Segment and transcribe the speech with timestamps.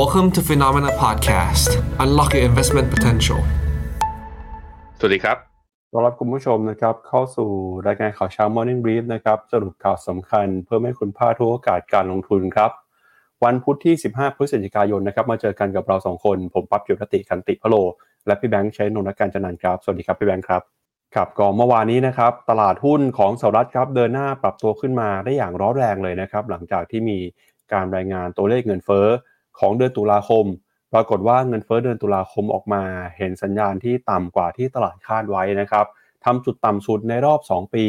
[0.00, 1.70] Welcome to Phenomena Podcast.
[2.04, 3.40] Unlock your investment potential.
[4.98, 5.36] สวัสดีครับ
[5.92, 7.50] ต้อนรับคุณผู้ชมนะครับ เข้าสู่
[7.86, 12.70] รายการข่าวเช้า Morning Brief นะครับ สรุปข่าวสำคัญเพื่อไม่ให้คุณพลาดทุกโอกาสการลงทุนครับ
[13.44, 17.74] วันพุธที่ 15 พฤศจิกายนนะครับ มาเจอกันกับเราสองคน ผมปั๊บจุรติคันติพะโล
[18.26, 20.62] และพี่แบงค์ใช้นนทการจันนันท์ครับ สวัสดีครับพี่แบงค์ครับ
[21.14, 27.18] ครับก็เมื่อวานนี้นะครับ ตลาดหุ้นของสหรัฐครับ เดินหน้าปรับตัวขึ้นมาได้อย่างร้อนแรงเลยนะครับ หลังจากที่มี
[27.72, 29.06] การรายงานตัวเลขเงินเฟ้อ
[29.58, 30.46] ของเดือนตุลาคม
[30.92, 32.82] ปรากฏว่าเงินเฟ้อเดือนตุลาคมออกมา
[33.16, 35.86] เห็นสัญญาณที่ต่ำกว่าที่ตลาดคาดไว้นะครับ
[36.24, 37.86] ทำจุดต่ำสุดในรอบ 2 ปี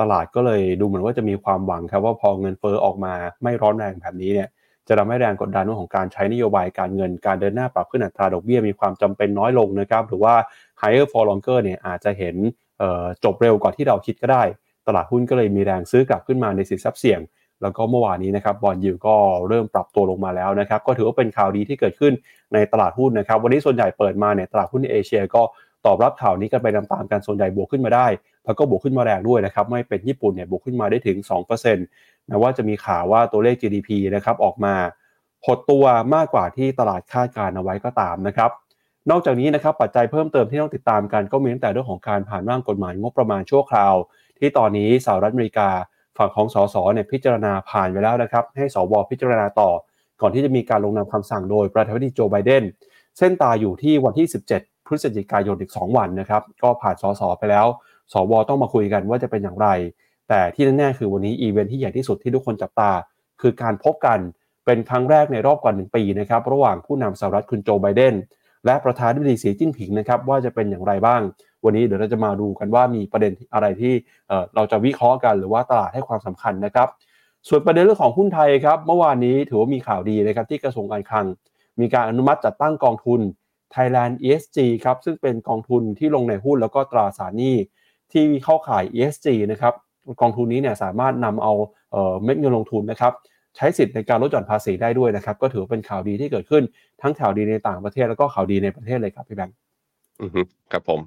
[0.00, 4.48] ตลาดก็เลยดูเหมือนว่าจะมีความหวังครับว่าพอเงินเฟ้อออกมาไม่ร้อนแรงแบบนี้เนี่ย
[4.88, 10.34] จะทำให้แรงกดดันเรื่องของการใช้นโยบายการเงินการเดินหน้าปรับขึ้นอัตราดอกเบี้ยมีความจำเป็นน้อยลงนะครับ หรือว่า
[10.80, 12.36] higher for longer เนี่ยอาจจะเห็น
[13.24, 14.42] จบเร็วกว่าที่เราคิดก็ได้
[14.86, 17.20] ตลาดหุ้นก็เลยมีแรงซื้อกลับขึ้นมาในสินทรัพย์เสี่ยง
[17.62, 19.16] แล้วก็เมื่อวานนี้นะครับบอลยูก็
[19.48, 22.12] เริ่มปรับตัวลงมาแล้วนะครับก็ถือว่าเป็นข่าวดีที่เกิดขึ้น
[22.54, 25.42] ในตลาดหุ้นนะครับ วันนี้ส่วนใหญ่เปิดมาเนี่ยตลาดหุ้นในเอเชียก็
[25.86, 28.06] ตอบรับข่าวนี้กันไปตามๆกันส่วนใหญ่บวกขึ้นมาได้
[28.44, 31.16] แล้วก็บวกขึ้นมาแรงด้วยนะครับไม่เป็นญี่ปุ่นเนี่ยบวกขึ้นมาได้ถึง
[31.48, 34.74] 2%นะว่าจะมีข่าวว่าตัวเลข GDP นะครับออกมา
[35.46, 35.84] หดตัว
[36.14, 38.50] มากกว่าที่ตลาดคาดการเอาไว้ก็ตามนะครับ
[39.10, 43.94] นอกจากนี้นะครับปัจจัยเพิ่มเติมที่ต้องติดตามกันก็มีตั้งแต่เรื่องของการผ่านร่างกฎหมายงบประมาณชั่วคราว
[44.38, 45.68] ที่ตอนนี้สหรัฐอเมริกา
[46.18, 49.70] ฝั่งของสสเนี่ยพิจารณาผ่านไปแล้วนะครับ ให้สวพิจารณาต่อ
[50.20, 52.62] ก่อนที่จะมีการลงนามคำสั่งโดยประธานาธิบดีโจไบเดน
[53.18, 57.66] เส้นตายอยู่ที่วันที่ 17 พฤศจิกายนอีก 2 วันนะครับ ก็ผ่านสสไปแล้ว
[58.12, 59.68] สวต้องมาคุยกันว่าจะเป็นอย่างไร
[60.28, 62.90] แต่ที่แน่ๆคือวันนี้อีเวนท์ที่ใหญ่ที่สุดที่ทุกคนจับตา
[63.40, 64.18] คือการพบกัน
[64.64, 68.14] เป็นครั้งแรกในรอบกว่า1ปีนะครับ ระหว่างผู้นำสหรัฐคุณโจไบเดน
[68.66, 71.20] และประธานาธิบดีสีจิ้นผิงนะครับว่าจะเป็นอย่างไรบ้าง
[71.64, 73.92] วันนี้เดี๋ยวเราจะมาดูกันว่ามีประเด็นอะไรที่
[74.54, 76.88] เราจะวิเคราะห์กันหรือว่าตลาดให้ความสำคัญนะครับ
[77.48, 81.26] ส่วนประเด็นเรื่องของหุ้นไทยครับเมื่อวานนี้ถือว่ามีข่าวดีนะครับที่กระทรวงการคลัง
[81.80, 83.20] มีการอนุมัติจัดตั้งกองทุน
[83.74, 87.56] Thailand ESG ครับซึ่งเป็นกองทุนที่ลงในหุ้นแล้วก็ตราสารหนี้
[88.12, 89.74] ที่เข้าข่าย ESG นะครับ
[90.20, 91.52] กองทุนนี้เนี่ยสามารถนำเอา
[92.24, 93.12] เม็ดเงินลงทุนนะครับ
[93.56, 96.62] ใช้สิทธิ์ในการลดหย่อนภาษีได้ด้วยนะครับ ก็ถือเป็นข่าวดีที่เกิดขึ้น
[97.02, 99.56] ทั้งข่าวดีในต่างประเทศแล้วก็ข่าวดีในประเทศเลยครับพี่แบงค์
[100.20, 100.30] อือ
[100.72, 101.00] ครับผม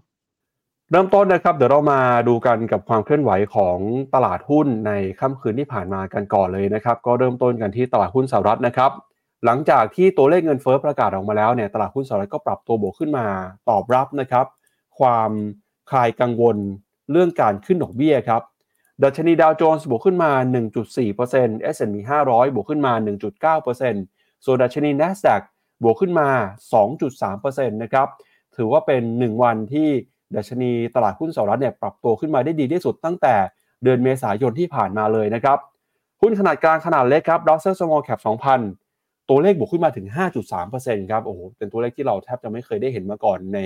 [0.94, 3.78] เริ่มต้นนะครับเดี๋ยวเรามาดูกันกับความเคลื่อนไหวของ
[4.14, 8.92] ตลาดหุ้นในค่ำคืนที่ผ่านมากันก่อนเลยนะครับ ก็เริ่มต้นกันที่ตลาดหุ้นสหรัฐนะครับ
[9.46, 13.26] หลังจากที่ตัวเลขเงินเฟ้อประกาศออกมาแล้วเนี่ยตลาดหุ้นสหรัฐก็ปรับตัวบวกขึ้นมา
[13.70, 14.46] ตอบรับนะครับ
[15.00, 15.32] ความ
[15.90, 16.58] คลายกังวล
[17.12, 18.42] เรื่องการขึ้นดอกเบี้ยครับ
[19.04, 20.32] ดัชนีดาวโจนส์บวกขึ้นมา
[21.02, 21.96] 1.4% S&P
[22.28, 22.94] 500 บวกขึ้นมา
[23.70, 25.42] 1.9%ส่วนดัชนี NASDAQ
[25.84, 26.30] บวกขึ้นมา
[27.02, 28.08] 2.3%นะครับ
[28.56, 29.90] ถือว่าเป็น 1 วันที่
[30.36, 33.36] ดัชนีตลาดหุ้นสหรัฐเนี่ยปรับตัวขึ้นมาได้ดีที่สุดตั้งแต่
[33.84, 35.58] เดือนเมษายนที่ผ่านมาเลยนะครับ
[36.22, 38.22] หุ้นขนาดกลางขนาดเล็กครับ Russell Small Cap
[38.76, 40.08] 2,000ตัวเลขบวกขึ้นมาถึง
[40.58, 43.60] 5.3%ครับโอ้โหเป็นตัวเลขที่เราแทบจะไม่เคยได้เห็นมาก่อนใน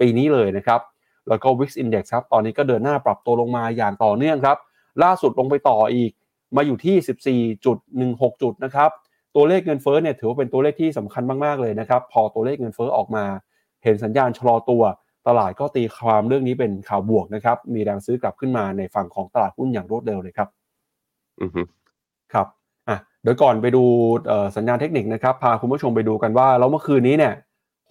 [0.00, 0.80] ปีนี้เลยนะครับ
[1.28, 4.56] แล้วก็ Wix Index ครับตอนนี้ก็เดินหน้าปรับตัวลงมาอย่างต่อเนื่องครับ
[5.02, 6.12] ล่าสุดลงไปต่ออีก
[6.56, 8.90] มาอยู่ที่ 14.16 จุดนะครับ
[9.36, 13.24] ตัวเลขเงินเฟ้อเนี่ยถือว่าเป็นตัวเลขที่สำคัญมากๆเลยนะครับ พอตัวเลขเงินเฟ้อออกมา
[13.82, 14.82] เห็นสัญญาณชะลอตัว
[15.26, 20.48] ตลาดก็ตีความเรื่องนี้เป็นข่าวบวกนะครับ มีแรงซื้อกลับขึ้นมาในฝั่งของตลาดหุ้นอย่างรวดเร็วเลยครับ
[21.40, 21.62] อือฮึ
[22.32, 22.46] ครับ
[22.88, 23.84] อะเดี๋ยวก่อนไปดู
[24.56, 27.34] สัญญาณเทคนิคนะครับ พาคุณผู้ชมไปดูกันว่าแล้วเมื่อคืนนี้เนี่ย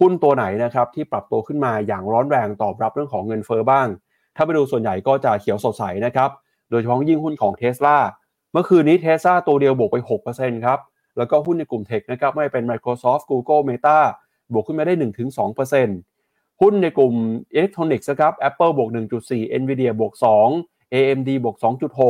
[0.00, 3.88] หุ้นตัวไหนนะครับที่ปรับตัวขึ้นมาอย่างร้อนแรงตอบรับเรื่องของเงินเฟอ้อบ้าง
[4.36, 6.30] ถ้าไปดูส่วนใหญ่ก็จะเขียวสดใสนะครับ
[6.70, 7.96] โดยเฉพาะยิ่งหุ้นของเท s l a
[8.52, 9.96] เมื่อคืนนี้เท s l a ตัวเดียวบวกไป
[10.30, 10.78] 6%ครับ
[11.16, 13.98] แล้วก็หุ้นในกลุ่มเทคนะครับไม่เป็น Microsoft Google Meta
[14.52, 14.94] บวกขึ้นมาได้
[15.60, 16.11] 1-2%
[16.60, 17.14] หุ้นในกลุ่ม
[17.54, 18.90] อิเล็กทรอนิกส์นะครับ Apple บวก
[19.22, 20.12] 1.4 Nvidia บวก
[20.54, 21.56] 2 AMD บวก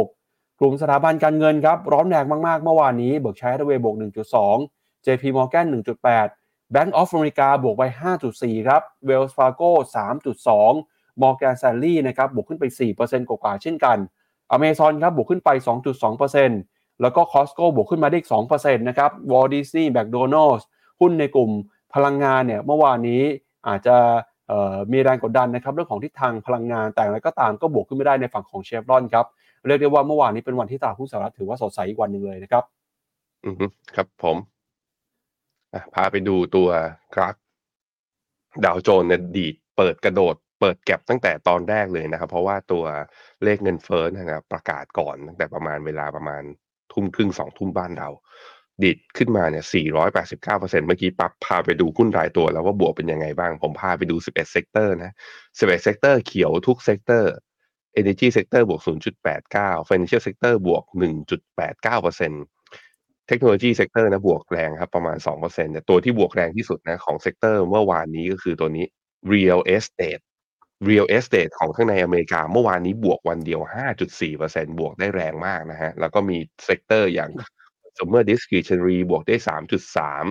[0.03, 3.97] 2.6 กลุ่มสถาบันการเงินครับ ร้อนแรงมาก ๆ เมื่อวานนี้เบิร์กชัยฮัตเวย์บวก
[4.51, 7.83] 1.2 JP Morgan 1.8 Bank of America บวกไป
[8.25, 9.71] 5.4 ครับ Wells Fargo
[10.47, 12.65] 3.2 Morgan Stanley นะครับบวกขึ้นไป
[12.99, 13.99] 4%กว่าๆเช่นกัน
[14.57, 15.51] Amazon ครับบวกขึ้นไป
[16.07, 20.65] 2.2%แล้วก็ Costco บวกขึ้นมาได้อีก2%นะครับ Walt Disney McDonald's
[21.01, 21.51] หุ้นในกลุ่ม
[21.95, 23.23] พลังงานเนี่ยเมื่อวานนี้
[23.69, 23.97] อาจจะ
[24.93, 29.27] มีแรงกดดันนะครับเรื่องของทิศทางพลังงานแต่อะไรก็ตามก็บวกขึ้นไม่ได้ในฝั่งของเชฟรอนครับ
[29.67, 32.65] เรียกได้ว่าเมื่อวานนี้เป็นวันที่ตลาดหุ้นสหรัฐถือว่าสดใสอีกวันหนึ่งเลยนะครับ
[33.45, 33.55] อือ
[33.97, 34.37] ครับผม
[35.95, 36.69] พาไปดูตัว
[37.15, 37.37] กราฟ
[38.65, 42.85] ดาวโจนส์เนี่ยดีดเปิดกระโดดเปิด gap ตั้งแต่ตอนแรกเลยนะครับ เพราะว่าตัว
[43.45, 46.43] เลขเงินเฟ้อนะครับประกาศก่อนตั้งแต่ประมาณเวลาประมาณ
[46.93, 48.09] ทุ่มครึ่งสองทุ่มบ้านเรา
[48.85, 49.65] ดีดขึ้นมาเนี่ย
[50.11, 55.13] 489%เมื่อกี้ปั๊บพาไปดูหุ้นรายตัวแล้วว่าบวกเป็นยังไงบ้าง ผมพาไปดู 11 sector นะ
[55.49, 57.33] 11 sector เขียวทุก sector
[58.01, 58.83] Energy Sector บวก
[59.35, 60.85] 0.89 Financial Sector บวก
[61.67, 68.85] 1.89% technology sector นะบวกแรงครับประมาณ2%แต่ตัวที่บวกแรงที่สุดนะของ sector เมื่อวานนี้ก็คือตัวนี้
[69.33, 70.23] real estate
[70.89, 73.61] real estate ของข้างในอเมริกาเมื่อวานนี้บวกวันเดียว
[74.21, 77.31] 5.4%บวกได้แรงมากนะฮะ แล้วก็มี sector อย่าง
[77.99, 80.25] consumer discretionary บวกได้ 3.3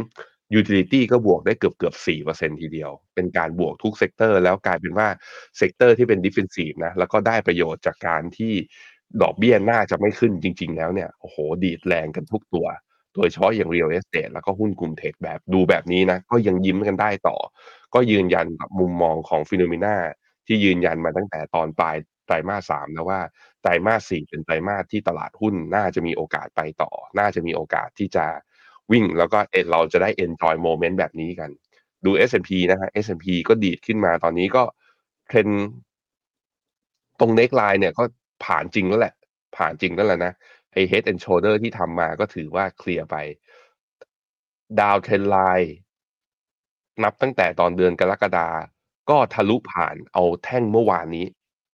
[0.60, 5.08] utility ก็บวกได้เกือบเกือบ4%ทีเดียว เป็นการบวกทุก sector แล้วกลายเป็นว่า
[5.58, 8.54] sector ที่เป็น defensive นะ แล้วก็ได้ประโยชน์จากการที่
[9.22, 12.68] ดอกเบี้ยน่าจะไม่ขึ้นจริง ๆ แล้วเนี่ย โอ้โห ดีดแรงกันทุกตัว
[13.16, 17.38] โดยเฉพาะอย่าง real estate แล้วก็หุ้นกลุ่ม tech แบบดูแบบนี้นะ ก็ยังยิ้มกันได้ต่อ
[17.94, 19.96] ก็ยืนยันกับมุมมองของ FINNOMENA
[20.48, 23.20] ที่ยืนยันมาตั้งแต่ตอนปลายไตรมาสสามแล้วว่า
[23.62, 28.26] ไตรมาสสี่เป็นไตรมาสที่ตลาดหุ้นน่าจะมีโอกาสไปต่อ น่าจะมีโอกาสที่จะ
[28.92, 31.50] วิ่ง แล้วก็เอเราจะได้ enjoy moment แบบนี้กัน
[32.06, 34.64] ดู S&P นะฮะ S&P ก็ดีดขึ้นมาตอนนี้ก็
[35.28, 35.48] เทรน
[37.20, 38.04] ตรง neck line เนี่ยก็
[38.46, 39.14] ผ่านจริงแล้วแหละ
[39.58, 40.34] ผ่านจริงแล้วแหละนะ
[40.74, 43.16] ไอ head and shoulder ที่ทำมาก็ถือว่าเคลียร์ไป
[44.80, 45.74] ดาวเทรนไลน์
[47.04, 48.50] นับตั้งแต่ตอนเดือนกรกฎา
[49.10, 51.26] ก็ทะลุผ่านเอาแท่งเมื่อวานนี้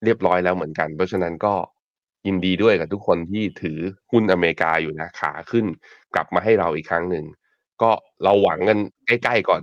[0.04, 1.54] เรียบร้อยแล้วเหมือนกัน เพราะฉะนั้นก็
[2.28, 3.78] ยินดีด้วยกับทุกคนที่ถือ
[4.12, 5.66] หุ้นอเมริกาอยู่นะขาขึ้น
[6.14, 7.24] กลับมาให้เราอีกครั้งหนึ่ง
[7.82, 7.90] ก็
[8.24, 9.60] เราหวังกันใกล้ๆก่อน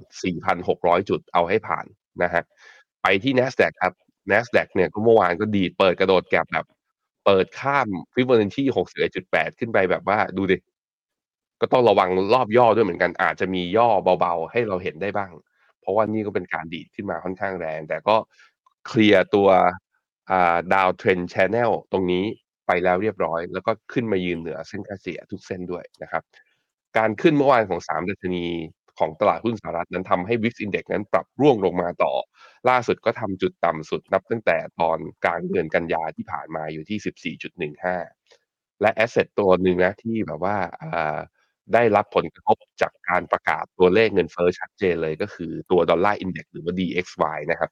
[0.53, 1.85] 4,600 จุดเอาให้ผ่าน
[2.23, 2.43] นะฮะ
[3.01, 3.93] ไปที่ NASDAQ ครับ
[4.31, 6.65] NASDAQ เนี่ยก็เมื่อวานก็ดีดเปิดกระโดด gap แบบ
[7.25, 8.65] เปิดข้าม Fibo ที่
[9.13, 10.57] 61.8 ขึ้นไปแบบว่าดูดิ
[11.61, 13.89] ก็ต้องระวังรอบย่อด้วยเหมือนกันอาจจะมีย่อ
[14.19, 15.31] เบาๆ ให้เราเห็นได้บ้าง
[15.81, 18.15] เพราะว่านี่ก็เป็นการดีดขึ้นมาค่อนข้างแรง แต่ก็
[18.87, 19.49] เคลียร์ตัว
[20.73, 22.25] downtrend channel ตรงนี้
[22.67, 26.23] ไปแล้วเรียบร้อย แล้วก็ขึ้นมายืนเหนือเส้นค่าเฉลี่ยทุกเส้นด้วยนะครับ
[26.97, 28.45] การขึ้นเมื่อวานของ3ดัชนี
[28.99, 32.13] ของตลาดหุ้นสหรัฐนั้นทำให้ VIX Index นั้นปรับร่วงลงมาต่อ
[32.69, 37.35] ล่าสุดก็ทำจุดต่ำสุดนับตั้งแต่ตอนกลางเดือนกันยาที่ผ่านมาอยู่ที่
[38.33, 41.19] 14.15 และ asset ตัวหนึ่งนะที่แบบว่าอ่า
[41.73, 47.69] ได้รับผลกระทบจากการประกาศตัวเลขเงินเฟ้อชัดเจนเลยก็คือตัว Dollar Index หรือว่า DXY นะครับ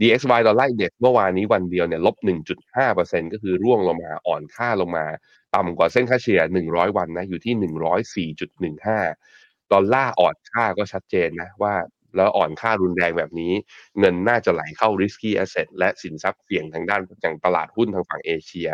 [0.00, 5.06] DXY Dollar Index เมื่อวานนี้วันเดียวเนี่ยลบ 1.5%ก็คือร่วงลงมาอ่อนค่าลงมา
[5.54, 11.74] ต่ำกว่าเส้นค่าเฉลี่ย 100 วันนะอยู่ที่ 104.15 ดอลลาร์อ่อนค่าก็ชัดเจนนะว่า
[12.16, 13.52] แล้วอ่อนค่ารุนแรงแบบนี้
[13.98, 18.68] เงินน่าจะไหลเข้า risky asset และสินทรัพย์เสี่ยงทางด้านอย่างตลาดหุ้นทางฝั่งเอเชีย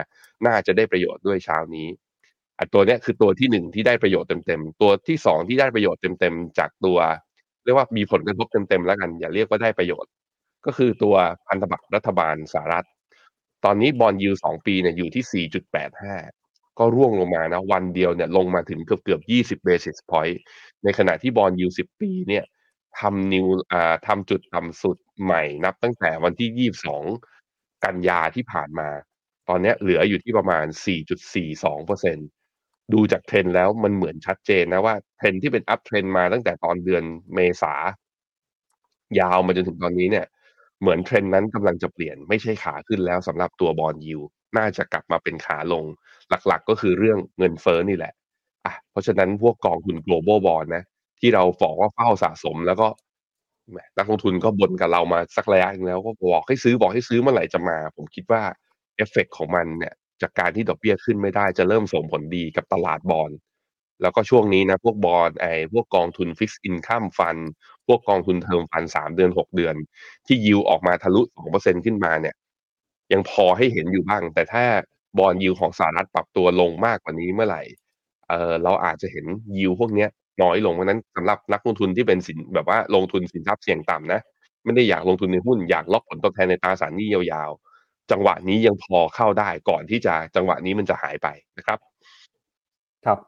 [0.46, 1.88] น่าจะได้ประโยชน์ด้วยเช้านี้
[2.74, 6.98] ตัวเนี้ยคือตัวที่หนึ่งที่ได้ประโยชน์เต็มๆตัวที่สองที่ได้ประโยชน์เต็มๆจากตัว
[7.64, 10.10] เรียกว่ามีผลกระทบเต็มๆแล้วกัน อย่าเรียกว่าได้ประโยชน์
[10.66, 11.14] ก็คือตัว
[11.48, 12.86] พันธบัตรรัฐบาลสหรัฐ
[13.64, 15.46] ตอนนี้บอลยูสองปีเนี่ยอยู่ที่
[16.14, 19.20] 4.85ก็ร่วงลงมานะวันเดียวเนี่ยลงมาถึงเกือบเกือบ
[19.60, 20.36] 20 basis point
[20.84, 22.44] ในขณะที่บอลยู10ปีเนี่ย
[23.00, 26.70] ทำนิวอ่าทำจุดต่ำสุดใหม่นับตั้งแต่วันที่
[27.22, 28.88] 22กันยาที่ผ่านมา
[29.48, 32.39] ตอนนี้เหลืออยู่ที่ประมาณ 4.42%
[32.94, 37.02] ดูจากเทรนแล้วมันเหมือนชัดเจนนะว่าเทรนที่เป็น uptrend มาตั้งแต่ตอนเดือน
[37.34, 37.74] เมษา
[39.20, 40.26] ยาวมาจนถึงตอนนี้เนี่ย
[40.80, 44.20] เหมือนเทรนนั้นกำลังจะเปลี่ยนไม่ใช่ขาขึ้นแล้วสำหรับตัว bond yield
[44.56, 45.84] น่าจะกลับมาเป็นขาลง
[46.46, 48.12] หลักๆก็คือเรื่องเงินเฟ้อนี่แหละ
[48.66, 50.84] อะเพราะฉะนั้นพวกกองทุน global bond นะ
[51.20, 52.88] ที่เราบอกว่าเฝ้าสะสมแล้วก็
[53.98, 58.42] นักลงทุนก็บ่นกับเรามาสักระยะนึงแล้วก็บอกให้ซื้อบอกให้ซื้อเมื่อไหร่จะมา ผมคิดว่า
[58.96, 63.30] เอฟเฟกของมันเนี่ย จากการที่ดอกเบี้ยขึ้นไม่ได้จะเริ่มส่งผลดีกับตลาดบอล
[64.02, 67.36] แล้วก็ช่วงนี้นะพวกบอลไอ้พวกกองทุน fixed income fund
[67.86, 69.74] พวกกองทุน term fund สามเดือนหกเดือน
[70.26, 72.34] ที่ยิวออกมาทะลุสองเปอร์เซ็นขึ้นมาเนี่ย
[73.12, 74.64] ยังพอให้เห็นอยู่บ้าง แต่ถ้า
[75.18, 77.62] bond yield ของสหรัฐปรับตัวลงมากกว่านี้เมื่อไหร่
[78.28, 79.24] เออเราอาจจะเห็น
[79.58, 80.08] ยิวพวกเนี้ย
[80.42, 84.20] น้อยลงเพราะนั้นสำหรับนักลงทุนที่เป็นสินแบบว่าลงทุนสินทรัพย์เสี่ยงต่ำนะ
[84.64, 87.69] ไม่ได้อยากลงทุนในหุ้นอยากล็อกผลตอบแทนในตราสารหนี้ยาวๆ
[88.10, 91.78] จังหวะนี้ยังพอเข้าได้ก่อนที่จะจังหวะนี้มันจะหายไปนะครับ
[93.04, 93.18] ครับ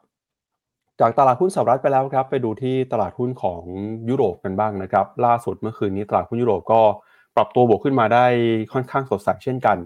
[0.99, 3.63] จากตลาดหุ้นสหรัฐไปแล้วครับ ไปดูที่ตลาดหุ้นของ
[4.09, 6.81] ยุโรปกันบ้างนะครับ ล่าสุดเมื่อคืนนี้ตลาดหุ้นยุโรปก็
[7.35, 8.25] ปรับตัวบวกขึ้นมาได้
[8.73, 9.77] ค่อนข้างสดใสเช่นกัน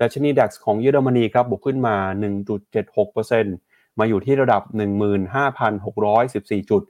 [0.00, 1.96] ดัชนีดัคของเยอรมนีครับบวกขึ้นมา
[2.76, 4.62] 1.76%มาอยู่ที่ระดับ
[5.46, 6.82] 15,614 จุด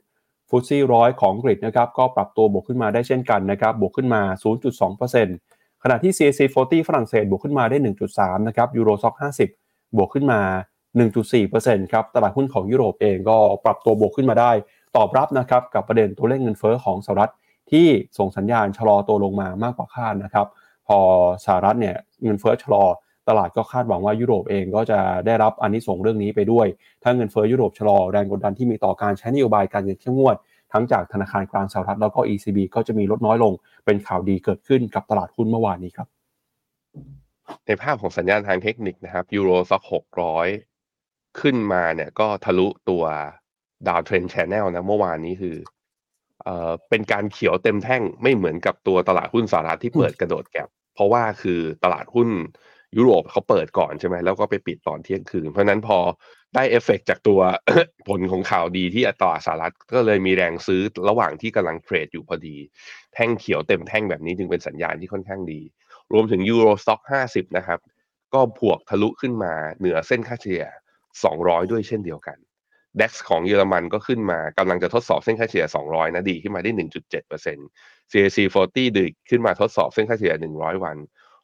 [0.49, 4.21] ฟุตซี่ร้อยของอังกนะครับก็ปรับตัวบวกขึ้นมาได้เช่นกันนะครับบวกขึ้นมา
[4.53, 5.48] 0.2%
[5.83, 7.77] ขณะที่ CAC 40 ฝรั่งเศสบวกขึ้นมาได้
[8.13, 9.15] 1.3 นะครับยูโรซ็อก
[9.55, 10.39] 50 บวกขึ้นมา
[11.15, 14.51] 1.4%ครับตลาดหุ้นของยุโรปเองก็ปรับตัวบวกขึ้นมาได้
[14.97, 17.31] ตอบรับนะครับกับประเด็นตัวเลขเงินเฟ้อของสหรัฐ
[17.71, 20.47] ที่ส่งสัญญาณชะลอตัวลงมามากกว่าคาดนะครับ
[20.87, 20.99] พอ
[21.45, 22.83] สหรัฐเนี่ยเงินเฟ้อชะลอ
[23.29, 26.67] ตลาดก็คาดหวังว่ายุโรปเองก็จะได้รับอันนี้ส่งเรื่องนี้ไปด้วย
[27.03, 30.35] ถ้าเงินเฟ้อยุโรปชะลอแรงกดดันที่มีต่อการใช้นโยบายการเงินเข้มงวด
[30.73, 33.53] ทั้งจากธนาคารกลางสหรัฐแล้วก็ ECB ก็จะมีลดน้อยลง
[33.85, 36.07] เป็นข่าวดีเกิดขึ้นกับตลาดหุ้นเมื่อวานนี้ครับ
[37.65, 40.47] ในภาพของสัญญาณทางเทคนิคนะครับ Euro Stoxx หกร้อย
[41.39, 43.03] ขึ้นมาเนี่ยก็ทะลุตัว
[43.87, 45.55] downtrend channel นะเมื่อวานนี้คือ
[46.43, 52.29] เอ่อเป็นการเขียวเต็มแท่งไม่เหมือนกับตัวตลาดหุ้นสหรัฐที่เปิดกระโดด gap เพราะว่าคือตลาดหุ้น
[52.97, 55.97] ยุโรปเขาเปิดก่อนใช่ไหมแล้วก็ไปปิดตอนเที่ยงคืน เพราะนั้นพอ
[56.55, 57.39] ได้เอฟเฟกจากตัว
[58.07, 62.57] ผลของข่าวดีที่ตลาดสหรัฐก็เลยมีแรงซื้อระหว่างที่กำลังเทรดอยู่พอดี
[63.13, 65.61] แท่งเขียวเต็มแท่งแบบนี้จึงเป็นสัญญาณที่ค่อนข้างดี
[66.13, 67.79] รวมถึง Euro Stoxx 50นะครับ
[68.33, 70.63] ก็บวกทะลุขึ้นมาเหนือเส้นค่าเฉลี่ย
[71.17, 72.37] 200 ด้วยเช่นเดียวกัน
[72.99, 80.97] DAX ของเยอรมันก็ขึ้นมากำลังจะทดสอบเส้นค่าเฉลี่ย 200 นะดีขึ้นมาได้ 1.7% CAC 40 ดีขึ้นมาทดสอบเส้นค่าเฉลี่ย 100 วัน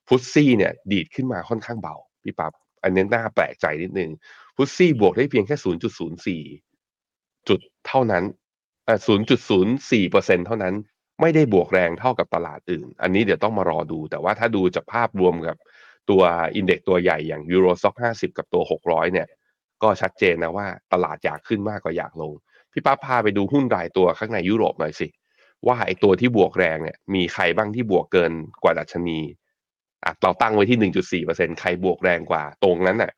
[0.08, 4.12] ฟุตซี่เนี่ยดีดขึ้นมาค่อนข้างเบาพี่ปับ๊บอันนี้น่าแปลกใจนิดนึง
[4.56, 5.56] ฟุตซี่บวกได้เพียงแค่
[6.54, 8.24] 0.04 จุดเท่านั้น
[8.86, 9.00] เอ่อ
[9.68, 10.76] 0.04%เท่านั้น
[11.22, 15.58] ไม่ได้บวกแรงเท่ากับตลาดอื่น อันนี้เดี๋ยวต้องมารอดู แต่ว่าถ้าดูจากภาพรวมกับ
[16.10, 16.22] ตัว
[16.56, 19.28] อินเด็กตัวใหญ่อย่าง Euro Stock 50 กับตัว 600 เนี่ย
[19.84, 22.34] ก็ชัดเจนนะว่าตลาดอยากขึ้นมากกว่าอยากลง
[22.72, 25.08] พี่ป้าพาไปดูหุ้นรายตัวข้างในยุโรปหน่อยสิ
[25.68, 28.32] ว่าไอตัวที่บวกแรงเนี่ยมีใครบ้างที่บวกเกิน
[28.64, 29.20] กว่าดัชนี
[30.24, 33.12] เราตั้งไว้ที่1.4%ใครบวกแรงกว่าตรงนั้นน่ะ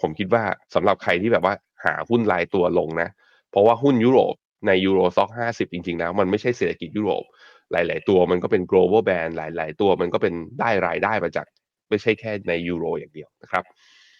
[0.00, 0.42] ผมคิดว่า
[0.74, 1.54] สำหรับใครที่แบบว่า
[1.84, 3.08] หาหุ้นรายตัวลงนะ
[3.50, 4.34] เพราะว่าหุ้นยุโรป
[4.66, 7.24] ในยูโรซ็อก50จริงๆแล้วมันไม่ใช่เศรษฐกิจยุโรป
[7.72, 11.46] หลาย ๆ ตัวมันก็เป็น global band หลาย ๆ ตัวมันก็เป็นได้รายได้มาจาก
[11.88, 13.64] ไม่ใช่แค่ในยูโรอย่างเดียวนะครับ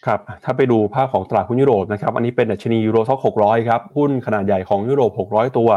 [0.05, 5.69] ครับถ้าไปดูภาพของตลาดหุ้นยุโรปนะครับอันนี้เป็นดัชนียูโรซ็อก600ครับหุ้นขนาดใหญ่ของยุโรป600ตัว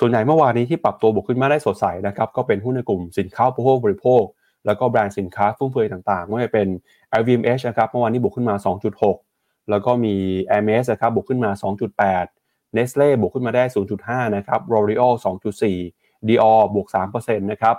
[0.00, 4.22] ส่วนใหญ่เมื่อวานนี้ที่ปรับตัวบวกขึ้นมาได้สดใสนะครับก็เป็นหุ้นในกลุ่มสินค้าอุปโภคบริโภค
[4.66, 6.68] แล้วก็แบรนด์สินค้าฟุ่มเฟือยต่างๆไม่ว่าจะเป็น
[7.20, 8.54] LVMH นะครับเมื่อวานนี้บวกขึ้นมา
[9.12, 10.14] 2.6 แล้วก็มี
[10.50, 11.50] Hermes นะครับบวกขึ้นมา
[12.14, 13.64] 2.8 Nestle บวกขึ้นมาได้
[14.00, 15.12] 0.5 นะครับ L'Oreal
[15.74, 17.76] 2.4 Dior บวก3%นะครับ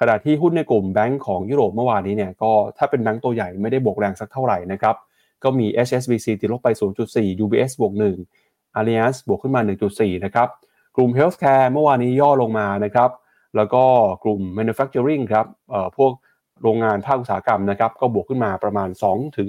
[0.00, 4.96] ขณะที่หุ้นในกลุ่มแบงก์ของยุโรปเมื่อวานนี้เนี่ยก็ถ้าเป็นแบงก์ตัวใหญ่ไม่ได้บวกแรงสักเท่าไหร่นะครับ
[5.42, 6.68] ก็มี HSBC ติดลบไป
[7.06, 7.92] 0.4 UBS บวก
[8.34, 9.60] 1 Allianz บวกขึ้นมา
[9.92, 10.48] 1.4 นะครับ
[10.96, 13.10] กลุ่ม Healthcare เมื่อวานนี้ย่อลงมานะครับ
[13.56, 13.84] แล้วก็
[14.24, 15.46] กลุ่ม Manufacturing ครับ
[15.96, 16.12] พวก
[16.62, 19.48] โรงงานภาคอุตสาหกรรมนะครับก็บวกขึ้นมาประมาณ2ถึง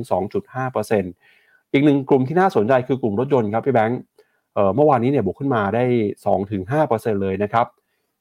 [0.66, 4.00] 2.5%อีกหนึ่งกลุ่มที่น่าสนใจคือกลุ่มรถยนต์ครับพี่แบงค์
[4.76, 5.84] เมื่อวานนี้เนี่ยบวกขึ้นมาได้
[6.22, 6.62] 2ถึง
[6.94, 7.66] 5%เลยนะครับ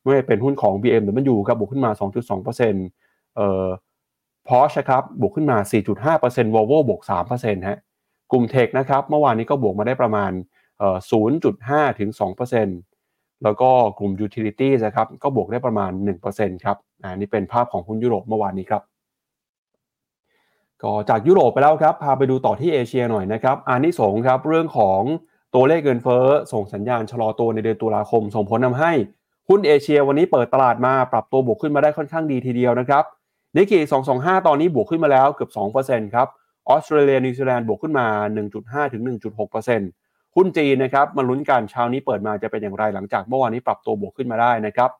[0.01, 1.91] ไม่ว่าเป็นหุ้นของ BMW ครับบวกขึ้นมา
[2.39, 3.69] 2.2%เอ่อ
[4.49, 5.59] Porsche ครับบวกขึ้นมา
[6.17, 7.01] 4.5% Volvo บวก
[7.35, 7.79] 3%ฮะ
[8.33, 10.33] กลุ่มเทคนะครับเมื่อวานนี้ก็บวกมาได้ประมาณ
[11.15, 12.11] 0.5ถึง
[12.59, 12.90] 2%
[13.45, 15.91] แล้วก็กลุ่ม Utility นะครับก็บวกได้ประมาณ
[16.29, 18.83] 1%ครับอ่านี่เป็นภาพของหุ้นยุโรปเมื่อวานนี้ครับ
[20.83, 25.01] ก็จากยุโรปไปแล้วครับ พาไปดูต่อที่เอเชียหน่อยนะครับอานิสงส์ครับเรื่องของ
[25.55, 28.93] ตัวเลขเงินเฟ้อส่งสัญญาณชะลอตัวในเดือนตุลาคม ส่งผลทำให้
[29.49, 33.05] หุ้นเอเชียวันนี้เปิดตลาดมาปรับตัวบวกขึ้นมาได้ค่อนข้างดีทีเดียวนะครับ
[33.57, 33.81] นิกเกอิ
[34.15, 35.51] 225 ตอนนี้บวกขึ้นมาแล้วเกือบ
[35.83, 36.29] 2%ครับ
[36.69, 38.07] ออสเตรเลียนิวซีแลนด์บวกขึ้นมา
[38.49, 40.00] 1.5ถึง1.6%
[40.37, 44.91] หุ้นจีนนะครับมาลุ้นกันเช้านี้เปิดมาจะเป็นอย่างไรหลังจากเมื่อวานนี้ปรับตัวบวกขึ้นมาได้นะครับ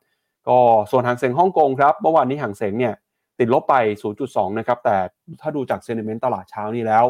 [0.49, 0.59] ก็
[0.91, 2.95] ส่วนฮั่งเส็งฮ่องกงครับเมื่อวานนี้ฮั่งเส็งเนี่ย
[3.39, 3.75] ติดลบไป
[4.17, 4.97] 0.2 นะครับ แต่
[5.41, 7.05] ถ้าดูจาก sentiment ตลาดเช้านี้แล้ว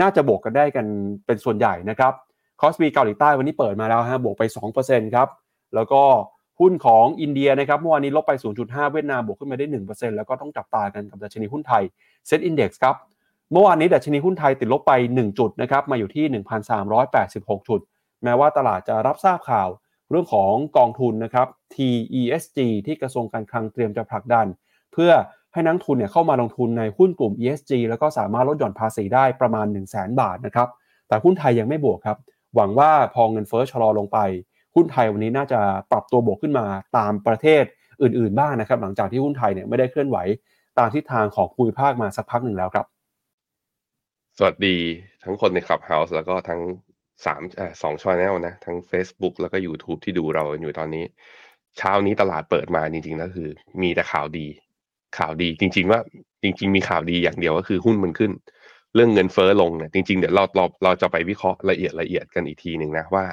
[0.00, 0.86] น่าจะบวกกันได้กัน
[1.26, 2.12] เป็นส่วนใหญ่นะครับ
[2.60, 4.42] คอสปีเกาหลีใต้วันนี้เปิดมาแล้วฮะบวกไป
[4.78, 5.28] 2%ครับ
[5.74, 6.02] แล้วก็
[6.60, 8.32] หุ้นของอินเดียนะครับเมื่อวานนี้ลบไป
[8.62, 11.82] 0.5 เวียดนามบวกขึ้นมาได้ 1%แล้วก็ต้องจับตากันกับดัชนีหุ้นไทย
[12.26, 12.94] เซ็ตอินดี x ครับ
[13.52, 16.24] เมื่อวานนี้ดัชนีหุ้นไทยติดลบไป 1 จุดนะครับมาอยู่ที่
[16.98, 17.80] 1,386 จุด
[18.24, 19.68] แม้ว่าตลาดจะรับทราบข่าว
[20.10, 24.46] เรื่องของกองทุนนะครับ TESG ที่กระทรวงการคลังเตรียมจะผลักดัน
[24.92, 25.12] เพื่อ
[25.52, 30.68] ให้นักทุนเนี่ยเข้ามาลงทุนในหุ้นกลุ่ม ESG แล้วก็สามารถลดหย่อนภาษีได้ประมาณ 100,000 บาทนะครับ
[31.08, 32.18] แต่หุ้นไทยยังไม่บวกครับ
[32.54, 34.18] หวังว่าพอเงินเฟ้อชะลอลงไป
[34.74, 35.60] หุ้นไทยวันนี้น่าจะ
[35.90, 37.64] ปรับตัวบวกขึ้นมาตามประเทศ
[38.02, 40.18] อื่นๆบ้างนะครับ หลังจากที่หุ้นไทยเนี่ยไม่ได้เคลื่อนไหว
[40.78, 42.86] ตามทิศทางของภูมิภาคมาสักพักหนึ่งแล้วครับ
[44.38, 44.76] สวัสดี
[45.22, 46.60] ทั้งคนใน Clubhouse แล้วก็ทั้ง
[47.24, 51.04] สามเอ่อสองช anel นะ ทั้ง Facebook แล้วก็ YouTube ที่ดูเราอยู่ตอนนี้
[51.78, 53.48] เช้านี้ตลาดเปิดมาจริงๆแล้วคือ
[53.82, 54.46] มีแต่ข่าวดี
[55.18, 56.00] ข่าวดีจริง ๆ ว่า
[56.42, 58.32] จริง ๆ มีข่าวดีอย่างเดียวก็คือหุ้นมันขึ้น
[58.94, 63.24] เรื่องเงินเฟ้อลงเนี่ยจริง ๆ เดี๋ยวเราเราเราจะไปวิเคราะห์ละเอียดละเอียดกันอีกทีหนึ่งนะว่า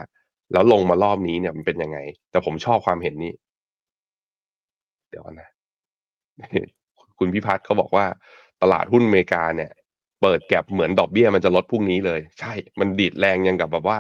[0.54, 2.00] แล้วลงมารอบนี้เนี่ยมันเป็นยังไง
[2.32, 3.34] แต่ผมชอบความเห็นนี้
[5.10, 5.50] เดี๋ยวนนะ
[7.20, 8.06] คุณพิพัฒน์เขาบอกว่า
[8.62, 9.72] ตลาดหุ้นอเมริกาเนี่ย
[10.24, 13.98] เปิดแก็บเหมือนดอกเบี้ยมันจะลดพรุ่งนี้เลย ใช่ มันดีดแรงยังกับแบบว่า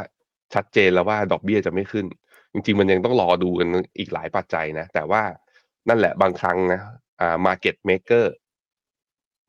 [0.53, 2.06] ชัดเจนแล้วว่าดอกเบี้ยจะไม่ขึ้น
[2.53, 5.22] จริง ๆ มันยังต้องรอดูกันอีกหลายปัจจัยนะ แต่ว่า
[5.89, 6.82] นั่นแหละบางครั้งนะ
[7.22, 8.25] อ่า market maker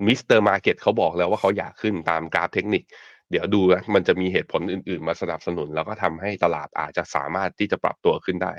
[0.07, 0.39] Mr.
[0.39, 2.85] Market เขาบอกแล้วว่าเขาอยากขึ้นตามกราฟเทคนิค
[3.31, 8.53] เดี๋ยวดูนะมันจะมีเหตุผลอื่นๆ มาสนับสนุน แล้วก็ทำให้ตลาดอาจจะสามารถที่จะปรับตัวขึ้นได้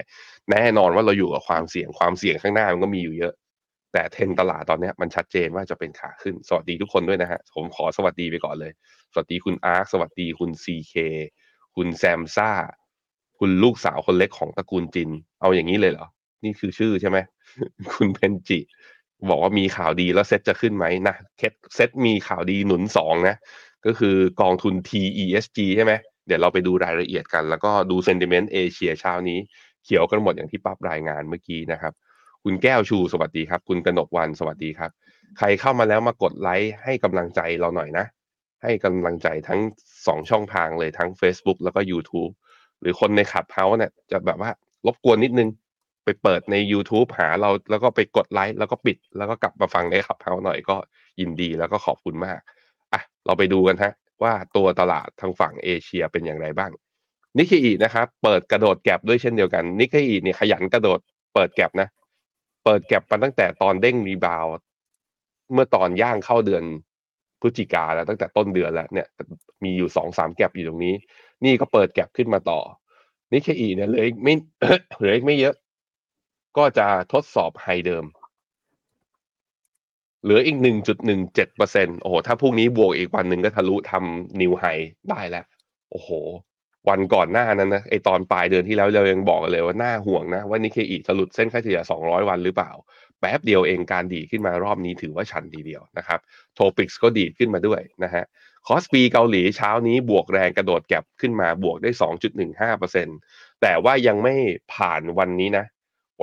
[0.51, 3.33] แน่นอนว่าเราอยู่กับความเสี่ยงความเสี่ยงข้างหน้ามันก็มีอยู่เยอะ
[3.95, 8.71] แต่เทรนตลาดตอนนี้มันชัดเจนว่าจะเป็นขาขึ้น สวัสดีทุกคนด้วยนะฮะ ผมขอสวัสดีไปก่อนเลย
[9.13, 10.93] สวัสดีคุณอาร์ค สวัสดีคุณซีเค
[11.75, 12.51] คุณแซมซ่า
[13.39, 15.09] คุณลูกสาวคนเล็กของตระกูลจิน
[15.41, 16.07] เอาอย่างนี้เลยเหรอ
[16.43, 17.17] นี่คือชื่อใช่ไหม
[17.93, 18.59] คุณเพนจิ
[19.29, 21.15] บอกว่ามีข่าวดีแล้วเซ็ตจะขึ้นไหมนะ
[21.75, 23.35] เซ็ตมีข่าวดีหนุนสองนะ
[23.85, 25.93] ก็คือกองทุน TESG ใช่ไหม
[26.27, 29.39] เดี๋ยวเราไปดูรายละเอียดกัน แล้วก็ดู sentiment เอเชียเช้านี้
[29.83, 31.93] เขียวกันหมดอย่างที่ปั๊บรายงานเมื่อกี้นะครับ
[32.47, 34.91] คุณแก้วชูสวัสดีครับ คุณกนกวันสวัสดีครับ
[35.37, 38.05] ใครเข้ามาแล้วมากดไลค์ให้กำลังใจเราหน่อยนะ
[38.63, 39.59] ให้กำลังใจทั้ง
[40.07, 42.31] สองช่องทางเลยทั้ง Facebook แล้วก็ YouTube
[42.81, 44.51] หรือคนในขับเฮาเนี่ยจะแบบว่า
[44.85, 45.49] รบกวนนิดนึง
[46.03, 50.75] ไปเปิดใน YouTube หาเราแล้วก็ไปกดไลค์แล้วก็ปิด แล้วก็กลับมาฟังในขับเฮาหน่อยก็
[51.19, 52.39] ยินดีแล้วก็ขอบคุณมาก
[52.93, 56.71] อะเราไปดูกันฮะว่าตัวตลาดทางฝั่งเอเชียเป็นอย่างไรบ้าง
[57.37, 60.99] นิกเกอีนะครับเปิดกระโดดแก็บด้วยเช่นเดียวกันนิกเกอีเนี่ยขยันกระโดด
[61.33, 61.89] เปิดแก็บนะ
[62.65, 64.45] เปิดแก็บมาตั้งแต่ตอนเด้งรีบาว
[65.53, 66.63] เมื่อตอนย่างเข้าเดือน
[67.41, 69.07] พฤศจิกาแล้วตั้งแต่ต้นเดือนแล้วเนี่ย
[69.63, 70.95] มีอยู่สองสาม gap อยู่ตรงนี้
[71.45, 72.59] นี่ก็เปิด gap ขึ้นมาต่อ
[73.31, 74.33] นิเคอีเนี่ยเหลืออีกไม่
[74.97, 75.55] เหลืออีกไม่เยอะ
[76.57, 78.05] ก็จะทดสอบ high เดิม
[80.23, 84.63] เหลืออีกหนึ่งจุดหนึ่งเจ็ดเปอร์เซ็นต์โอ้โห ถ้าพรุ่งนี้บวกอีกวันหนึ่งก็ทะลุทำ new high
[85.09, 85.45] ได้แล้ว
[85.91, 86.09] โอ้โห
[86.89, 92.71] วันก่อนหน้านั้นนะไอตอนปลายเดือนที่แล้วเรายังบอกเลยว่าน่าห่วงนะว่านิเคอีจะหลุดเส้นค่าเฉลี่ย 200 วันหรือเปล่า
[93.19, 96.19] แป๊บเดียวเองการดีขึ้นมารอบนี้ถือว่าชันทีเดียวนะครับ
[96.55, 98.23] TOPIX ก็ดีขึ้นมาด้วยนะฮะ
[98.67, 101.89] KOSPI เกาหลีเช้านี้บวกแรงกระโดด gap ขึ้นมาบวกได้
[102.75, 104.35] 2.15%แต่ว่ายังไม่
[104.73, 105.65] ผ่านวันนี้นะ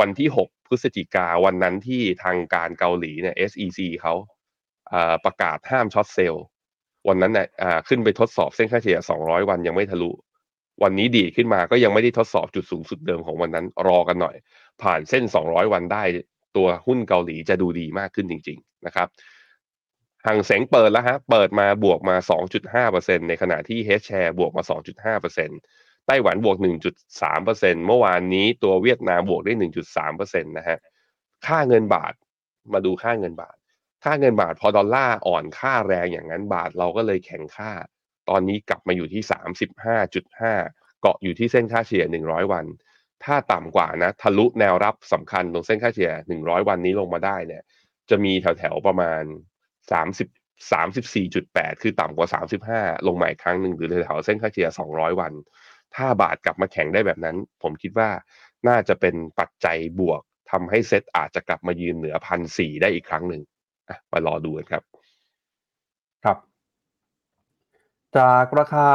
[0.01, 4.15] วันที่ 6 พฤศจิกาวันนั้นที่ทางการเกาหลีเนี่ย SEC เขา
[5.25, 6.45] ประกาศห้าม short sell
[7.09, 7.47] วันนั้นเนี่ย
[7.89, 10.11] ขึ้นไปทดสอบเส้นค่าเฉลี่ย 200 วันยังไม่ทะลุ
[10.83, 14.37] วันนี้ดีขึ้นมาก็ยังไม่ได้ทดสอบจุดสูงสุดเดิมของวันนั้นรอกันหน่อย
[14.83, 16.05] ผ่านเส้น 200 วันได้
[16.57, 19.09] ตัวหุ้นเกาหลีจะดูดีมากขึ้นจริง ๆ นะครับ
[20.27, 22.17] ห่างเสงเปิดแล้วฮะ เปิดมาบวกมา
[22.73, 24.63] 2.5%ในขณะที่ H share บวกมา
[25.11, 26.57] 2.5%ไต้หวันบวก
[27.21, 29.53] 1.3%เมื่อวานนี้ตัวเวียดนามบวกได้
[30.01, 30.79] 1.3%นะฮะ
[31.47, 32.15] ค่าเงินบาท
[32.73, 33.57] มาดูค่าเงินบาท
[34.05, 37.73] ค่าเงินบาทพอดอลลาร์อ่อนค่าแรงอย่างนั้นบาทเราก็เลยแข็งค่า
[38.31, 39.23] ตอนนี้กลับมาอยู่ที่
[39.89, 42.67] 35.5 เกาะอยู่ที่เส้นค่าเฉลี่ย 100 วัน
[43.25, 47.63] ถ้าต่ำกว่านะทะลุแนวรับสำคัญตรงเส้นค่าเฉลี่ย 100 วันนี้ลงมาได้เนี่ย
[48.11, 49.23] จะมีแถวๆประมาณ
[49.93, 50.29] สามสิบ
[50.73, 55.33] สามสิบสี่จุดแปดคือต่ำกว่าสามสิบห้าลงใหม่ครั้งหนึ่งหรือแถวเส้นค่าเฉลี่ยสองร้อยวัน
[55.95, 58.11] ถ้าบาทกลับมาแข็งได้แบบนั้น ผมคิดว่า
[58.69, 63.43] น่าจะเป็นปัจจัยบวกทำให้เซ็ตอาจจะกลับมายืนเหนือพันสี่ได้อีกครั้งหนึ่ง
[64.13, 64.83] มารอดูกันครับ
[68.19, 68.87] จากราคา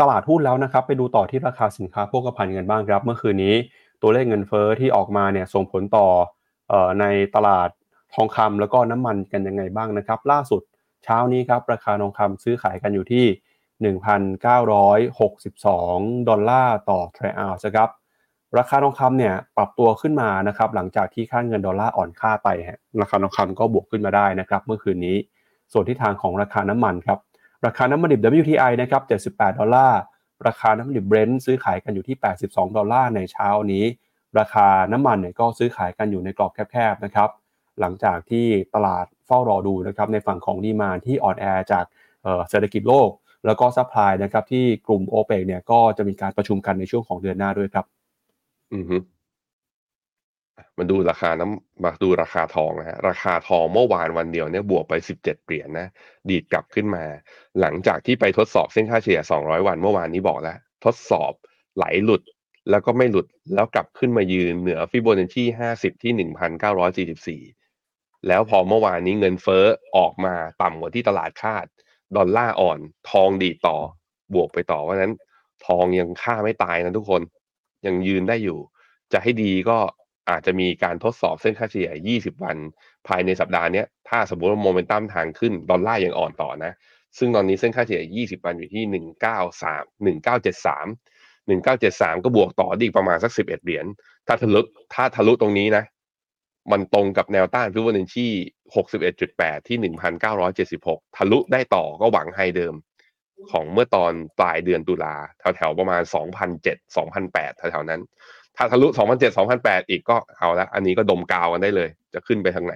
[0.00, 3.54] ตลาดหุ้นแล้วนะครับ ไปดูต่อที่ราคาสินค้าโภคภัณฑ์กันบ้างครับ เมื่อคืนนี้
[4.02, 6.06] ตัวเลขเงินเฟ้อที่ออกมาเนี่ยส่งผลต่อ
[7.00, 7.68] ในตลาด
[8.14, 10.62] ทองคำแล้วก็น้ำมันกันยังไงบ้างนะครับ ล่าสุด
[11.04, 13.24] เช้านี้ครับราคาทองคำซื้อขายกันอยู่ที่
[13.94, 17.90] 1,962 ดอลลาร์ต่อออนซ์นะครับ
[18.58, 22.48] ราคาทองคำเนี่ยปรับตัวขึ้นมานะครับหลังจากที่ค่าเงินดอลลาร์อ่อนค่าไป
[23.00, 25.16] ราคาทองคำก็บวกขึ้นมาได้นะครับ เมื่อคืนนี้
[25.72, 27.18] ส่วนที่ทางของราคาน้ำมันครับ
[27.66, 29.02] ราคาน้ำมันดิบ WTI นะครับ
[29.32, 30.00] 78 ดอลลาร์
[30.46, 33.84] ราคาน้ำมันดิบเบรนท์ซื้อขายกันอยู่ที่ 82 ดอลลาร์ในเช้านี้
[34.38, 37.30] ราคาน้ำมันเนี่ยก็ซื้อขายกันอยู่ในกรอบแคบๆนะครับ
[37.80, 41.84] หลังจากที่ตลาดเฝ้ารอดูนะครับในฝั่งของ demand ที่อ่อนแอจาก
[42.50, 43.10] เศรษฐกิจโลก
[43.46, 47.84] แล้วก็ supply นะครับที่กลุ่มโอเปกเนี่ยก็จะมีการประชุมกันในช่วงของเดือนหน้าด้วยครับ
[48.74, 48.96] อือฮึ
[50.78, 55.88] มาดูราคาน้ำมาดูราคาทองนะฮะราคาทองเมื่อวานวันเดียวเนี่ยบวกไปสิบเจ็ดเหรียญนนะ
[56.28, 57.04] ดีดกลับขึ้นมา
[57.60, 61.32] หลังจากที่ไปทดสอบเส้นค่าเฉลี่ยสองร้อยวันเมื่อวานนี้บอกแล้ว ทดสอบ
[61.76, 62.22] ไหลหลุด
[62.70, 67.42] แล้วก็ไม่หลุดแล้วกลับขึ้นมายืนเหนือฟิโบนัชชีห้าสิบที่หนึ่งพันเก้าร้อยสี่สิบสี่
[68.26, 69.64] แล้วพอเมื่อวานนี้เงินเฟ้อ
[69.96, 71.66] ออกมาต่ำกว่าที่ตลาดคาด
[72.16, 72.78] ดอลลาร์อ่อน
[73.10, 73.76] ทองดีต่อ
[74.34, 75.14] บวกไปต่อเพราะนั้น
[75.66, 77.22] ทองยังค่าไม่ตายนะทุกคน
[77.86, 78.58] ยังยืนได้อยู่
[79.12, 79.78] จะให้ดีก็
[80.30, 82.56] อาจจะมีการทดสอบเส้นค่าเฉลี่ย 20 วัน
[83.08, 86.72] ภายในสัปดาห์นี้ถ้าสมมติว่าโมเมนตัมทางขึ้นดอลลาร์ยังอ่อนต่อนะ
[87.18, 93.86] ซึ่งตอนนี้เส้นค่าเฉลี่ย 20 วันอยู่ที่ 193 1973 1973 ก็บวกต่ออีกประมาณสัก 11 เหรียญ
[94.26, 94.60] ถ้าทะลุ
[94.94, 95.84] ถ้าทะลุตรงนี้นะ
[96.72, 98.26] มันตรงกับแนวต้านฟิวเจอร์นชี
[98.96, 99.92] 61.8 ที่
[100.46, 102.74] 1,976 ทะลุได้ต่อก็หวัง high เดิม
[103.50, 106.02] ของเมื่อตอนปลายเดือนตุลาแถวๆประมาณ
[106.54, 108.00] 2,007 2,008แถวๆนั้น
[108.56, 112.74] ถ้าทะลุ2,007 2,008 อีกก็เอาละอันนี้ก็ดมกาวกันได้เลย จะขึ้นไปทางไหน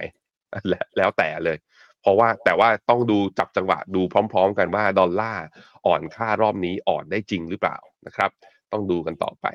[0.97, 1.57] แล้วแต่เลย
[2.01, 5.45] เพราะว่าแต่ว่าต้องดูจับจังหวะดูพร้อม ๆ กันว่าดอลลาร์
[5.85, 8.29] อ่อนค่ารอบนี้อ่อนได้จริงหรือเปล่านะครับ
[8.71, 9.47] ต้องดูกันต่อไป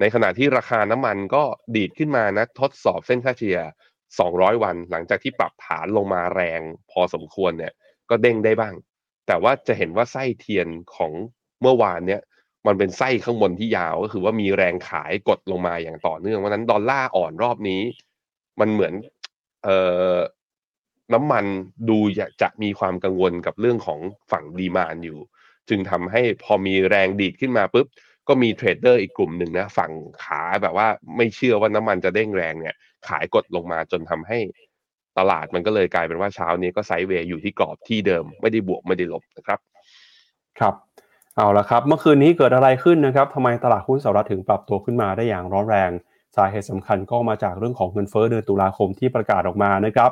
[0.00, 3.58] ในขณะที่ราคาน้ำมันก็ดีดขึ้นมานะทดสอบเส้นค่าเฉลี่ย
[4.10, 6.60] 200 วัน หลังจากที่ปรับฐานลงมาแรง
[6.90, 7.72] พอสมควรเนี่ย
[8.10, 8.74] ก็เด้งได้บ้าง
[9.26, 11.12] แต่ว่าจะเห็นว่าไส้เทียนของ
[11.60, 12.20] เมื่อวานเนี่ย
[12.66, 17.82] มันเป็นไส้ข้างบนที่ยาวก็คือว่ามีแรงขายกดลงมาอย่างต่อเนื่องวันนั้นดอลลาร์อ่อนรอบนี้
[18.60, 18.92] มันเหมือน
[19.64, 19.78] เอ่
[20.12, 20.14] อ
[21.14, 21.44] น้ำมัน
[21.88, 21.98] ดู
[22.42, 25.18] จะมีความกังวลกับเรื่องของฝั่ง demand อยู่
[25.68, 27.86] จึงทำให้พอมีแรงดีดขึ้นมาปุ๊บ
[28.28, 29.92] ก็มี trader อีกกลุ่มหนึ่งนะฝั่ง
[30.24, 32.74] ขาแบบว่าไม่เชื่อว่าน้ำมันจะเด้งแรงเนี่ย
[33.08, 34.38] ขายกดลงมาจนทำให้
[35.18, 39.58] ตลาดมันก็เลยกลายเป็นว่าเช้านี้ก็ไซด์เวย์อยู่ที่กรอบที่เดิมไม่ได้บวกไม่ได้ลบนะครับ
[40.58, 40.74] ครับ
[41.40, 45.90] เอาละครับ เมื่อคืนนี้เกิดอะไรขึ้นนะครับทำไมตลาดหุ้นสหรัฐถึงปรับตัวขึ้นมาได้อย่างร้อนแรง
[46.36, 50.10] สาเหตุสำคัญก็มาจากเรื่องของเงินเฟ้อเดือนตุลาคมที่ประกาศออกมานะครับ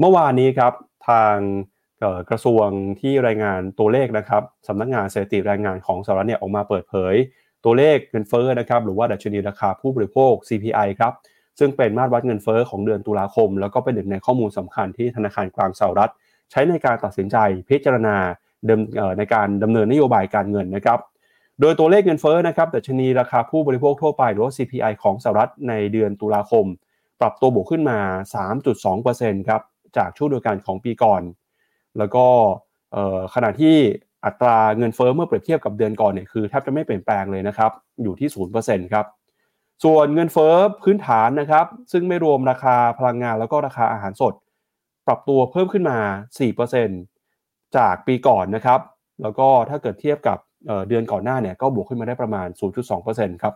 [0.00, 0.72] เมื่อวานนี้ครับ
[1.08, 1.36] ทาง
[2.30, 2.66] กระทรวง
[3.00, 7.14] ที่รายงานตัวเลขนะครับสำนักงานสถิติรายงานของสหรัฐเนี่ยออกมาเปิดเผย
[7.64, 11.12] ตัวเลขเงินเฟ้อนะครับหรือว่าดัชนีราคาผู้บริโภค CPI ครับ
[11.58, 16.10] ซึ่งเป็นมาตรวัดเงินเฟ้อของเดือนตุลาคม แล้วก็เป็นหนึ่งในข้อมูลสำคัญที่ธนาคารกลางสหรัฐ
[16.50, 17.36] ใช้ในการตัดสินใจ
[17.68, 18.16] พิจารณา
[19.18, 20.98] ในการดำเนินนโยบายการเงินนะครับ
[21.60, 26.66] โดยตัวเลขเงินเฟ้อนะครับดัชนีราคาผู้บริโภคทั่วไปหรือว่า CPI ของสหรัฐในเดือนตุลาคม
[27.20, 27.98] ปรับตัวบวกขึ้นมา
[28.74, 29.62] 3.2%ครับ
[29.96, 31.22] จากช่วงเดียวกันของปีก่อน
[31.98, 32.26] แล้วก็
[33.34, 33.76] ขณะที่
[34.24, 37.70] อัตราเงินเฟ้อเมื่อเปรียบเทียบกับเดือนก่อนเนี่ยคือแทบจะไม่เปลี่ยนแปลงเลยนะครับ
[38.02, 38.28] อยู่ที่
[38.60, 39.06] 0%ครับ
[39.84, 44.34] ส่วนเงินเฟ้อพื้นฐานนะครับ ซึ่งไม่รวมราคาพลังงานแล้วก็ราคาอาหารสด
[45.06, 45.98] ปรับตัวเพิ่มขึ้นมา
[46.78, 47.09] 4%
[47.76, 48.80] จากปีก่อนนะครับ
[49.22, 50.38] แล้วก็ถ้าเกิดเทียบกับ
[50.88, 52.48] เดือนก่อนหน้าเนี่ยก็บวกขึ้นมาได้ประมาณ
[52.94, 53.54] 0.2%ครับ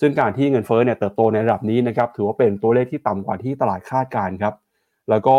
[0.00, 4.54] ซึ่งการที่เงินเฟ้อเนี่ยเติบโตในระดับนี้นะครับ ถือว่าเป็นตัวเลขที่ต่ำกว่าที่ตลาดคาดการครับ
[5.10, 5.36] แล้วก็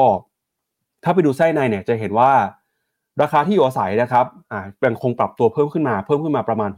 [1.04, 2.32] ถ้าไปดูไส้ในเนี่ยจะเห็นว่า
[3.22, 6.70] ราคาที่อยู่อาศัยนะครับอ่ายังคงปรับตัวเพิ่มขึ้นมา เพิ่มขึ้นมาประมาณ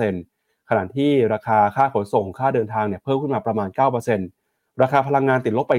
[0.00, 3.68] 6.7%ขณะที่ราคาค่าขนส่งค่าเดินทางเนี่ยเพิ่มขึ้นมาประมาณ
[4.24, 5.74] 9%ราคาพลังงานติดลบไป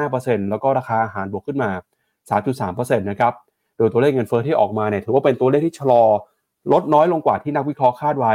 [0.00, 1.70] 4.5%แล้วก็ราคาอาหารบวกขึ้นมา
[2.30, 3.32] 3.3%นะครับ
[3.78, 6.04] โดยตัวเลขเงินเฟ้อที่ออกมาเนี่ยถือว่าเป็นตัวเลขที่ชะลอ
[6.72, 8.34] ลดน้อยลงกว่าที่นักวิเคราะห์คาดไว้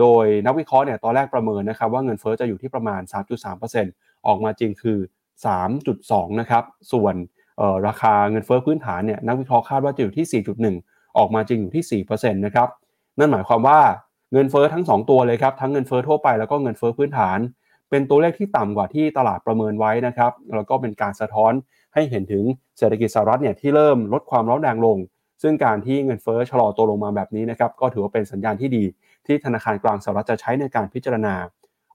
[0.00, 3.00] โดยนักวิเคราะห์เนี่ยตอนแรกประเมินนะครับว่าเงินเฟ้อจะอยู่ที่ประมาณ
[3.64, 4.98] 3.3%ออกมาจริงคือ
[5.68, 7.14] 3.2 นะครับ ส่วน
[7.86, 10.42] ราคาเงินเฟ้อพื้นฐานเนี่ยนักวิเคราะห์คาดว่าจะอยู่ที่
[10.76, 12.68] 4.1 ออกมาจริงอยู่ที่ 4%นะครับ
[13.18, 13.80] นั่นหมายความว่า
[14.32, 17.38] เงินเฟ้อทั้ง 2 ตัวเลยครับ ทั้งเงินเฟ้อทั่วไปแล้วก็เงินเฟ้อพื้นฐาน
[17.90, 21.52] เป็นตัวเลขที่ต่ำกว่าที่ตลาดประเมินไว้นะครับ แล้วก็เป็นการสะท้อน
[21.94, 22.44] ให้เห็นถึง
[22.78, 24.96] เศรษฐกิจสหรัฐเนี่ยที่เริ่มลดความร้อนแรงลง
[25.42, 28.84] ซึ่งการที่เงินเฟ้อชะลอตัวลงมาแบบนี้นะครับก็ถือว่าเป็นสัญญาณที่ดี
[29.26, 31.34] ที่ธนาคารกลางสหรัฐจะใช้ในการพิจารณา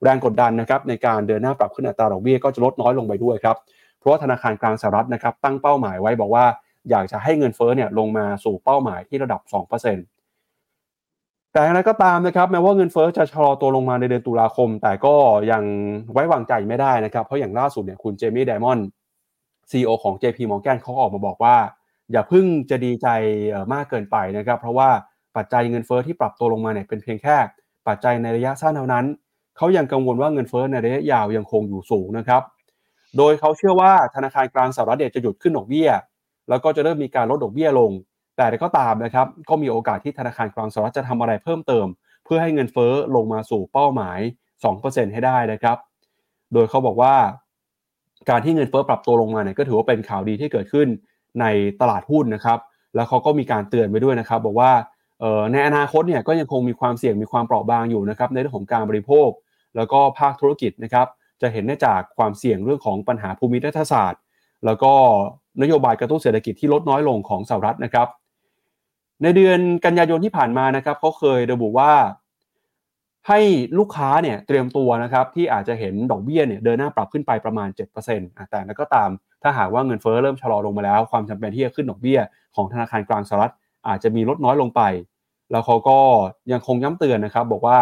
[0.04, 3.58] แรงกดดันนะครับในการเดินหน้าปรับขึ้นอัตราดอกเบี้ยก็จะลดน้อยลงไปด้วยครับ
[4.00, 6.46] เพราะว่าธนาคารกลางสหรัฐนะครับตั้งเป้าหมายไว้บอกว่า
[6.90, 9.54] อยากจะให้เงินเฟ้อเนี่ยลงมาสู่เป้าหมายที่ระดับ 2%
[11.54, 15.16] แต่อะไรก็ตามนะครับแม้ว่าเงินเฟ้อจะชะลอตัวลงมาในเดือนตุลาคม แต่ก็
[15.52, 15.64] ยัง
[16.14, 18.88] ไว้วางใจไม่ได้นะครับ เพราะอย่างล่าสุดเนี่ยคุณเจมี่ไดมอนด์
[19.72, 21.56] ซีอของ JP Morgan เขาออกมาบอกว่า
[22.12, 23.08] อย่าพึ่งจะดีใจ
[23.74, 24.90] มากเกินไปนะครับ เพราะว่า
[25.36, 27.38] ปัจจัยเงินเฟ้อที่ปรับตัวลงมาเนี่ยเป็นเพียงแค่
[27.88, 29.06] ปัจจัยในระยะสั้นเท่านั้น
[29.58, 32.42] เขายังกังวลว่าเงินเฟ้อในระยะยาวยังคงอยู่สูงนะครับ
[33.18, 35.90] โดยเขาเชื่อว่าธนาคารกลางสหรัฐจะหยุดขึ้นดอกเบี้ย
[36.50, 37.92] แล้วก็จะเริ่มมีการลดดอกเบี้ยลง
[38.38, 41.86] แต่ก็ตามนะครับ ก็มีโอกาสที่ธนาคารกลางสหรัฐจะทำอะไรเพิ่มเติม
[42.26, 44.20] เพื่อให้เงินเฟ้อลงมาสู่เป้าหมาย
[44.68, 45.78] 2%ให้ได้นะครับ
[46.54, 47.16] โดยเขาบอกว่า
[48.30, 50.88] การที่เงินเฟ้อปรับตัวลงมาเนี่ยก็ถือว่าเป็นข่าวดีที่เกิดขึ้น
[51.42, 51.46] ใน
[51.82, 52.60] ตลาดหุ้นนะครับ
[52.96, 54.72] แล้วเขาก็มีการเตือนไว้ด้วยนะครับ บอกว่า
[55.52, 59.30] ในอนาคตเนี่ยก็ยังคงมีความเสี่ยงมีความเปราะบางอยู่นะครับในเรื่องของการบริโภค
[59.76, 61.08] แล้วก็ภาคธุรกิจนะครับ
[61.42, 64.22] จะเห็นได้จากความเสี่ยงเรื่องของปัญหาภูมิรัฐศาสตร์
[64.66, 64.94] แล้วก็
[65.62, 68.08] นโยบายกระตุ้นเศรษฐกิจที่ลดน้อยลงของสหรัฐนะครับ
[69.24, 71.92] ในเดือนกันยายนที่ผ่านมานะครับเขาเคยระบุว่า
[73.28, 73.40] ให้
[73.78, 77.70] ลูกค้าเนี่ยเตรียมตัวนะครับที่อาจจะเห็นดอกเบี้ยเนี่ยเดินหน้าปรับขึ้นไปประมาณ
[78.10, 79.10] 7%แต่แล้วก็ตาม
[79.44, 82.20] ถ้าหากว่าเงินเฟ้อเริ่มชะลอลงมาแล้ว ความจำเป็นที่จะขึ้นดอกเบี้ย
[82.56, 83.54] ของธนาคารกลางสหรัฐ
[83.88, 84.82] อาจจะมีลดน้อยลงไป
[85.52, 85.98] แล้วเขาก็
[86.52, 87.78] ยังคงย้ำเตือนนะครับ บอกว่า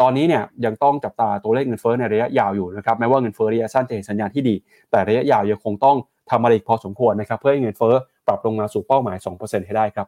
[0.00, 4.54] ตอนนี้เนี่ยยังต้องจับตาตัวเลขเงินเฟ้อในระยะยาวอยู่นะครับแม้ว่าเงินเฟ้อระยะสั้นจะเห็นสัญญาณที่ดี
[4.90, 5.96] แต่ระยะยาวยังคงต้อง
[6.30, 7.94] ทำอะไรอีกพอสมควรนะครับเพื่อให้เงินเฟ้อ
[8.26, 10.06] ปรับลงมาสู่เป้าหมาย 2%ให้ได้ครับ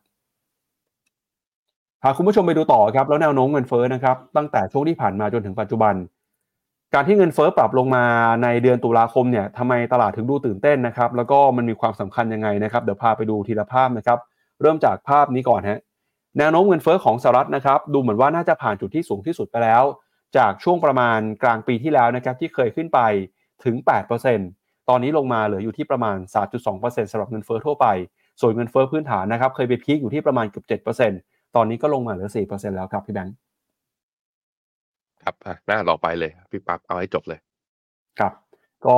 [2.04, 5.94] หากคุณผู้ชมไปดูต่อครับแล้วแนวโน้มเงินเฟ้อนะครับ ตั้งแต่ช่วงที่ผ่านมาจนถึงปัจจุบัน
[6.94, 8.04] การที่เงินเฟ้อปรับลงมา
[8.42, 14.18] ในเดือนตุลาคมเนี่ยทำไมตลาดถึงดูตื่นเต้นนะครับ แล้วก็มันมีความสำคัญยังไงนะครับ เดี๋ยวพาไปดูทีละภาพนะครับ
[14.60, 15.80] เริ่มจากภาพนี้ก่อนฮะ
[16.38, 19.82] แนวโน้มเงินเฟ้อของสหรัฐนะครับ ดูเหมือนว่าน่าจะผ่านจุดที่สูงที่สุดไปแล้ว
[20.36, 23.00] จากช่วงประมาณกลางปีที่แล้วนะครับที่เคยขึ้นไป
[23.64, 23.76] ถึง
[24.32, 26.16] 8%ตอนนี้ลงมาเหลืออยู่ที่ประมาณ
[26.64, 27.86] 3.2%สำหรับเงินเฟ้อทั่วไป
[28.40, 30.64] ส่วนเงินเฟ้อพื้นฐานนะครับ เคยไปพีคอยู่ที่ประมาณเกือบ
[31.56, 33.34] ตอนนี้ก็ลงมาเหลือ 4%แล้วครับพี่แบงค์
[35.22, 35.34] ครับ
[35.66, 37.38] หน้าต่อไปเลย พี่ปั๊บเอาให้จบเลย
[38.18, 38.32] ครับ
[38.86, 38.96] ก็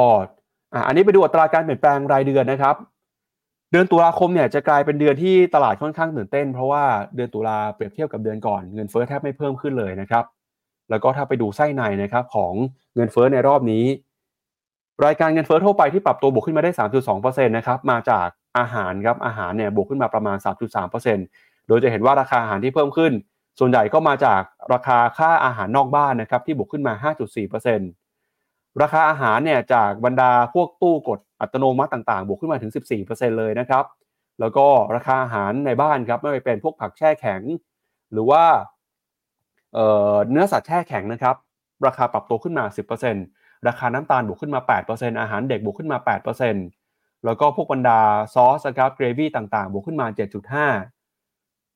[0.86, 2.76] อันนี้ไปดูอัตราการเปลี่ยนแปลงรายเดือนนะครับ
[3.72, 6.84] เดือนตุลาคมเนี่ยจะกลายเป็นเดือนที่ตลาดค่อนข้างตื่นเต้น เพราะว่า
[7.14, 10.24] เดือนตุลาเปรียบเทียบกับเดือนก่อนเงินเฟ้อแทบไม่เพิ่มขึ้นเลยนะครับ
[10.90, 12.52] แล้วก็ถ้าไปดูไส้ในนะครับของ
[12.94, 13.84] เงินเฟ้อในรอบนี้
[15.06, 16.70] รายการเงินเฟ้อทั่วไปที่ปรับตัวบวกขึ้นมาได้
[17.10, 21.24] 3.2%นะครับมาจากอาหารครับอาหารเนี่ยบวกขึ้นมาประมาณ 3.3%
[21.70, 23.12] โดยจะเห็นว่าราคาอาหารที่เพิ่มขึ้น
[23.58, 27.10] ส่วนใหญ่ก็มาจากราคาค่าอาหารนอกบ้านนะครับที่บวกขึ้นมา
[28.08, 32.72] 5.4%ราคาอาหารเนี่ยจากบรรดาพวกตู้กดอัตโนมัติต่างๆ บวกขึ้นมาถึง
[33.06, 33.84] 14%เลยนะครับ
[34.40, 37.42] แล้วก็ราคาอาหารในบ้านครับไม่ว่าเป็นพวกผักแช่แข็ง
[38.12, 38.44] หรือว่า
[39.74, 41.36] เเนื้อสัตว์แช่แข็งนะครับ
[41.86, 42.64] ราคาปรับตัวขึ้นมา
[43.16, 45.98] 10%ราคาน้ำตาลบวกขึ้นมา 8%อาหารเด็กบวกขึ้นมา
[46.62, 48.00] 8%แล้วก็พวกบรรดา
[48.34, 50.99] ซอสครับเกรวี่ต่างๆ บวกขึ้นมา 7.5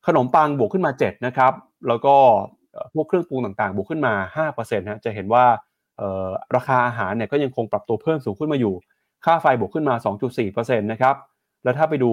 [0.07, 1.53] ขนมปังบวกขึ้นมา7นะครับ
[1.87, 2.15] แล้วก็
[2.93, 4.13] พวกเครื่องปรุงต่างๆ บวกขึ้นมา
[4.57, 5.45] 5%นะจะเห็นว่า
[6.55, 8.73] ราคาอาหารเนี่ยก็ยังคงปรับตัวเพิ่มสูงขึ้นมาอยู่
[9.25, 9.95] ค่าไฟบวกขึ้นมา
[10.37, 11.15] 2.4%นะครับ
[11.63, 12.11] แล้วถ้าไปดู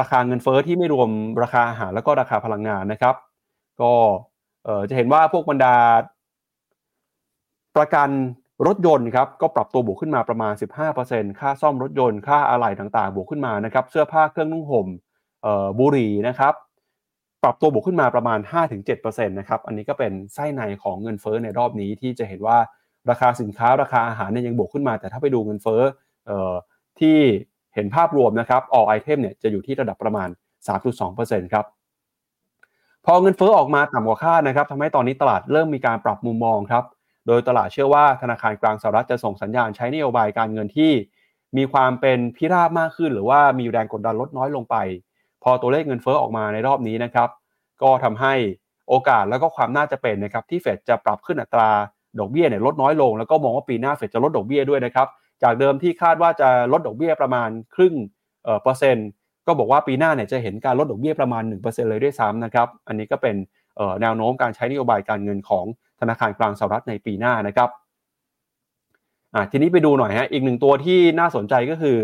[0.00, 1.10] ราคาเงินเฟอ้อที่ไม่รวม
[1.42, 3.14] ราคาอาหารแล้วก็ราคาพลังงานนะครับ
[3.82, 3.92] ก็
[4.88, 5.76] จะเห็นว่าพวกบรรดา
[7.76, 8.08] ประกัน
[8.66, 10.52] รถยนต์ครับก็ปรับตัวบวกขึ้นมาประมาณ
[10.96, 14.86] 15%ค่าซ่อมรถยนต์ค่าอะไหล่ต่างๆ บวกขึ้นมานะครับเสื้อผ้าเครื่องนุ่งห่ม
[15.78, 16.54] บุหรี่นะครับ
[17.42, 18.38] ปรับตัวบวกขึ้นมาประมาณ
[18.84, 22.58] 5-7%นะครับอันนี้ก็เป็นไส้ในของเงินเฟ้อในรอบนี้ที่จะเห็นว่า
[23.10, 25.82] ราคาสินค้าราคาอาหารเนี่ยยังบวกขึ้นมา แต่ถ้าไปดูเงินเฟ้อ
[27.00, 27.18] ที่
[27.74, 30.28] เห็นภาพรวมนะครับ all item เนี่ยจะอยู่ที่ระดับประมาณ
[30.90, 31.64] 3.2%ครับ
[33.06, 36.84] พอเงินเฟ้อออกมาต่ำกว่าคาดนะครับทำให้ตอนนี้ตลาดเริ่มมีการปรับมุมมองครับ
[37.26, 40.92] โดยตลาดเชื่อว่าธนาคารกลางสหรัฐจะส่งสัญญาณใช้นโยบายการเงินที่
[41.56, 44.76] มีความเป็นพิราบมากขึ้น หรือว่ามีแรงกดดันลดน้อยลงไป
[45.42, 47.28] พอตัวเลขเงินเฟอ้อออกมาในรอบนี้นะครับ
[47.82, 48.34] ก็ทำให้
[48.88, 51.70] โอกาสแล้วก็ความน่าจะเป็นนะครับที่เฟดจะปรับขึ้นอัตรา
[52.18, 55.08] ดอกเบี้ยเนี่ยลดน้อยลง แล้วก็มองว่าปีหน้าเฟดจะลดดอกเบี้ยด้วยนะครับ
[55.42, 57.94] จากเดิมที่คาดว่าจะลดดอกเบี้ยประมาณครึ่ง
[58.62, 59.08] เปอร์เซ็นต์
[59.46, 63.36] ก็บอกว่าปีหน้าเนี่ยจะเห็นการลดดอกเบี้ยประมาณ 1%เลยด้วยซ้ำนะครับ อันนี้ก็เป็น
[64.00, 65.64] แนวโน้มการใช้นโยบายการเงินของ
[66.00, 67.70] ธนาคารกลางสหรัฐในปีหน้านะครับ
[69.50, 71.96] ทีนี้ไปดูหน่อยฮะอีกหนึ่งตัวที่น่าสนใจก็คือ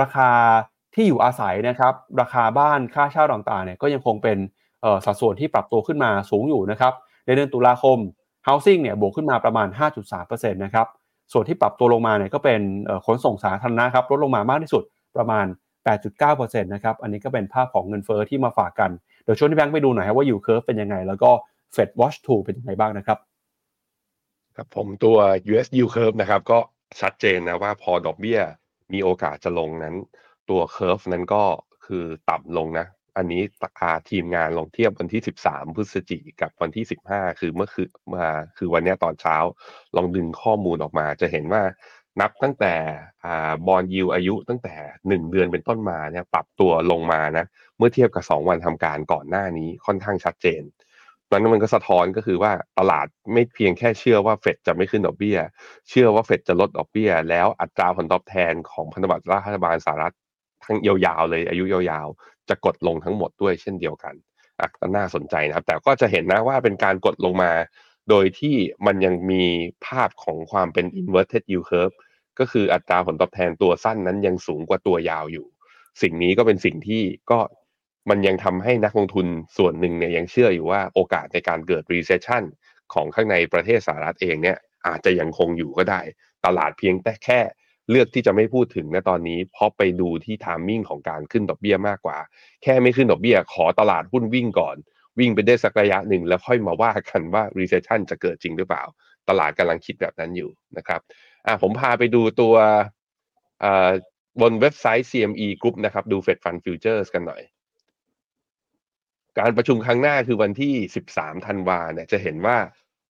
[0.00, 0.30] ราคา
[0.94, 4.38] ที่อยู่อาศัยนะครับราคาบ้านค่าเช่าต่างๆเนี่ยก็ยังคงเป็น
[5.04, 6.92] สัดส่วนที่ปรับตัวขึ้นมาสูงอยู่นะครับ
[7.26, 7.98] ในเดือนตุลาคม
[8.46, 9.68] housing เนี่ยบวกขึ้นมาประมาณ
[10.10, 10.86] 5.3%นะครับ
[11.32, 12.60] ส่วนที่ปรับตัวลงมาเนี่ยก็เป็น
[13.06, 14.82] ขนส่งสาธารณะครับลดลงมามากที่สุด
[15.16, 15.46] ประมาณ
[16.04, 18.90] 8.9%นะครับอันนี้ก็เป็นภาพของเงินเฟอ้อที่มาฝากกัน
[19.24, 21.30] เดี๋ยวชวนที่แบงค์ไปดูหน่อยครับว่า yield curve เป็นยังไง แล้วก็
[21.74, 23.18] Fed Watch 2เป็นยังไงบ้างนะครับ
[24.56, 25.16] ครับผมตัว
[25.50, 26.58] US yield curve นะครับก็
[27.00, 28.40] ชัดเจนนะว่าพอดอกเบี้ย
[28.92, 29.94] มีโอกาสจะลงนั้น
[30.50, 31.42] ตัว curve นั้นก็
[31.86, 32.86] คือต่ำลงนะ
[33.16, 39.36] อันนี้ทางทีมงานลองเทียบวันที่ 13 พฤศจิกกับวันที่ 15 คือเมื่อคือมาคือวันนี้ตอนเช้า
[39.96, 41.62] ลองดึงข้อมูลออกมา จะเห็นว่า
[42.20, 42.74] นับตั้งแต่
[43.66, 44.74] bond yield อายุตั้งแต่
[45.06, 47.44] 1 เดือนเป็นต้นมาเนี่ยปรับตัวลงมานะ
[47.78, 50.62] เมื่อเทียบกับ 2 วันทำการก่อนหน้านี้ค่อนข้างชัดเจน
[51.30, 55.38] นั้นมันก็สะท้อนก็คือว่าตลาดไม่เพียงแค่เชื่อว่าเฟดจะไม่ขึ้นดอกเบี้ย
[55.88, 60.14] เชื่อว่าเฟดจะลดดอกเบี้ย แล้วอัตราผลตอบแทนของพันธบัตรรัฐบาลสหรัฐ
[60.70, 64.14] ทั้งยาวๆเลย อายุยาวๆ จะกดลงทั้งหมดด้วยเช่นเดียวกัน
[64.60, 67.52] อะก็น่าสนใจนะครับ แต่ก็จะเห็นนะว่าเป็นการกดลงมา
[68.10, 68.56] โดยที่
[68.86, 69.44] มันยังมี
[69.86, 71.96] ภาพของความเป็น inverted yield curve
[72.38, 75.46] ก็คืออัตราผลตอบแทนตัวสั้นนั้นยังสูงกว่าตัวยาวอยู่
[76.02, 77.40] สิ่งนี้ก็เป็นสิ่งที่ก็
[78.10, 82.42] มันยังทำให้นักลงทุนส่วนหนึ่งเนี่ยยังเชื่ออยู่ว่าโอกาสในการเกิด recession
[82.94, 86.00] ของข้างในประเทศสหรัฐเองเนี่ยอาจจะยังคงอยู่ก็ได้
[86.46, 87.40] ตลาดเพียงแต่แค่
[87.90, 92.18] เลือกที่จะไม่พูดถึงในตอนนี้เพราะไปดูที่ทามมิ่งของการขึ้นดอกเบี้ยมากกว่า
[92.62, 94.76] แค่ไม่ขึ้นดอกเบี้ยขอตลาดหุ้นวิ่งก่อน
[95.18, 98.84] วิ่งไปได้สักระยะหนึ่งแล้วค่อยมาว่ากันว่า recession จะเกิดจริงหรือเปล่า
[99.28, 101.00] ตลาดกำลังคิดแบบนั้นอยู่นะครับ
[101.46, 102.54] อ่าผมพาไปดูตัว
[104.40, 107.42] บนเว็บไซต์ CME Group นะครับ ดู Fed Fund Futures กันหน่อย
[109.38, 110.74] การประชุมครั้งหน้าคือวันที่
[111.10, 112.56] 13 ธันวาเนี่ยจะเห็นว่า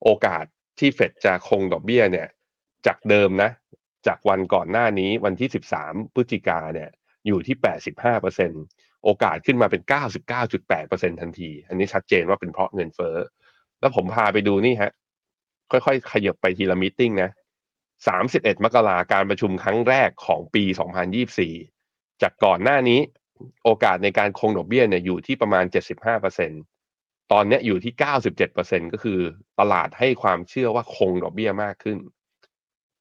[0.04, 0.44] โอกาส
[0.78, 2.28] ที่เฟดจะคงดอกเบี้ยเนี่ย
[2.86, 3.50] จากเดิมนะ
[4.06, 5.48] จากวันก่อนหน้านี้วันที่
[5.80, 6.90] 13 พฤศจิกาเนี่ย
[7.26, 7.56] อยู่ที่
[8.30, 9.82] 85%โอกาสขึ้นมาเป็น
[10.50, 13.16] 99.8%ทันที อันนี้ชัดเจนว่าเป็นเพราะเงินเฟ้อ
[13.80, 14.92] แล้วผมพาไปดูนี่ฮะ
[15.70, 17.30] ค่อยๆ ขยับไปทีละมิ팅นะ
[17.96, 20.64] 31 มกราการประชุมครั้งแรกของปี
[21.42, 23.00] 2024 จากก่อนหน้านี้
[23.64, 25.64] โอกาสในการคงดอกเบี้ยเนี่ยอยู่ที่ประมาณ
[26.28, 27.92] 75%ตอนนี้อยู่ที่
[28.42, 29.20] 97%ก็คือ
[29.60, 31.98] ตลาดให้ความเชื่อว่าคงดอกเบี้ยมากขึ้น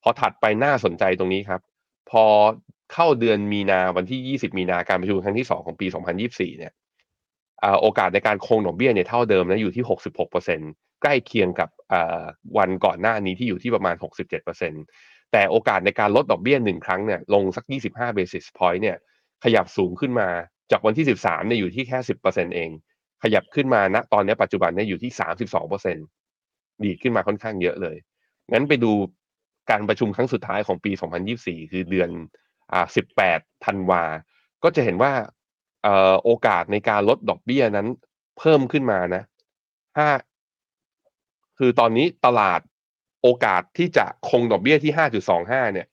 [0.03, 1.61] พอถัดไปน่าสนใจตรงนี้ครับ
[2.11, 2.23] พอ
[2.93, 5.87] เข้าเดือนมีนาวันที่ 20 มีนาการประชุมครั้งที่ 2 ของปี
[6.23, 6.73] 2024 เนี่ย
[7.81, 9.85] โอกาสในการคงดอกเบี้ยเนี่ยเท่าเดิมนะอยู่ที่
[10.43, 11.69] 66%ใกล้เคียงกับ
[12.57, 13.95] วันก่อนหน้านี้ที่อยู่ที่ประมาณ
[14.63, 18.97] 67%แต่โอกาสในการลดดอกเบี้ยหนึ่งครั้งเนี่ยลงสัก 25 basis point เนี่ย
[19.43, 20.29] ขยับสูงขึ้นมา
[20.71, 22.69] จากวันที่สิบสามเนี่ยอยู่ที่แค่สิบเปอร์เซ็นเอง
[23.23, 25.97] ขยับขึ้นมาณตอนนี้ปัจจุบันเนี่ยอยู่ที่สามสิบสองเปอร์เซ็น
[26.83, 27.97] ดีขึ้นมาค่อนข้างเยอะเลย
[28.51, 28.91] งั้นไปดู
[29.69, 30.91] การประชุมครั้งสุดท้ายของปี
[31.31, 32.09] 2024 คือเดือน
[32.71, 32.85] อ่า
[33.25, 34.03] 18 ธันวา
[34.63, 35.11] ก็จะเห็นว่า
[35.83, 37.87] เอ่อโอกาสในการลดดอกเบี้ยนั้น
[38.39, 39.23] เพิ่มขึ้นมานะ
[39.97, 40.09] ห้า
[41.57, 42.61] คือตอนนี้ตลาด
[43.23, 44.93] โอกาสที่จะคงดอกเบี้ยที่
[45.33, 45.87] 5.25 เนี่ย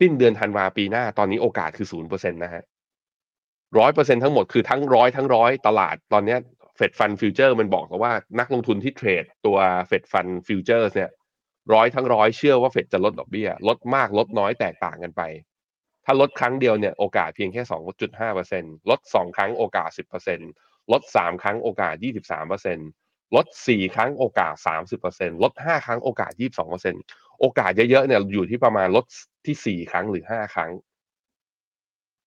[0.00, 2.62] สิ้นเดือนธันวาปีหน้า ตอนนี้โอกาสคือ 0%นะฮะ
[3.78, 6.36] ร้อยเปอร์เซ็นทั้งหมดคือทั้งร้อยทั้งร้อยตลาดตอนเนี้
[6.76, 9.56] ย Fed Fund Futures มันบอกแล้วว่านักลงทุนที่ trade ตัว
[9.86, 11.10] Fed Fund Futures เนี่ย
[11.72, 15.22] ร้อยทั้งร้อยเชื่อว่าเฟดจะลดดอกเบี้ย ลดมากลดน้อยแตกต่างกันไป
[16.04, 17.62] ถ้าลดครั้งเดียวเนี่ยโอกาสเพียงแค่
[18.26, 19.88] 2.5%ลด 2 ครั้งโอกาส
[20.40, 21.94] 10%ลด 3 ครั้งโอกาส
[22.64, 24.54] 23%ลด 4 ครั้งโอกาส
[25.00, 26.32] 30%ลด 5 ครั้งโอกาส
[26.86, 29.04] 22%โอกาสเยอะๆเนี่ยอยู่ที่ประมาณลด
[29.46, 30.70] ที่ 4 ครั้งหรือ 5 ครั้ง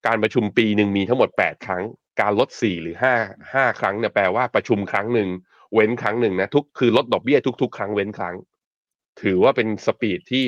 [0.08, 1.84] การประชุมปีหนึ่งมีทั้งหมด 8 ครั้ง
[2.22, 2.96] การลด 4 หรือ
[3.26, 5.30] 5 5 ครั้งเนี่ยแปลว่าประชุมครั้งหนึ่ง
[5.74, 8.36] เว้นครั้งหนึ่งนะทุกคือลดดอกเบี้ยทุก ๆ ครั้งเว้นครั้ง
[9.22, 10.46] ถือว่าเป็น speed ที่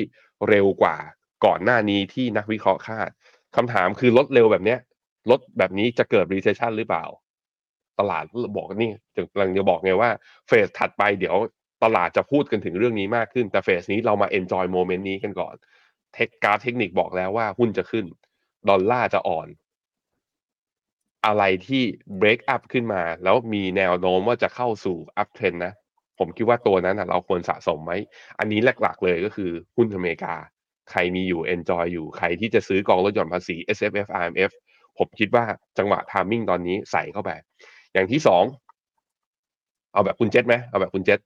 [0.48, 0.96] เร็วกว่า
[1.44, 3.10] ก่อนหน้านี้ที่นักวิเคราะห์คาด
[3.56, 4.78] คำถามคือลดเร็วแบบเนี้ย
[5.30, 7.04] ลดแบบนี้จะเกิด recession หรือเปล่า
[8.00, 8.24] ตลาด
[8.56, 8.90] บอกนี่
[9.32, 10.10] กำลังจะบอกไงว่า
[10.46, 11.36] phase ถัดไปเดี๋ยว
[11.84, 15.54] ตลาดจะพูดกันถึงเรื่องนี้มากขึ้น แต่ phase นี้เรามา enjoy moment นี้กันก่อน
[16.14, 18.04] เทคการเทคนิคบอกแล้วว่าหุ้นจะขึ้น
[18.68, 19.48] ดอลลาร์จะอ่อน
[21.26, 21.82] อะไรที่
[22.20, 25.74] break up ขึ้นมา แล้วมีแนวโน้มว่าจะเข้าสู่ up trend นะ
[26.20, 27.92] ผมคิดว่าตัวนั้นเราควรสะสมไหม
[28.38, 30.34] อันนี้หลักๆเลยก็คือหุ้นอเมริกา
[30.90, 34.52] ใครมีอยู่ enjoy อยู่ ใครที่จะซื้อกองลดหย่อนภาษี S F F R M F
[34.98, 35.44] ผมคิดว่า
[35.78, 37.30] จังหวะ timing ตอนนี้ใส่เข้าไป
[37.92, 38.44] อย่างที่สอง
[39.92, 41.20] เอาแบบคุณเจษไหมเอาแบบคุณเจษ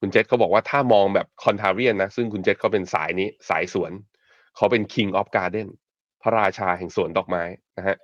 [0.00, 3.92] คุณเจษเขาบอกว่าถ้ามองแบบคอนทาเรียนนะ ซึ่งคุณเจษเขาเป็นสายนี้สายสวน
[4.56, 5.68] เขาเป็น King of Garden
[6.22, 7.42] พระราชาแห่งสวนดอกไม้
[7.76, 7.96] นะฮะ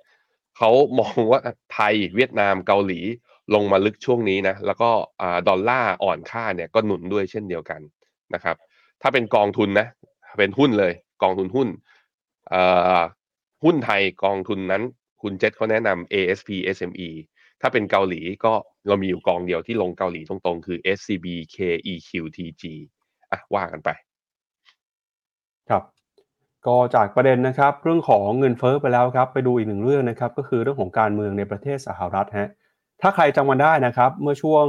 [0.57, 1.39] เขามองว่า
[1.73, 2.99] ไทยเวียดนามเกาหลี
[3.55, 4.89] ลงมาลึกช่วงนี้นะแล้วก็
[5.47, 7.81] ดอลลาร์อ่อนค่าเนี่ยก็หนุนด้วยเช่นเดียวกัน
[8.33, 8.55] นะครับ
[9.01, 9.87] ถ้าเป็นกองทุนนะ
[10.39, 11.67] เป็นหุ้นเลย กองทุนหุ้น
[13.63, 14.83] หุ้นไทยกองทุนนั้น
[15.21, 17.09] คุณเจษเขาแนะนำ ASP SME
[17.61, 18.53] ถ้าเป็นเกาหลีก็
[18.87, 22.63] เรามีอยู่กองเดียวที่ลงเกาหลีตรงๆ คือ SCB KEQTG
[23.31, 23.89] อะว่ากันไป
[25.69, 25.83] ครับ
[26.67, 32.49] ก็จากประเด็นนะครับ เรื่องของเงินเฟ้อไปแล้วครับ ไปดูอีกหนึ่งเรื่องนะครับ ก็คือเรื่องของการเมืองในประเทศสหรัฐฮะ
[33.01, 34.65] ถ้าใครจำวันได้นะครับ เมื่อช่วง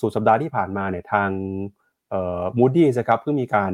[0.00, 1.30] สุดสัปดาห์ที่ผ่านมาเนี่ยทาง
[2.58, 3.72] มูดดี้นะครับเพิ่งมีการ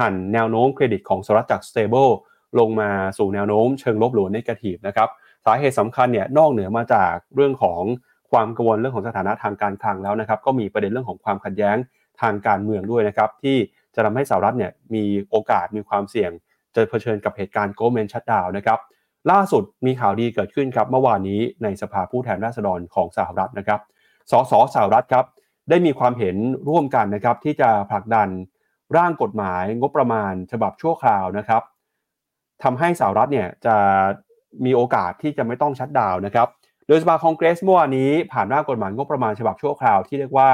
[0.00, 2.10] หั่นแนวโน้มเครดิตของสหรัฐจาก stable
[2.58, 5.08] ลงมาสู่แนวโน้มเชิงลบหรือ negative นะครับ
[5.44, 7.82] สาเหตุสำคัญเนี่ยนอกเหนือมาจากเรื่องของ
[8.30, 11.76] ความกังวลเรื่องของสถานะทางการคลังแล้วนะครับ ก็มีประเด็นเรื่องของความขัดแย้ง
[12.20, 13.56] ทางการเมืองด้วยนะครับ ที่
[13.94, 16.30] จะทำให้สหรัฐเนี่ยมีโอกาสมีความเสี่ยง
[16.74, 18.78] จะเผชิญกับเหตุการณ์โกลเมนชัดดาวนะครับ
[19.30, 23.80] ล่าสุดมีข่าวดีเกิดขึ้นครับเมื่อวานนี้ในสภาผู้แทนราษฎรของสหรัฐนะครับ
[24.30, 25.24] สสสหรัฐครับ
[25.68, 26.36] ได้มีความเห็น
[26.68, 28.28] ร่วมกันนะครับที่จะผลักดัน
[28.96, 31.62] ร่างกฎหมายงบประมาณฉบับชั่วคราวนะครับ
[32.62, 33.76] ทำให้สหรัฐเนี่ยจะ
[34.64, 36.48] มีโอกาสที่จะไม่ต้องชัดดาวนะครับ
[36.86, 40.50] โดยสภาคองเกรสเมื่อวานนี้ผ่านร่างกฎหมายงบประมาณฉบับชั่วคราวที่เรียกว่า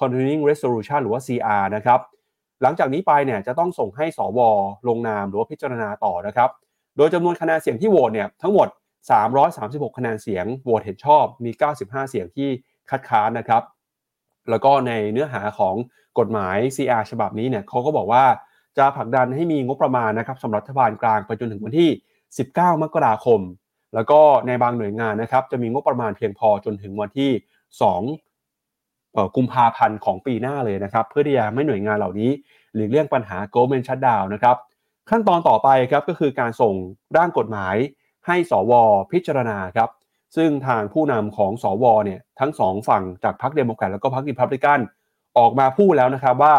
[0.00, 2.00] continuing resolution หรือว่า CR นะครับ
[2.62, 4.40] หลังจากนี้ไปเนี่ยจะต้องส่งให้สว
[4.88, 6.50] ลงนามหรือว่าพิจารณาต่อนะครับ
[6.96, 8.68] โดยจำนวนคะแนนเสียงที่โหวตเนี่ยทั้งหมด
[9.32, 12.48] 336 คะแนนเสียงโหวตเห็นชอบมี 95 เสียงที่
[12.90, 13.62] คัดค้านนะครับ
[14.50, 15.74] แล้วก็ในเนื้อหาของ
[16.18, 18.24] กฎหมาย CR ฉบับนี้เนี่ยเขาก็บอกว่า
[18.78, 21.90] จะผลักดันให้มีงบประมาณนะครับสำหรับรัฐบาลกลางไปจนถึงวันที่
[22.36, 23.40] 19 มกราคม
[23.94, 27.30] แล้วก็ในบางหน่วยงานนะครับจะมีงบประมาณเพียงพอจนถึงวันที่
[28.54, 32.30] 2 กุมภาพันธ์ของปีหน้าเลยนะครับ เพื่อที่จะไม่หน่วยงานเหล่านี้
[32.74, 34.56] หลีกเลี่ยงปัญหา government shutdown นะครับ
[35.10, 36.74] ขั้นตอนต่อไปครับก็คือการส่ง
[37.16, 37.76] ร่างกฎหมาย
[38.26, 38.72] ให้ ส.ว.
[39.12, 39.90] พิจารณาครับ
[40.36, 41.84] ซึ่งทางผู้นำของ ส.ว.
[42.04, 44.80] เนี่ยทั้งสองฝั่งจากพรรคเดโมแครตแล้วก็พรรคริพับลิกัน
[45.38, 46.54] ออกมาพูดแล้วนะครับว่า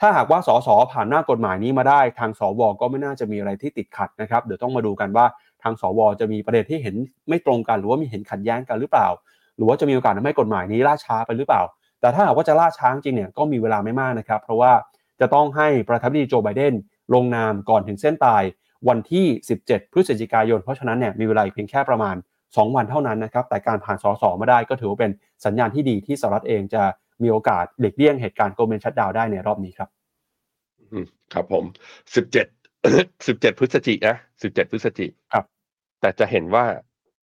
[0.00, 5.26] ถ้าหากว่าสสผ่านหน้ากฎหมายนี้มาได้ ทางสวก็ไม่น่าจะมีอะไรที่ติดขัดนะครับเดี๋ยวต้องมาดูกันว่า
[5.62, 6.96] ทางสวจะมีประเด็นที่เห็น
[7.28, 9.08] ไม่ตรงกัน หรือว่ามีเห็นขัดแย้งกันหรือเปล่า
[9.56, 11.62] หรือว่าจะมีโอกาสทำให้กฎหมายนี้ล่าช้าไปหรือเปล่า
[12.00, 14.72] แต่ถ้าหากว่าจะล่าช้าจริงเนี่ยก็มีเวลาไม่มากนะครับ เพราะว่า
[15.20, 16.74] จะต้องให้ประธานาธิบดีโจไบเดน
[17.14, 18.42] ลงนามก่อนถึงเส้นตาย
[18.88, 19.26] วันที่
[19.60, 25.10] 17 พฤศจิกายน เพราะฉะนั้นเนี่ยมีเวลาเพียงแค่ประมาณ 2 วันเท่านั้นนะครับ แต่การผ่านสสมาได้ก็ถือว่าเป็น
[25.44, 26.82] สัญญาณที่ดีที่สหรัฐเองจะ
[27.22, 29.88] มีโอกาสหลีกเลี่ยงเหตุการณ์โกลเมนชัดดาวได้ในรอบนี้ครับ
[31.32, 31.64] ครับผม
[32.14, 32.46] สิบเจ็ด
[33.26, 35.44] สิบเจ็ดพฤศจิกนะสิบเจ็ดพฤศจิครับ
[36.00, 36.64] แต่จะเห็นว่า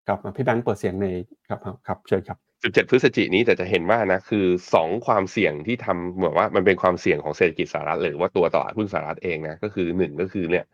[0.07, 1.07] ครับพี่แบงค์เปิดเสียงใน
[1.49, 10.65] ครับครับเชิญครับ สิบเจ็ดพฤศจิกนี้แต่จะเห็นว่านะคือสองความเสี่ยงที่ทำเหมือนว่ามันเป็นความเสี่ยงของเศรษฐกิจสหรัฐหรือว่าตัวตลาดหุ้นสหรัฐเองนะก็คือหนึ่งก็คือเนี่ย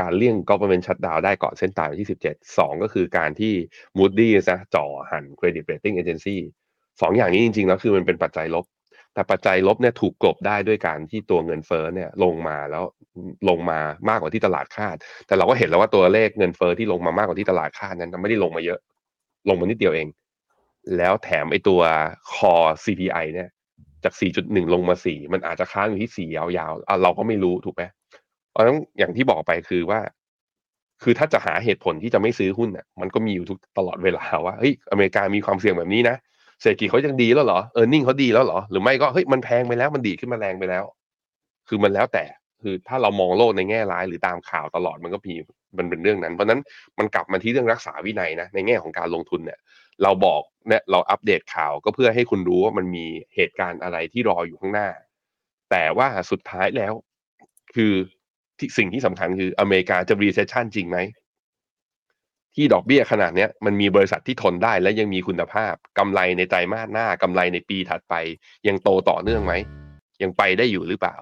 [0.00, 3.54] การเลี่ยง government shutdown ได้ก่อนเส้นตายวันที่ 17 2 ก็คือการที่
[3.98, 6.36] Moody's นะจ่อหัน credit rating agency
[7.00, 8.64] สองอย่างนี้จริงๆแล้วคือมันเป็นปัจจัยลบ
[9.14, 12.84] แต่ปัจจัยลบเนี่ยถูกกลบได้ด้วยการที่ตัวเงินเฟ้อเนี่ยลงมาแล้ว
[13.48, 18.78] ลงมามากกว่าที่ตลาดคาด แต่เราก็เห็นแล้วว่าตัวเลขเงินเฟ้อที่ลงมามากกว่าที่ตลาดคาดนั้นไม่ได้ลงมาเยอะ
[19.48, 20.08] ลงมานิดเดียวเอง
[20.96, 21.80] แล้วแถมไอตัว
[22.34, 23.48] คอ CPI เนี่ย
[24.04, 27.82] จาก 4.1 ลงมา 4 มันอาจจะค้างอยู่ที่ 4 ยาวๆเราก็ไม่รู้ถูกไหม
[28.50, 30.00] เพราะฉะนั้นอย่างที่บอกไปคือว่า
[31.02, 36.16] คือถ้าจะหาเหตุผลที่จะไม่ซื้อหุ้นอะ มันก็มีอยู่ทุกตลอดเวลาว่าเฮ้ยอเมริกามีความเสี่ยงแบบนี้นะ
[36.60, 40.84] เศรษฐกิจเขายังดีแล้วเหรอเออร์เนิ่งเขาดีแล้วเหรอ หรือไม่ก็เฮ้ยมันแพงไปแล้วมันดีขึ้นมาแรงไปแล้ว
[41.68, 42.24] คือมันแล้วแต่
[42.62, 45.34] คือถ้าเรามองโลกในแง่ร้ายหรือตามข่าวตลอดมันก็มี
[45.78, 46.60] มันเป็นเรื่องนั้น เพราะนั้น
[46.98, 49.58] มันกลับมาที่เรื่องรักษาวินัยนะในแง่ของการลงทุนเนี่ย
[50.02, 54.88] เราบอกเนี่ยเราอัปเดตข่าวก็เพื่อให้คุณรู้ว่ามันมีเหตุการณ์อะไรที่รออยู่ข้างหน้า
[55.70, 56.92] แต่ว่าสุดท้ายแล้ว
[57.74, 57.92] คือ
[58.58, 60.98] ที่สิ่งที่สำคัญคืออเมริกาจะ recession จริงไหม
[62.54, 68.14] ที่ดอกเบี้ยขนาดเนี้ยมันมีบริษัทที่ทนได้และยังมีคุณภาพกำไรในไตรมาสหน้ากำไรในปีถัดไป
[68.68, 69.54] ยังโตต่อเนื่องไหม
[70.22, 71.16] ยังไปได้อยู่หรือเปล่า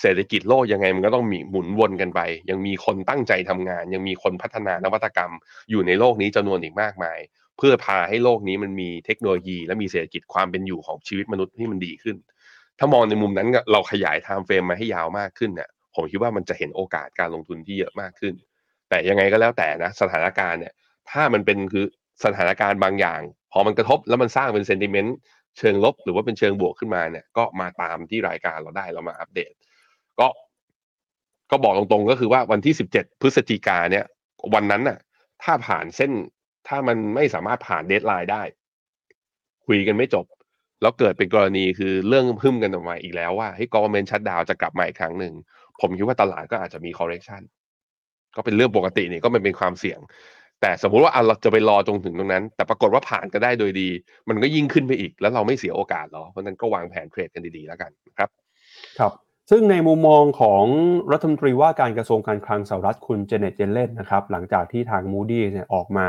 [0.00, 2.20] เศรษฐกิจโลกยังไงมันก็ต้องมีหมุนวนกันไป
[2.50, 5.32] ยังมีคนตั้งใจทำงาน ยังมีคนพัฒนานวัตกรรม
[5.70, 7.18] อยู่ในโลกนี้จำนวนอีกมากมาย
[7.62, 12.16] เพื่อพาให้โลกนี้มันมีเทคโนโลยี และมีเศรษฐกิจความเป็นอยู่ของชีวิตมนุษย์ที่มันดีขึ้น
[12.78, 18.34] ถ้ามองในมุมนั้นเราขยาย time frame มาให้ยาวมากขึ้นเนี่ยผมคิดว่ามันจะเห็นโอกาสการลงทุนที่เยอะมากขึ้น
[18.88, 20.72] แต่ยังไงก็แล้วแต่นะสถานการณ์เนี่ย
[21.10, 21.84] ถ้ามันเป็นคือ
[22.24, 23.20] สถานการณ์บางอย่าง
[23.52, 25.16] พอมันกระทบแล้วมันสร้างเป็น sentiment
[25.58, 29.52] เชิงลบ หรือว่าเป็นเชิงบวกขึ้นมาเนี่ยก็มาตามที่รายการเราได้เรามาอัปเดต
[30.20, 30.28] ก็
[31.50, 34.04] ก็บอกตรงๆก็คือว่าวันที่สิบเจ็ดพฤศจิกาเนี่ย
[34.54, 34.98] วันนั้นน่ะ
[35.42, 36.12] ถ้าผ่านเส้น
[36.68, 38.42] ถ้ามันไม่สามารถผ่าน deadline ได้
[39.66, 40.26] คุยกันไม่จบ
[40.82, 45.34] แล้วเกิดเป็นกรณีคือเรื่องพึ่มกันออกมาอีกแล้วว่าให้กองเมนชัดดาวจะกลับมาอีกครั้งหนึ่ง
[45.80, 47.42] ผมคิดว่าตลาดก็อาจจะมี correction
[48.36, 50.00] ก็เป็นเรื่องปกตินี่ก็มันเป็นความเสี่ยง
[50.60, 53.88] แต่สมมุติว่าเราจะไปรอจงถึงตรงนั้น แต่ปรากฏว่าผ่านก็ได้โดยดี
[54.28, 58.30] มันก็ยิ่งขึ้นไปอีก แล้วเราไม่เสียโอกาสหรอเพราะนั้นก็วางแผนเทรดกันดีๆแล้วกันครับ
[58.98, 59.12] ครับ
[59.50, 60.64] ซึ่งในมุมมองของ
[61.12, 66.08] รัฐมนตรีว่าการกระทรวงการคลังสหรัฐคุณเจเน็ตเยนเลนนะครับหลังจากที่ทางมูดี้เนี่ยออกมา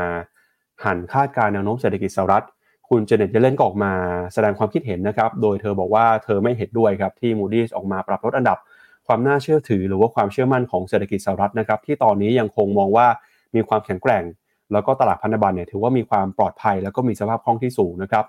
[0.84, 2.44] หั่นคาดการณ์แนวโน้มเศรษฐกิจสหรัฐ
[2.88, 3.92] คุณเจเน็ตเยลเลนก็ออกมา
[4.34, 8.58] แสดงความคิดเห็นนะครับ โดยเธอบอกว่าเธอไม่เห็นด้วยครับที่มูดี้ออกมาปรับลดอันดับ
[9.06, 13.06] ความน่าเชื่อถือหรือว่าความเชื่อมั่นของเศรษฐกิจสหรัฐนะครับที่ตอนนี้ยังคงมองว่า
[13.54, 14.22] มีความแข็งแกร่ง
[14.72, 18.24] แล้วก็ตลาดพันธบัตรเนี่ยถือว่ามีความปลอดภัย แล้วก็มีสภาพคล่องที่สูงนะครับ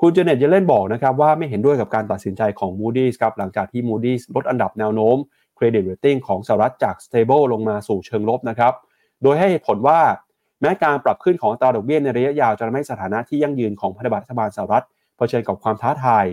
[0.00, 5.16] คุณเจเน็ต เยลเลนบอกนะครับว่าไม่เห็นด้วยกับการตัดสินใจของ Moody's ครับหลังจากที่ Moody's ลดอันดับแนวโน้ม
[5.58, 8.72] Credit Rating ของสหรัฐจาก Stable ลงมาสู่เชิงลบนะครับ
[9.22, 9.98] โดยให้เหตุผลว่า
[10.66, 14.84] ม้การปรับขึ้นของอัตราดอกเบี้ยในระยะยาวจะทำให้สถานะที่ยั่งยืนของพันธบัตรรัฐบาลสหรัฐ
[15.16, 16.24] เผชิญกับความท้าทาย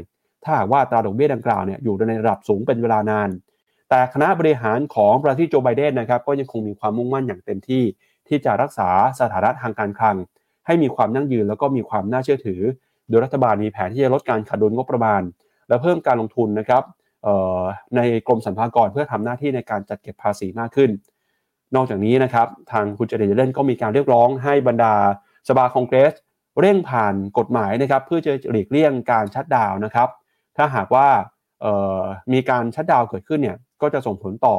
[0.44, 3.30] ถ้าหากว่าอัตราดอกเบี้ยดังกล่าวเนี่ยอยู่ในระดับสูงเป็นเวลานาน
[3.90, 7.84] แต่คณะบริหารของประธานาธิบดีโจไบเดนนะครับก็ยังคงมีความมุ่งมั่นอย่างเต็มที่
[8.28, 10.16] ที่จะรักษาสถานะทางการคลัง
[10.66, 12.62] ให้มีความยั่งยืนแล้วก็มีความน่าเชื่อถือ
[13.10, 15.22] โดยรัฐบาลมีแผนที่จะลดการขาดดุลงบประมาณ
[15.68, 16.84] และเพิ่มการลงทุนนะครับ
[17.96, 20.90] ในกรมสรรพากรเพื่อทำหน้าที่ในการจัดเก็บภาษีมากขึ้น
[21.76, 24.94] นอกจากนี้นะครับทางคุณเจเดนเลนก็มีการเรียกร้องให้บรรดา
[25.48, 26.14] สภาคองเกรส
[26.60, 30.10] เร่งผ่านกฎหมายนะครับเพื่อจะหลีกเลี่ยงการชัดดาวนะครับ
[30.58, 31.08] ถ้าหากว่า
[32.34, 34.56] มีการชัดดาวเกิดขึ้นเนี่ยก็จะส่งผลต่อ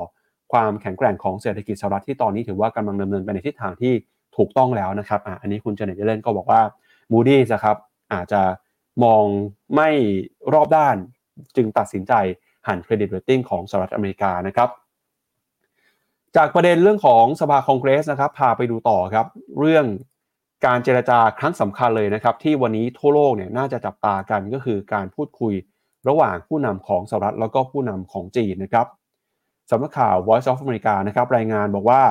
[0.52, 3.92] ความแข็งแกร่งของเศรษฐกิจสหรัฐที่ตอนนี้ถือว่ากำลังดำเนินไปในทิศทางที่
[4.36, 6.60] ถูกต้องแล้วนะครับออันนี้คุณเจเนตเล่นก็บอกว่า
[7.12, 7.76] Moody's ครับ
[8.12, 8.42] อาจจะ
[9.04, 9.24] มอง
[9.74, 9.90] ไม่
[10.54, 10.96] รอบด้าน
[11.56, 12.12] จึงตัดสินใจ
[12.68, 14.68] หันเครดิตเรตติ้งของสหรัฐอเมริกานะครับ
[16.36, 19.26] จากประเด็นเรื่องของสภาคองเกรสนะครับพาไปดูต่อครับ
[19.58, 19.86] เรื่อง
[20.66, 25.54] การเจรจาครั้งสำคัญเลยนะครับ ที่วันนี้ทั่วโลกเนี่ยน่าจะจับตากันก็คือการพูดคุย
[26.08, 28.86] ระหว่างผู้นำของสหรัฐแล้วก็ผู้นำของจีนนะครับ
[29.70, 32.02] สำนักข่าว Voice of America นะครับรายงานบอกว่า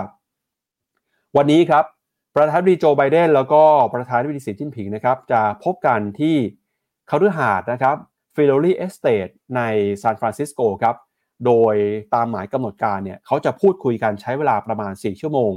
[1.38, 1.84] วันนี้ครับ
[2.36, 3.64] ประธานาธิบดีโจไบเดนแล้วก็
[3.94, 6.36] ประธานาธิบดีสีจิ้นผิงนะครับ จะพบกันที่
[7.08, 7.96] เขาฤหาสน์นะครับ
[8.36, 9.62] Filoli Estate ใน
[10.02, 10.96] ซานฟรานซิสโกครับ
[11.46, 11.76] โดย
[12.16, 15.52] ตามหมายกำหนดการเนี่ยเขาจะพูดคุยกันใช้เวลาประมาณ 4 ชั่วโมง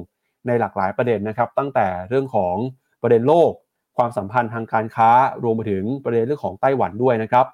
[0.47, 2.57] ในหลากหลายประเด็นนะครับ ตั้งแต่เรื่องของ
[3.03, 3.53] ประเด็นโลก
[3.97, 5.11] ความสัมพันธ์ทางการค้า
[5.45, 7.47] รวมไปถึงประเด็นเรื่องของไต้หวันด้วยนะครับ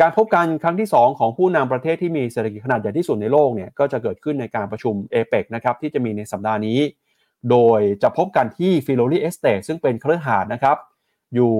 [0.00, 6.78] การพบกันครั้งที่ 2 ของผู้นำประเทศที่มีเศรษฐกิจขนาดใหญ่ที่สุดในโลกเนี่ยก็จะเกิดขึ้นในการประชุมเอเปกนะครับที่จะมีในสัปดาห์นี้
[7.50, 10.76] โดยจะพบกันที่ Filoli Estate ซึ่งเป็นคฤหาสน์นะครับ
[11.34, 11.54] อยู่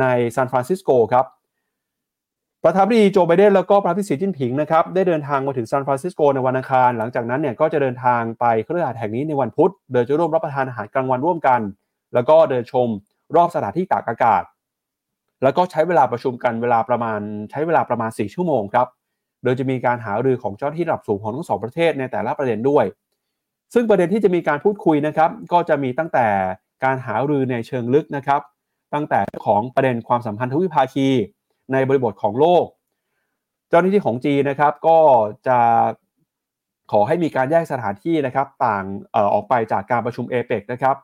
[0.00, 0.04] ใน
[0.34, 1.26] ซานฟรานซิสโกครับ
[2.64, 11.60] ประธานาธิบดีโจไบเดนแล้วก็ประธานาธิบดีสีจิ้นผิงนะครับได้เดินทางมาถึงซานฟรานซิสโกในวันอังคาร หลังจากนั้นเนี่ยก็จะเดินทางไปเครือข่ายแห่งนี้ในวันพุธโดยจะร่วมรับประทานอาหารกลางวันร่วมกัน
[12.14, 12.88] แล้วก็เดินชม
[13.36, 14.42] รอบสถานที่ตากอากาศ
[15.42, 18.86] แล้วก็ใช้เวลาประชุมกันเวลาประมาณใช้เวลาประมาณ 4 ชั่วโมงครับ
[19.42, 22.84] โดยจะมีการหารือของเจ้าหน้าที่ระดับสูงของทั้งสองประเทศในแต่ละประเด็นด้วย
[23.74, 26.26] ซึ่งประเด็นที่จะมีการพูดคุยนะครับก็จะมีตั้งแต่
[26.84, 28.40] การหารือในเชิงลึกนะครับ
[28.94, 31.08] ตั้งแต่ของประเด็นความสัมพันธ์ทวิภาคี
[31.72, 32.66] ในบริบทของโลก
[33.68, 34.98] เจ้าหน้าที่ของจีนนะครับก็
[35.46, 35.58] จะ
[36.92, 40.96] ขอให้มีการแยกสถานที่นะครับต่างอออกไปจากการประชุมเอเปกนะครับ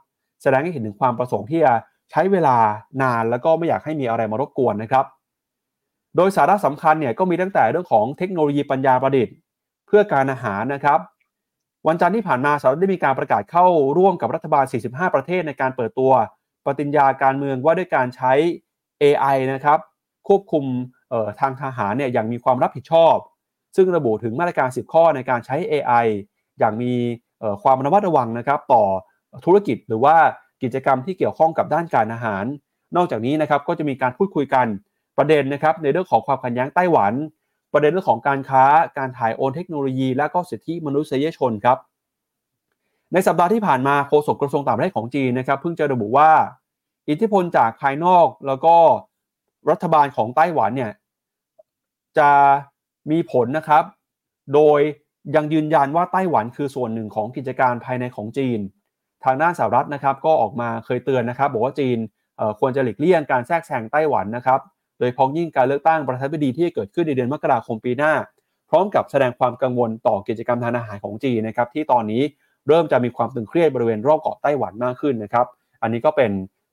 [0.43, 1.73] แสดงให้เห็นถึงความประสงค์ที่จะ
[2.11, 2.57] ใช้เวลา
[3.03, 5.05] นานแล้วก็ไม่อยากให้มีอะไรมารบกวนนะครับ
[6.17, 9.35] โดยสาระสำคัญเนี่ยก็มีตั้งแต่เรื่องของเทคโนโลยีปัญญาประดิษฐ์
[9.87, 10.99] เพื่อการอาหารนะครับ
[11.89, 13.67] วันจันทร์ที่ผ่านมาสหรัฐได้มีการประกาศเข้า
[13.99, 16.13] ร่วมกับรัฐบาล 45 ประเทศในการเปิดตัว
[16.67, 18.33] ปฏิญญาการเมืองว่าด้วยการใช้
[19.03, 19.79] AI นะครับ
[20.29, 20.65] ควบคุม
[21.41, 23.17] ทางทหารเนี่ยอย่างมีความรับผิดชอบ
[23.77, 26.07] ซึ่งระบุถึงมาตรการ 10 ข้อในการใช้ AI
[26.59, 26.93] อย่างมี
[27.63, 28.85] ความระมัดระวังนะครับต่อ
[29.45, 30.17] ธุรกิจหรือว่า
[30.63, 32.45] กิจกรรมที่เกี่ยวข้องกับด้านการอาหาร
[32.97, 34.67] นอกจากนี้นะครับก็จะมีการพูดคุยกัน
[35.19, 37.13] ประเด็นนะครับในเรื่องของความขัดแย้งไต้หวัน
[37.73, 38.65] ประเด็นเรื่องของการค้า
[38.99, 41.79] การถ่ายโอนเทคโนโลยี และก็สิทธิมนุษยชนครับ
[43.13, 46.31] ในสัปดาห์ที่ผ่านมาโฆษกกระทรวงต่างประเทศของจีนนะครับเพิ่งจะระบุว่า
[47.09, 48.77] อิทธิพลจากภายนอกแล้วก็
[49.71, 50.93] รัฐบาลของไต้หวันเนี่ย
[52.19, 52.31] จะ
[53.11, 53.85] มีผลนะครับ
[54.55, 54.81] โดย
[55.37, 58.61] ยังยืนยันว่าไต้หวันคือส่วนหนึ่งของกิจการภายในของจีน
[59.25, 61.99] ทางด้านสหรัฐนะครับก็ออกมาเคยเตือนนะครับ บอกว่าจีน
[62.61, 64.61] ควรจะหลีกเลี่ยงการแทรกแซงไต้หวันนะครับ
[64.99, 68.13] โดยพ้องยิ่งการเลือกตั้งประธานาธิบดีที่เกิดขึ้นในเดือนมกราคมปีหน้า
[68.71, 72.23] พร้อมกับแสดงความกังวลต่อกิจกรรมทางอาหารของจีนนะครับที่ตอนนี้
[72.69, 75.47] เริ่มจะมีความตึงเครียดบริเวณรอบเกาะไต้หวันมากขึ้นนะครับ
[75.83, 76.31] อันนี้ก็เป็น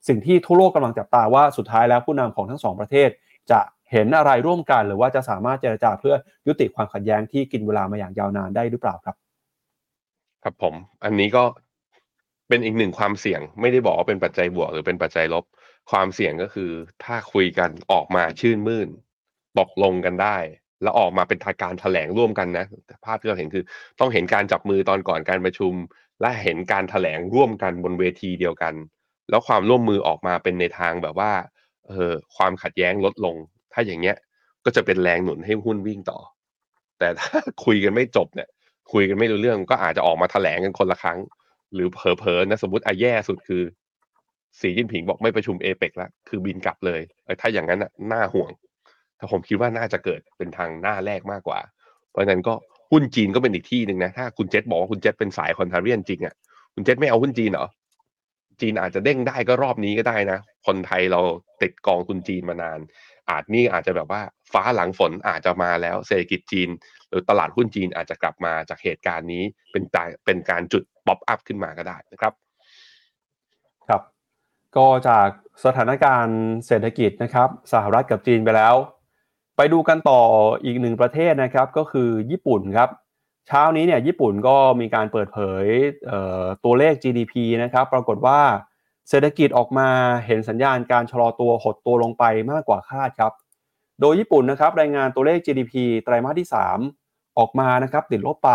[0.08, 3.10] สิ่งที่ทั่วโลกกำลังจับตาว่าสุดท้ายแล้วผู้นำของทั้งสองประเทศ
[3.52, 3.60] จะ
[3.91, 6.16] เห็นอะไรร่วมกันหรือว่าจะสามารถเจรจาเพื่อ
[6.47, 9.16] ยุติความขัดแย้งที่กินเวลามาอย่างยาวนานได้หรือเปล่าครับ
[10.43, 10.74] ครับผม
[11.04, 11.43] อันนี้ก็
[12.49, 15.45] เป็นอีกหนึ่งความเสี่ยง ไม่ได้บอกว่าเป็นปัจจัยบวกหรือเป็นปัจจัยลบ
[15.91, 16.72] ความเสี่ยงก็คือ
[17.04, 18.89] ถ้าคุยกันออกมาชื่นมื่น
[19.60, 20.38] ตกลงกันได้
[20.82, 22.66] แล้วออกมาเป็นทางการแถลงร่วมกันนะ
[23.06, 23.64] ภาพที่เราเห็นคือ
[23.99, 25.74] ต้องเห็นการจับมือตอนก่อนการประชุม
[26.22, 28.74] และเห็นการแถลงร่วมกันบนเวทีเดียวกัน
[29.32, 31.32] แล้วความร่วมมือออกมาเป็นในทางแบบว่า
[31.88, 33.36] เออความขัดแย้งลดลง
[33.74, 34.18] ถ้าอย่างเงี้ย
[34.66, 36.20] ก็จะเป็นแรงหนุนให้หุ้นวิ่งต่อ
[37.00, 38.50] แต่ถ้าคุยกันไม่จบเนี่ย
[38.94, 41.20] คุยกันไม่รู้เรื่องก็อาจจะออกมาแถลงกันคนละครั้ง
[41.74, 43.64] หรือเผลอๆนะสมมติอาแย่สุดคือ
[44.60, 47.02] สีจิ้นผิงบอกไม่ประชุมเอเปกแล้วคือบินกลับเลย
[47.42, 48.50] ถ้าอย่างนั้นน่ะน่าห่วง
[49.18, 51.60] แต่ผมคิดว่าน่าจะเกิดเป็นทางหน้าแรกมากกว่า
[52.12, 52.54] เพราะฉะนั้นก็
[52.92, 56.36] หุ้นจีนก็เป็นอีกที่หนึ่งนะ ถ้าคุณเจษบอกว่าคุณเจษเป็นสายคอนเทเรียนจริงอะ
[56.74, 57.68] คุณเจษไม่เอาหุ้นจีนเหรอ
[58.62, 61.22] จีนอาจจะเด้งได้ก็รอบนี้ก็ได้นะ คนไทยเรา
[61.62, 62.80] ติดกองทุนจีนมานาน
[63.30, 64.22] อาจนี่อาจจะแบบว่า
[64.53, 66.70] ฟ้าหลังฝนอาจจะมาแล้วเศรษฐกิจจีน
[67.09, 69.84] หรือตลาดหุ้นจีนอาจจะกลับมาจากเหตุการณ์นี้เป็น
[70.26, 72.34] เป็นการจุดป๊อปอัพขึ้นมาก็ได้นะครับ
[73.88, 74.01] ครับ
[74.76, 75.30] ก็จาก
[75.66, 78.76] สถานการณ์เศรษฐกิจนะครับ สหรัฐกับจีนไปแล้ว
[79.57, 80.22] ไปดูกันต่อ
[80.66, 82.89] อีกหนึ่งประเทศนะครับ ก็คือญี่ปุ่นครับ
[83.48, 85.66] เช้านี้เนี่ยญี่ปุ่นก็มีการเปิดเผย
[86.64, 87.34] ตัวเลข GDP
[87.64, 88.39] นะครับ ปรากฏว่า
[89.10, 89.89] เศรษฐกิจออกมา
[90.26, 93.32] เห็นสัญญาณการชะลอตัวหดตัวลงไปมากกว่าคาดครับ
[94.02, 95.74] โดยญี่ปุ่นนะครับรายงานตัวเลข GDP
[96.04, 96.48] ไตรมาสที่
[96.94, 98.52] 3 ออกมานะครับติดลบไป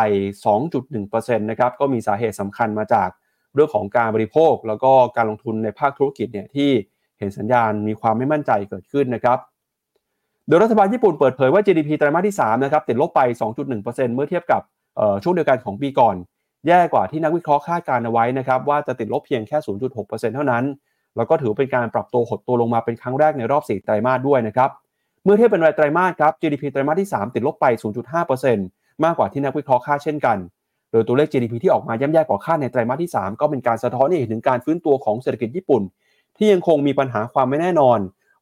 [0.54, 3.08] 2.1%นะครับก็มีสาเหตุสำคัญมาจาก
[3.54, 6.70] เรื่องของการบริโภค แล้วก็การลงทุนในภาคธุรกิจเนี่ยที่
[7.18, 9.38] เห็นสัญญาณมีความไม่มั่นใจเกิดขึ้นนะครับ
[10.48, 13.20] โดยรัฐบาลญี่ปุ่นเปิดเผยว่า GDP ไตรมาสที่3นะครับติดลบไป
[13.68, 14.62] 2.1%เมื่อเทียบกับ
[15.22, 16.16] ช่วงเดียวกันของปีก่อน
[16.66, 19.58] แย่กว่าที่นักวิเคราะห์คาดการเอาไว้นะครับว่าจะติดลบเพียงแค่
[19.96, 20.64] 0.6%เท่านั้น
[21.16, 24.70] แล้วก็ถือเป็นการปรับตัวหดตัวลงมาเป็นครั้งแรกในรอบ 4 ไตรมาสด้วยนะครับ
[25.24, 27.66] เมื่อเทียบเป็นรายไตรมาสครับ GDP ไตรมาสที่ 3 ติดลบไป
[28.34, 30.36] 0.5%มากกว่าที่นักวิเคราะห์คาดเช่นกัน
[30.92, 35.82] โดยตัวเลข GDP ที่ออกมาย่ำแย่กว่าคาดในไตรมาสที่ 3 ก็เป็นการสะท้อนให้เห็นถึงการฟื้นตัวของเศรษฐกิจญี่ปุ่น
[36.36, 37.98] ที่ยังคงมีปัญหาความไม่แน่นอน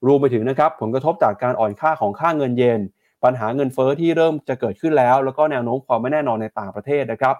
[0.07, 2.79] รวมไปถึงนะครับผลกระทบจากการอ่อนค่าของค่าเงินเยน
[3.23, 7.35] ปัญหาเงินเฟ้อที่เริ่มจะเกิดขึ้นแล้ว แล้วก็แนวโน้มความไม่แน่นอนในต่างประเทศนะครับ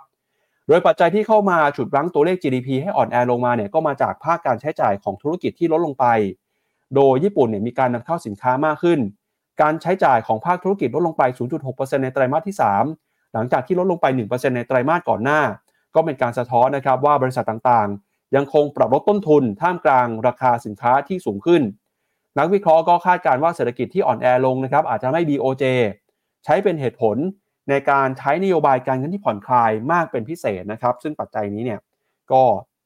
[0.68, 6.06] โดยปัจจัยที่เข้ามาฉุดรั้งตัวเลข GDP ให้อ่อนแอลงมาเนี่ยก็มาจากภาคการใช้จ่ายของธุรกิจที่ลดลงไป
[6.95, 8.99] โดยญี่ปุ่นเนี่ยมีการนำเข้าสินค้ามากขึ้น
[9.62, 11.24] การใช้จ่ายของภาคธุรกิจลดลงไป
[11.64, 12.56] 0.6%ในไตรมาสที่
[12.95, 15.41] 3 หลังจากที่ลดลงไป 1%ในไตรมาสก่อนหน้า
[15.95, 21.62] ก็เป็นการสะท้อนนะครับว่าบริษัทต่างๆ ยังคงปรับลดต้นทุนท่ามกลางราคาสินค้าที่สูงขึ้น
[22.40, 25.64] นักวิเคราะห์ก็คาดการณ์ว่าเศรษฐกิจที่อ่อนแอลงนะครับอาจจะไม่ BOJ
[26.46, 27.18] ใช้เป็นเหตุผล
[27.70, 31.80] ในการใช้นโยบายการเงินที่ผ่อนคลายมากเป็นพิเศษนะครับ ซึ่งปัจจัยนี้เนี่ย
[32.32, 32.44] ก็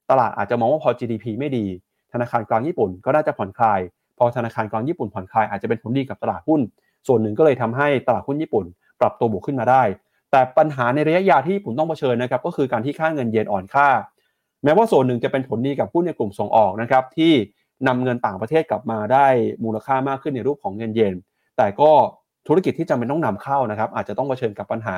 [0.09, 1.65] ตลาดอาจจะมองว่าพอ GDP ไม่ดี
[2.13, 3.79] ธนาคารกลางญี่ปุ่นก็น่าจะผ่อนคลาย
[4.17, 6.61] พอธนาคารกลางญี่ปุ่นผ่อนคลายอาจจะเป็นผลดีกับตลาดหุ้น
[7.07, 8.65] ส่วนหนึ่งก็เลยทำให้ตลาดหุ้นญี่ปุ่น
[8.99, 9.83] ปรับตัวบวกขึ้นมาได้
[10.31, 13.87] แต่ปัญหาในระยะยาวที่ญี่ปุ่นต้องเผชิญนะครับก็คือการที่ค่าเงินเยนอ่อนค่า
[14.63, 17.33] แม้ว่าส่วนหนึ่งจะเป็นผลดีกับหุ้นในกลุ่มส่งออกนะครับที่
[17.87, 19.27] นำเงินต่างประเทศกลับมาได้
[19.63, 21.15] มูลค่ามากขึ้นในรูปของเงินเยน
[21.57, 21.91] แต่ก็
[22.47, 24.97] ธุรกิจที่จำเป็นต้องนำเข้านะครับอาจจะต้องเผชิญกับปัญหา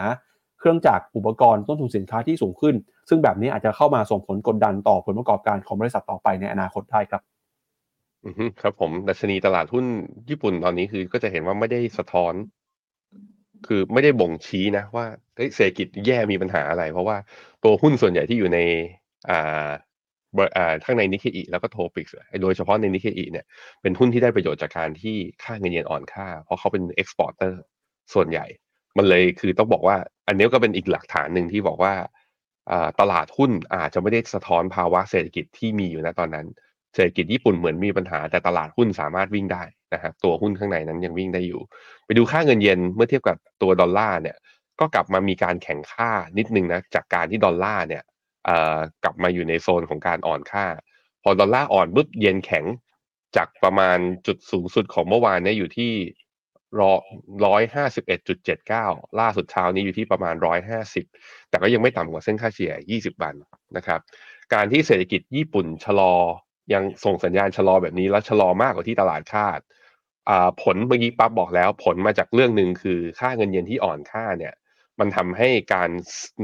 [0.59, 2.75] เครื่องจักรอุปกรณ์ต้นทุนสินค้าที่สูงขึ้น
[3.09, 7.21] ซึ่งแบบนี้อาจจะเข้ามาส่งผลกดดันต่อผลประกอบการของบริษัทต่อไปในอนาคตได้ครับ
[8.25, 8.29] อื
[8.61, 9.85] ครับผมดัชนีตลาดหุ้น
[10.29, 12.33] ญี่ปุ่นตอนนี้คือก็จะเห็นว่าไม่ได้สะท้อน
[13.67, 15.05] คือไม่ได้บ่งชี้นะว่า
[15.55, 17.17] เศรษฐกิจแย่มีปัญหาอะไร เพราะว่า
[17.63, 18.59] ตัวหุ้นส่วนใหญ่ที่อยู่ใน
[19.29, 19.69] อ่า
[20.83, 23.45] ข้างในนิเคอีแล้วก็ TOPIX โดยเฉพาะในนิเคอีเนี่ย
[23.81, 27.61] เป็นหุ้นที่ได้ประโยชน์จากการที่ค่าเงินเยนอ่อนค่า เพราะเขาเป็น exporter
[28.13, 28.45] ส่วนใหญ่
[28.97, 31.93] มันเลยคือต้องบอกว่า อันนี้ก็เป็นอีกหลักฐานหนึ่งที่บอกว่า
[32.99, 36.47] ตลาดหุ้นอาจจะไม่ได้สะท้อนภาวะเศรษฐกิจที่มีอยู่ณตอนนั้น
[36.95, 39.63] เศรษฐกิจญี่ปุ่นเหมือนมีปัญหาแต่ตลาดหุ้นสามารถวิ่งได้
[39.93, 41.61] นะครับตัวหุ้นข้างในนั้นยังวิ่งได้อยู่
[42.05, 44.37] ไปดูค่าเงินเยนเมื่อเทียบกับตัวดอลลาร์เนี่ย
[44.79, 48.03] ก็กลับมามีการแข่งค่านิดนึงนะจากการที่ดอลลาร์เนี่ย
[49.03, 50.65] กลับมาอยู่ในโซนของการอ่อนค่า
[51.23, 52.65] พอดอลลาร์อ่อนปุ๊บเย็นแข็ง
[53.35, 55.91] จากประมาณจุดสูงสุดของเมื่อวานเนี่ยอยู่ที่
[57.45, 58.85] ร้อยห้าสิบเอ็ดจุดเจ็ดเก้า
[59.19, 61.05] ล่าสุดเช้านี้อยู่ที่ประมาณร้อยห้าสิบ
[61.49, 63.35] แต่ก็ยังไม่ต่ำกว่าเส้นค่าเฉลี่ยยี่สิบวัน
[63.77, 63.99] นะครับ
[64.53, 66.13] การที่เศรษฐกิจญี่ปุ่นชะลอ
[66.73, 69.59] ยังส่งสัญญาณชะลอแบบนี้แล้วชะลอมากกว่าที่ตลาดคาด
[70.61, 74.53] ผลเมื่อกี้ปั๊บบอกแล้วผลมาจากเรื่องหนึ่งคือค่าเงินเยนที่อ่อนค่าเนี่ย
[75.01, 75.89] มันทำให้การ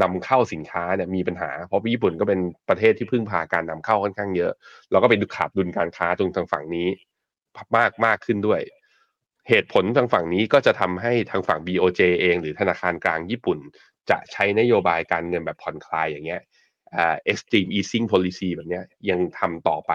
[0.02, 2.40] นำเข้าสินค้าเนี่ยมีปัญหา เพราะญี่ปุ่นก็เป็น
[2.70, 4.54] ประเทศที่พึ่งพาการนำเข้าค่อนข้างเยอะ
[4.92, 6.88] แล้วก็เป็นขาดดุลการค้าตรงทางฝั่งนี้
[7.78, 8.62] มากมากขึ้นด้วย
[9.50, 13.60] เหตุผลทางฝั่งนี้ก็จะทำให้ทางฝั่ง BOJ เอง หรือธนาคารกลางญี่ปุ่น
[14.10, 16.42] จะใช้นโยบายการเงินแบบผ่อนคลายอย่างเงี้ย
[16.96, 19.94] อ่า extreme easing policy แบบเนี้ยยังทำต่อไป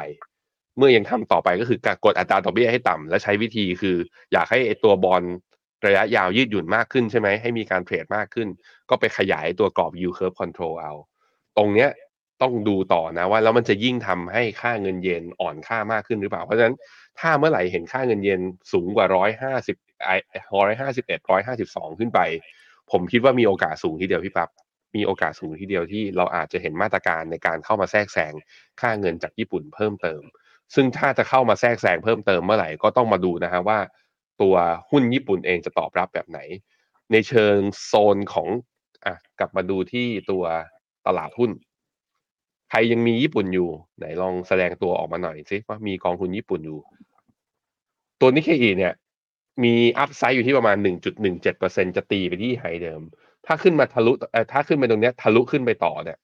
[0.77, 3.97] เมื่อยังทำต่อไปก็คือการกดอัตราดอกเบี้ยให้ต่ำและใช้วิธีคือ
[4.33, 5.23] อยากให้ตัวบอล
[5.87, 8.49] ระยะยาวยืดหยุ่นมากขึ้นใช่ไหมให้มีการเทรดมากขึ้น
[8.91, 10.93] ก็ไปขยายตัวกรอบ yield curve control เอา
[11.57, 11.91] ตรงเนี้ย
[12.43, 16.77] ต้องดูต่อนะว่าแล้วมันจะยิ่งทำให้ค่าเงินเยนอ่อนค่ามากขึ้นหรือเปล่า เพราะฉะนั้น
[17.21, 18.41] ถ้าเมื่อไหร่เห็นค่าเงินเยน
[18.73, 20.11] สูงกว่าร้อยห้าสิบไอ
[20.57, 22.21] ร้อยห้าสิบเอ็ดร้อยห้าสิบสองขึ้นไป
[22.91, 24.51] ผมคิดว่ามีโอกาสสูงทีเดียวพี่ปับ๊บ
[24.97, 28.33] มีโอกาสสูงทีเดียวที่เราอาจจะเห็นมาตรการในการเข้ามาแทรกแซง
[28.81, 30.23] ค่าเงินจากญี่ปุ่นเพิ่มเติม
[30.75, 33.79] ซึ่งถ้าจะเข้ามาแทรกแซงเพิ่มเติมเมื่อไหร่ก็ต้องมาดูนะฮะว่า
[34.41, 34.55] ตัว
[34.91, 36.39] หุ้นญี่ปุ่นเองจะตอบรับแบบไหน
[37.13, 38.49] ในเชิงโซนของ
[39.05, 40.45] อะกลับมาดูที่ตัว
[41.07, 41.51] ตลาดหุ้น
[42.71, 43.69] ใครยังมีญี่ปุ่นอยู่
[43.99, 46.81] ไหนลองแสดงตัวออกมาหน่อยสิว่ามีกองทุนญี่ปุ่นอยู่
[48.21, 48.95] ตัวนิเคอีเนี่ย
[49.65, 50.77] มี upside อยู่ที่ประมาณ
[51.37, 53.01] 1.17%จะตีไปที่ high เดิม
[53.47, 56.19] ถ้าขึ้นมาทะลุเออถ้าขึ้นไปตรงเนี้ยทะลุขึ้นไปต่อเนี่ย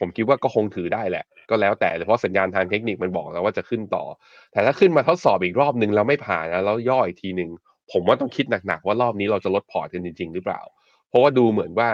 [0.00, 4.04] ผมคิดว่าก็คงถือได้แหละ ก็แล้วแต่เพราะสัญญาณทางเทคนิคมันบอกแล้วว่าจะขึ้นต่อ
[4.52, 7.50] แต่ถ้าขึ้นมาทดสอบอีกรอบหนึ่งแล้วไม่ผ่านนะแล้วย่ออีกทีหนึ่ง
[7.92, 10.60] ผมว่าต้องคิดหนักๆว่ารอบนี้เราจะลดพอร์ตกันจริง ๆ หรือเปล่า
[11.08, 11.88] เพราะว่าดูเหมือนว่า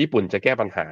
[0.00, 0.86] ญี่ปุ่นจะแก้ปัญหา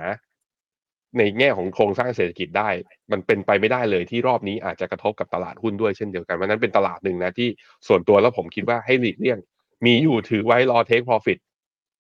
[1.19, 2.69] ในแง่ของโครงสร้างเศรษฐกิจได้
[3.13, 7.49] มันเป็นไปไม่ได้เลยที่รอบนี้อาจจะกระทบกับตลาดหุ้นด้วยเช่นเดียวกันเพราะนั้นเป็นตลาดหนึ่งนะที่
[7.89, 9.39] ส่วนตัวแล้วผมคิดว่าให้หลีกเลี่ยง
[9.87, 11.39] มีอยู่ถือไว้รอ take profit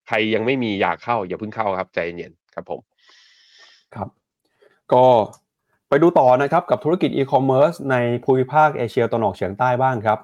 [0.08, 2.80] ใครยังไม่มีอยากเข้าอย่าเพิ่งเข้าครับใจเย็นครับผม
[3.94, 4.17] ครับ
[4.94, 5.06] ก็
[5.88, 10.18] ไปดูต่อนะครับกับธุรกิจอีคอมเมิร์ซในภูมิภาคเอเชียตะวันออกเฉียงใต้บ้างครับ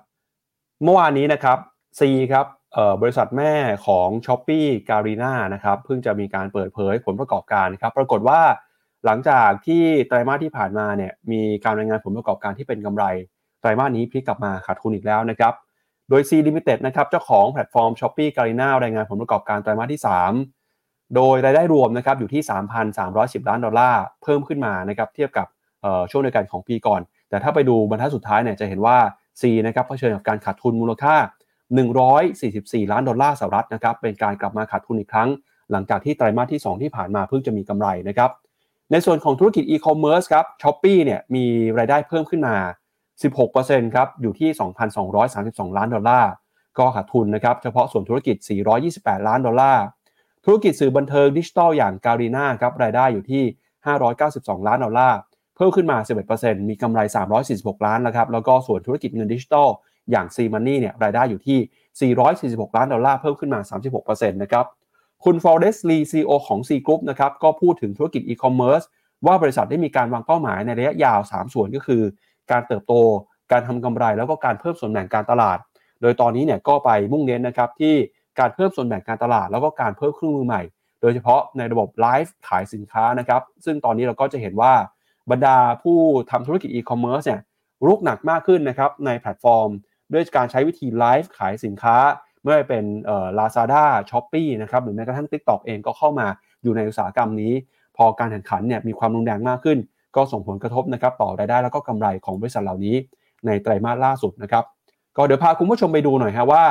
[0.84, 1.58] เมื่อวานนี้นะครับ
[1.98, 2.00] C
[2.32, 2.46] ครับ
[3.02, 3.52] บริษัทแม่
[3.86, 8.40] ของ s h อ p e e g a r i n a นะครับเพิ่งจะมีการเปิดเผยผลประกอบการครับปรากฏว่า
[9.04, 13.04] หลังจากที่ไตรมาสที่ผ่านมาเนี่ยมีการรายงานผลประกอบการที่เป็นกำไร
[13.60, 15.54] ไตรมาสนี้พลิกกลับมาขาดทุนอีกแล้วนะครับ
[16.08, 20.63] โดย Sea Limited นะครับเจ้าของแพลตฟอร์ม Shopee Garena รายงานผลประกอบการไตรมาสที่ 3
[21.16, 22.42] โดยรายได้รวมนะครับอยู่ที่
[22.94, 25.46] 3,310 ล้านดอลลาร์เพิ่มขึ้นมานะครับเทียบกับ
[26.10, 28.96] ช่วงเดียวกันของปีก่อน แต่ถ้าไปดูบรรทัดสุดท้ายเนี่ยจะเห็นว่า
[29.40, 31.16] C นะครับเผชิญกับการขาดทุนมูลค่า
[32.04, 35.28] 144 ล้านดอลลาร์สหรัฐนะครับเป็นการกลับมาขาดทุนอีกครั้ง
[35.72, 38.30] หลังจากที่ไตรมาสที่ 2 ที่ผ่านมาเพิ่งจะมีกำไรนะครับ
[38.92, 41.44] ในส่วนของธุรกิจอีคอมเมิร์ซครับ Shopee เนี่ยมี
[41.78, 42.56] รายได้เพิ่มขึ้นมา
[43.24, 44.50] 16%ครับอยู่ที่
[45.12, 46.30] 2,232 ล้านดอลลาร์
[46.78, 48.36] ก็ขาดทุนนะครับเฉพาะส่วนธุรกิจ
[48.82, 49.84] 428 ล้านดอลลาร์
[50.44, 53.44] ธุรกิจสื่อบันเทิงดิจิทัลอย่าง Garena ครับรายได้อยู่ที่
[54.04, 55.18] 592 ล้านดอลลาร์
[55.56, 55.98] เพิ่มขึ้นมา
[56.32, 57.00] 11%มีกำไร
[57.42, 59.68] 346 ล้านนะครับแล้วก็ส่วนธุรกิจเงินดิจิทัล
[60.10, 62.12] อย่าง Sea Money เนี่ยรายได้อยู่ที่
[62.68, 63.60] 446 ล้านดอลลาร์เพิ่มขึ้นมา
[64.00, 64.64] 36%นะครับ
[65.24, 68.82] คุณฟอเรสลีซีโอของ C Group นะครับก็พูดถึงธุรกิจอีคอมเมิร์ซ
[69.26, 72.02] ว่าบริษัทได้มีการวางเป้าหมายในระยะยาว 3 ส่วนก็คือ
[72.50, 72.94] การเติบโต
[73.52, 75.58] การทำกำไรแล้วก็การเพิ่มส่วนแบ่งการตลาด
[76.00, 77.94] โดยตอนนี้เนี่ยก็ไปมุ่งเน้นนะครับที่
[78.38, 80.62] การเพิ่มส่วนแบ่งการตลาด แล้วก็การเพิ่มเครื่องมือใหม่
[81.00, 84.72] โดยเฉพาะในระบบไลฟ์ขายสินค้านะครับ ซึ่งตอนนี้เราก็จะเห็นว่า
[85.30, 85.98] บรรดาผู้
[86.30, 87.40] ทำธุรกิจอีคอมเมิร์ซเนี่ย
[87.86, 89.70] รุกหนักมากขึ้นนะครับในแพลตฟอร์ม
[90.12, 91.96] ด้วยการใช้วิธีไลฟ์ขายสินค้า
[92.42, 96.26] ไม่ว่าเป็นเอ่อ Lazada Shopee นะครับหรือแม้กระทั่ง TikTok เองก็เข้ามา
[96.62, 97.52] อยู่ในอุตสาหกรรมนี้
[97.96, 99.78] พอการแข่งขันเนี่ยมีความรุนแรงมากขึ้น
[100.16, 102.96] ก็ส่งผลกระทบนะครับต่อรายได้แล้วก็กำไรของบริษัทเหล่านี้
[103.46, 104.64] ในไตรมาสล่าสุดนะครับ
[105.16, 106.64] ก็เดี๋ยวพาคุณผู้ชมไปดูหน่อยฮะว่า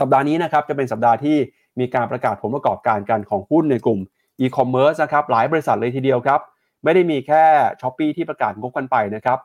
[0.00, 1.36] สัปดาห์นี้นะครับจะเป็นสัปดาห์ที่
[1.80, 4.00] มีการประกาศผลประกอบการกันของหุ้นในกลุ่ม
[4.40, 6.40] อีคอมเมิร์ซนะครับหลายบริษัทเลยทีเดียวครับ
[6.84, 7.42] ไม่ได้มีแค่
[7.80, 9.38] ช้อปปีที่ประกาศงบกันไปนะครับ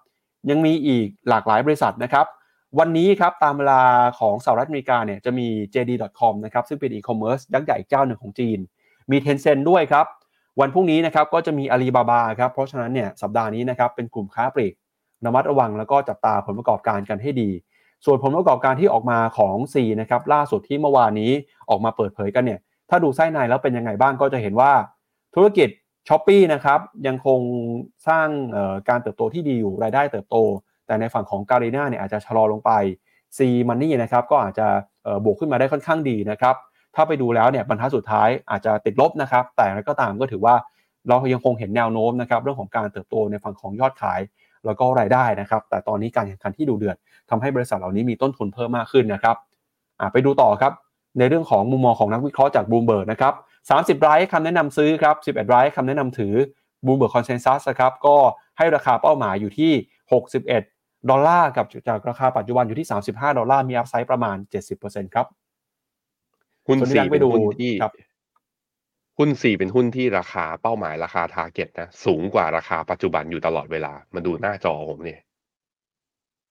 [0.49, 2.25] ยังมีอีกหลากหลายบริษัทนะครับ
[2.79, 3.81] วันนี้ครับตามเวลา
[4.19, 8.59] ของสหรัฐอเมริกาเนี่ยจะมี JD.com นะครับซึ่งเป็นอีคอมเมิร์ซยักษ์ใหญ่เจ้าหนึ่งของจีน
[9.11, 10.05] มี Tencent ด้วยครับ
[10.59, 14.73] วันพรุ่งนี้นะครับก็จะมี Alibaba ครับเพราะฉะนั้นเนี่ยสัปดาห์นี้นะครับเป็นกลุ่มค้าปลีก
[15.25, 17.49] ระมัดระวังแล้วก็จับตาผลประกอบการกันให้ดี
[18.05, 21.31] ส่วนผลประกอบการที่ออกมาของ C นะครับล่าสุดที่เมื่อวานนี้
[21.69, 24.71] ออกมาเปิดเผยกันเนี่ยถ้าดูไส้ในแล้วเป็นยังไงบ้างก็จะเห็นว่า
[25.35, 25.69] ธุรกิจ
[26.07, 27.39] s h อ p e e นะครับยังคง
[28.07, 28.27] สร้าง
[28.89, 30.35] การเติบโตที่ดีอยู่รายได้เติบโต
[30.87, 32.71] แต่ในฝั่งของการีนาเนี่ยอาจจะชะลอลงไป
[33.37, 33.39] C
[33.69, 34.67] Money นะครับก็อาจจะ
[35.23, 36.55] บวกขึ้นมาได้ค่อนข้างดีนะครับ
[36.95, 40.55] ถ้าไปดูแล้วเนี่ยบรรทัดสุดท้ายอาจจะติดลบนะครับแต่ก็ตามก็ถือว่า
[41.09, 44.19] เรายังคงเห็นแนวโน้มนะครับเรื่องของการเติบโตในฝั่งของยอดขาย
[44.65, 46.97] แล้วก็รายได้นะครับ แต่ตอนนี้การแข่งขันที่ดูเดือด
[47.29, 49.35] ทำให้บริษัทเหล่านี้มีต้นทุนเพิ่มมากขึ้นนะครับ
[50.13, 50.73] ไปดูต่อครับ
[51.19, 53.33] ในเรื่องของมุมมองของนักวิเคราะห์จากบูมเบิร์กนะครับ
[53.99, 56.33] 30รายคำแนะนำซื้อครับ11รายคำแนะนำถือ
[56.85, 58.15] Bloomberg consensus ครับก็
[58.57, 59.71] ให้ราคาเป้าหมายอยู่ที่
[60.41, 64.37] 61 ดอลลาร์กับจากราคาปัจจุบันอยู่ที่ 35 ดอลลาร์มี upside ประมาณ
[64.75, 65.27] 70%ครับ
[66.67, 67.71] หุ้นสี่เป็นหุ้นที่
[69.17, 75.21] หุ้น Sea เป็นหุ้นที่ราคาเป้าหมายราคา target นะสูงกว่าราคาปัจจุบันอยู่ตลอดเวลา มาดูหน้าจอผมเนี่ย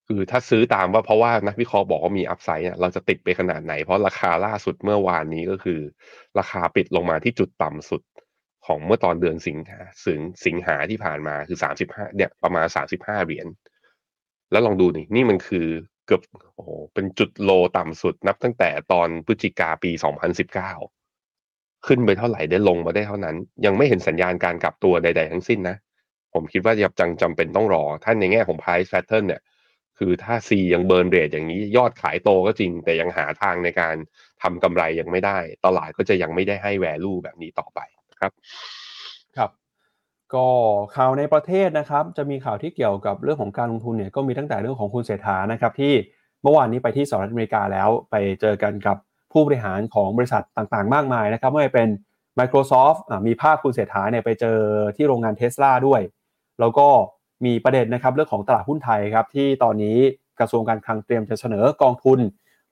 [0.08, 5.80] คือถ้าซื้อตามว่าเพราะว่านักวิเคราะห์บอกว่ามี upside เนี่ยเราจะติดไปขนาดไหน เพราะราคาล่าสุดเมื่อวานนี้ก็คือ
[6.38, 8.02] ราคาปิดลงมาที่จุดต่ำสุด
[8.66, 13.46] ของเมื่อตอนเดือนสิงหาสิงสิงหาที่ผ่านมาคือสามสิบห้าเนี่ยประมาณสามสิบห้าเหรียญ
[14.52, 15.66] แล้วลองดูนี่นี่มันคือ
[16.06, 16.22] เกือบ
[16.54, 20.72] โอ้โหเป็นจุดโลต่ำสุดนับตั้งแต่ตอนพฤศจิกาปีสองพันสิบเก้า
[21.86, 25.76] ขึ้นไปเท่าไหร่ได้ลงมาได้เท่านั้น ยังไม่เห็นสัญญาณการกลับตัวใด ๆ ทั้งสิ้นนะ
[26.34, 29.42] ผมคิดว่ายังจังจำเป็นต้องรอ ท่านในแง่ของ price pattern เนี่ย
[29.98, 33.94] คือถ้า C ยังเบิร์นเรทอย่างนี้ยอดขายโตก็จริง แต่ยังหาทางในการ
[34.42, 37.80] ทำกำไรยังไม่ได้ ตลาดก็จะยังไม่ได้ให้ value แบบนี้ต่อไป
[38.20, 38.32] ครับ
[39.36, 39.50] ครับ
[40.34, 40.46] ก็
[40.96, 45.92] ข่าวในประเทศนะครับ จะมีข่าวที่เกี่ยวกับเรื่องของการลงทุนเนี่ยก็มีตั้งแต่เรื่องของคุณเศรษฐานะครับที่
[46.42, 48.96] เมื่อวานนี้ไปที่สหรัฐอเมริกาแล้วไปเจอกันกับ
[49.32, 51.88] ผู้บริหารของบริษัทต่างๆ มากมายนะครับไม่ว่าเป็น
[52.38, 54.58] Microsoft มีภาพคุณเศรษฐาเนี่ยไปเจอ
[54.96, 56.00] ที่โรงงานเทสลาด้วย
[56.60, 56.88] แล้วก็
[57.44, 59.96] มีประเด็นนะครับเรื่องของตลาดหุ้นไทยครับที่ตอนนี้
[60.40, 62.18] กระทรวงการคลังเตรียมจะเสนอกองทุน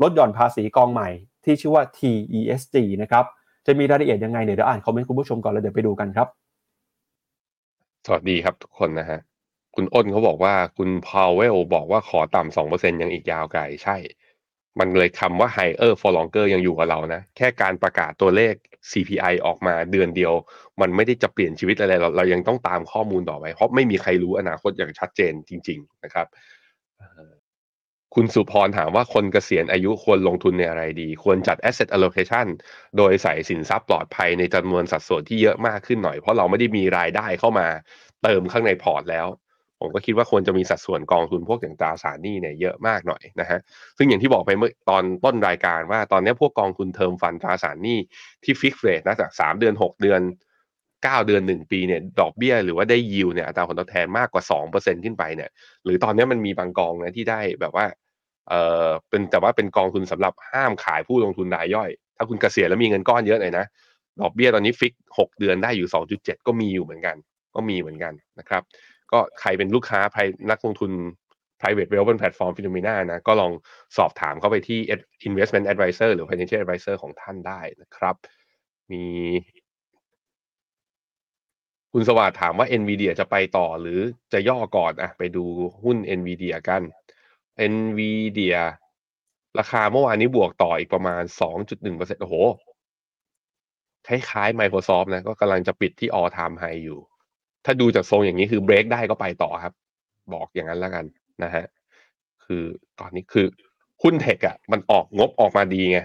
[0.02, 1.08] ลดหย่อนภาษีกองใหม่
[1.44, 3.24] ที่ชื่อว่า TESG นะครับ
[3.66, 6.28] จะมีรายละเอียดยังไงเดี๋ยวอ่านคอมเมนต์คุณผู้ชมก่อนแล้วเดี๋ยวไปดูกันครับ
[8.06, 9.20] สวัสดีครับทุกคนนะฮะ
[9.74, 13.96] คุณอ้นเขาบอกว่าคุณพาวเวลบอกว่าขอต่ำสองเปอร์เซ็นยังอีกยาวไกลใช่
[14.78, 18.54] มันเลยคำว่า higher for longer ยังอยู่กับเรานะ แค่การประกาศตัวเลข
[18.90, 20.32] CPI ออกมาเดือนเดียว
[20.80, 26.26] มันไม่ได้จะเปลี่ยนชีวิตอะไรเราเรายังต้องตามข้อมูลต่อไป เพราะไม่มีใครรู้อนาคตอย่างชัดเจนจริง ๆ นะครับ
[28.14, 32.46] คุณสุพรถามว่าคนเกษียณอายุควรลงทุนในอะไรดี ควรจัด asset allocation
[32.96, 37.68] โดยใส่สินทรัพย์ปลอดภัยในจำนวนสัดส่วนที่เยอะมากขึ้นหน่อย เพราะเราไม่ได้มีรายได้เข้ามา
[38.22, 39.26] เติมข้างในพอร์ตแล้ว
[39.80, 43.58] ผมก็คิดว่าควรจะมีสัดส่วนกองทุนพวกอย่างตราสารหนี้เนี่ยเยอะมากหน่อยนะฮะ
[43.98, 47.98] ซึ่งอย่างที่บอกไปเมื่อตอนต้นรายการว่าตอนนี้พวกกองทุนเทอมฟันตราสารหนี้
[48.44, 50.20] ที่ฟิกเรทนะจากสามเดือนหกเดือน
[51.02, 55.50] เก้าเดือนหนึ่งปีเนี่ยดอกเบี้ยหรือว่าได้ยิวเนี่ยอัตราผลตอบแทนมากกว่าสองเปอร์เซ็นขึ้นไปเนี่ย
[55.84, 57.86] หรือตอนนี้มันมีบางกองนะที่ได้แบบว่า
[58.48, 58.54] เอ
[58.86, 63.64] อเป็นแต่ว่าเป็นกองทุนสำหรับห้ามขายผู้ลงทุนรายย่อย ถ้าคุณเกษียณแล้วมีเงินก้อนเยอะหน่อยนะ
[64.20, 67.16] ดอกเบี้ยตอนนี้ fix หกเดือนได้อยู่สองจุดเจ็ดก็มีอยู่เหมือนกัน
[67.54, 68.62] ก็มีเหมือนกันนะครับ
[69.12, 70.92] ก็ใครเป็นลูกค้าภายนักลงทุน
[71.60, 73.52] private wealth บนแพลตฟอร์ม Finnomena นะ ก็ลอง
[73.96, 74.78] สอบถามเข้าไปที่
[75.28, 78.14] investment advisor หรือ financial advisor ของท่านได้นะครับ
[78.92, 79.04] มี
[81.92, 84.00] คุณสวัสดิ์ถามว่า NVIDIA จะไปต่อหรือ
[84.32, 85.44] จะย่อก่อนอะไปดู
[85.82, 86.82] หุ้น NVIDIA กัน
[87.72, 88.58] NVIDIA
[89.58, 91.22] ราคาเมื่อวานนี้บวกต่ออีกประมาณ
[91.70, 92.36] 2.1%โอ้โห
[94.06, 97.00] คล้ายๆ Microsoft นะ ก็กำลังจะปิดที่ all time high อยู่
[97.64, 99.74] ถ้าดูจากทรงอย่างนี้คือเบรกได้ก็ไปต่อครับ
[100.32, 101.04] บอกอย่างนั้นแล้วกัน
[101.42, 101.64] นะฮะ
[102.44, 102.64] คือ
[103.00, 103.46] ตอนนี้คือ
[104.02, 106.00] หุ้นเทคอะมันออกงบออกมาดีไง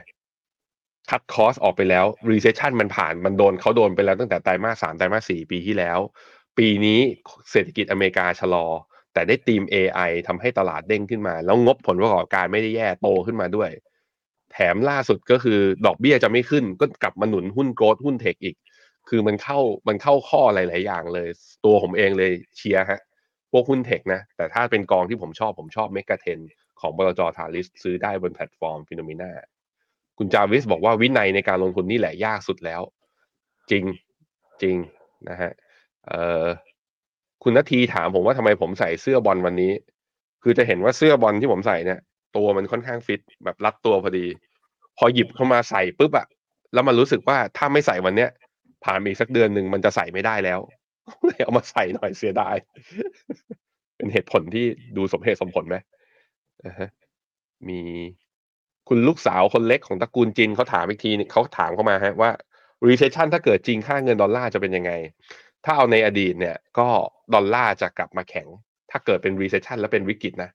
[1.09, 5.99] คัดคอสออกไปแล้ว recession มันผ่านมันโดนเขาโดนไปแล้วตั้งแต่ไตรมาสสามไตรมาสสี่ปีที่แล้ว
[6.57, 6.99] ปีนี้
[7.51, 8.65] เศรษฐกิจอเมริกาชะลอ
[9.13, 13.69] แต่ได้ตีม AI ทำให้ตลาดเด้งขึ้นมา แล้วงบผลประกอบการไม่ได้แย่โตขึ้นมาด้วย
[14.51, 18.55] แถมล่าสุดก็คือดอกเบี้ยจะไม่ขึ้นก็กลับมาหนุนหุ้นโกลด์หุ้นเทคอีก
[19.09, 21.29] คือมันเข้ามันเข้าข้อหลาย ๆ อย่างเลย
[21.65, 23.01] ตัวผมเองเลยเชียร์ฮะ
[23.51, 26.39] พวกหุ้นเทคนะ แต่ถ้าเป็นกองที่ผมชอบผมชอบเมกะเทน
[26.79, 27.21] ของบลจ.
[27.37, 29.31] ทาลิสซื้อได้บนแพลตฟอร์ม Finnomena
[30.17, 32.81] คุณจาวิสบอกว่าวินัยในการลงทุนนี่แหละยากสุดแล้ว
[33.71, 33.85] จริง
[34.61, 34.75] จริง
[35.29, 35.51] นะฮะ
[36.07, 36.45] เอ่อ
[37.43, 39.71] คุณนาทีถามผมว่าทำไมผมใส่เสื้อบอลวันนี้
[40.43, 41.99] คือจะเห็นว่าเสื้อบอลที่ผมใส่เนี่ย
[42.35, 44.25] ตัวมันค่อนข้างฟิตแบบรัดตัวพอดี
[44.97, 46.27] พอหยิบเข้ามาใส่ปุ๊บอะ
[46.73, 48.29] แล้วมันรู้สึกว่าถ้าไม่ใส่วันเนี้ย
[48.85, 50.59] ผ่านอีกสักเดือนหนึ่งมันจะใส่ไม่ได้แล้ว
[51.25, 52.55] เลยเอามาใส่หน่อยเสียดาย
[53.97, 54.65] เป็นเหตุผลที่
[54.97, 55.77] ดูสมเหตุสมผลไหม
[57.69, 57.79] มี
[58.89, 62.31] คุณลูกสาวคนเล็กของตระกูลจินเขาถามอีกทีเขาถามเข้ามาฮะว่า
[62.87, 64.91] recession ถ้าเกิดจริงค่าเงินดอลลาร์จะเป็นยังไง
[65.65, 66.87] ถ้าเอาในอดีตเนี่ย ก็
[67.33, 68.47] ดอลลาร์จะกลับมาแข็ง
[68.91, 70.51] ถ้าเกิดเป็น recession แล้วเป็นวิกฤตนะ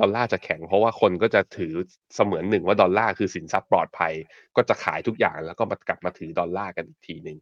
[0.00, 1.72] ดอลลาร์จะแข็งเพราะว่าคนก็จะถือ
[2.14, 4.12] เสมือนหนึ่งว่าดอลลาร์คือสินทรัพย์ปลอดภัย
[4.56, 7.38] ก็จะขายทุกอย่างแล้วก็มากลับมาถือดอลลาร์กันอีกทีหนึ่ง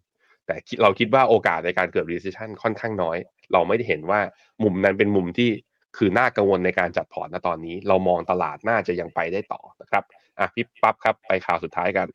[0.48, 3.16] แต่เราคิดว่าโอกาสในการเกิด recession ค่อนข้างน้อย
[3.52, 4.20] เราไม่ได้เห็นว่า
[4.62, 5.50] มุมนั้นเป็นมุมที่
[5.96, 10.04] คือน่ากังวลในการจัดพอร์ตณตอนนี้ เรามองตลาดน่าจะยังไปได้ต่อนะครับ
[10.38, 12.06] อะพี่ปั๊บครับไปข่าวสุดท้ายกัน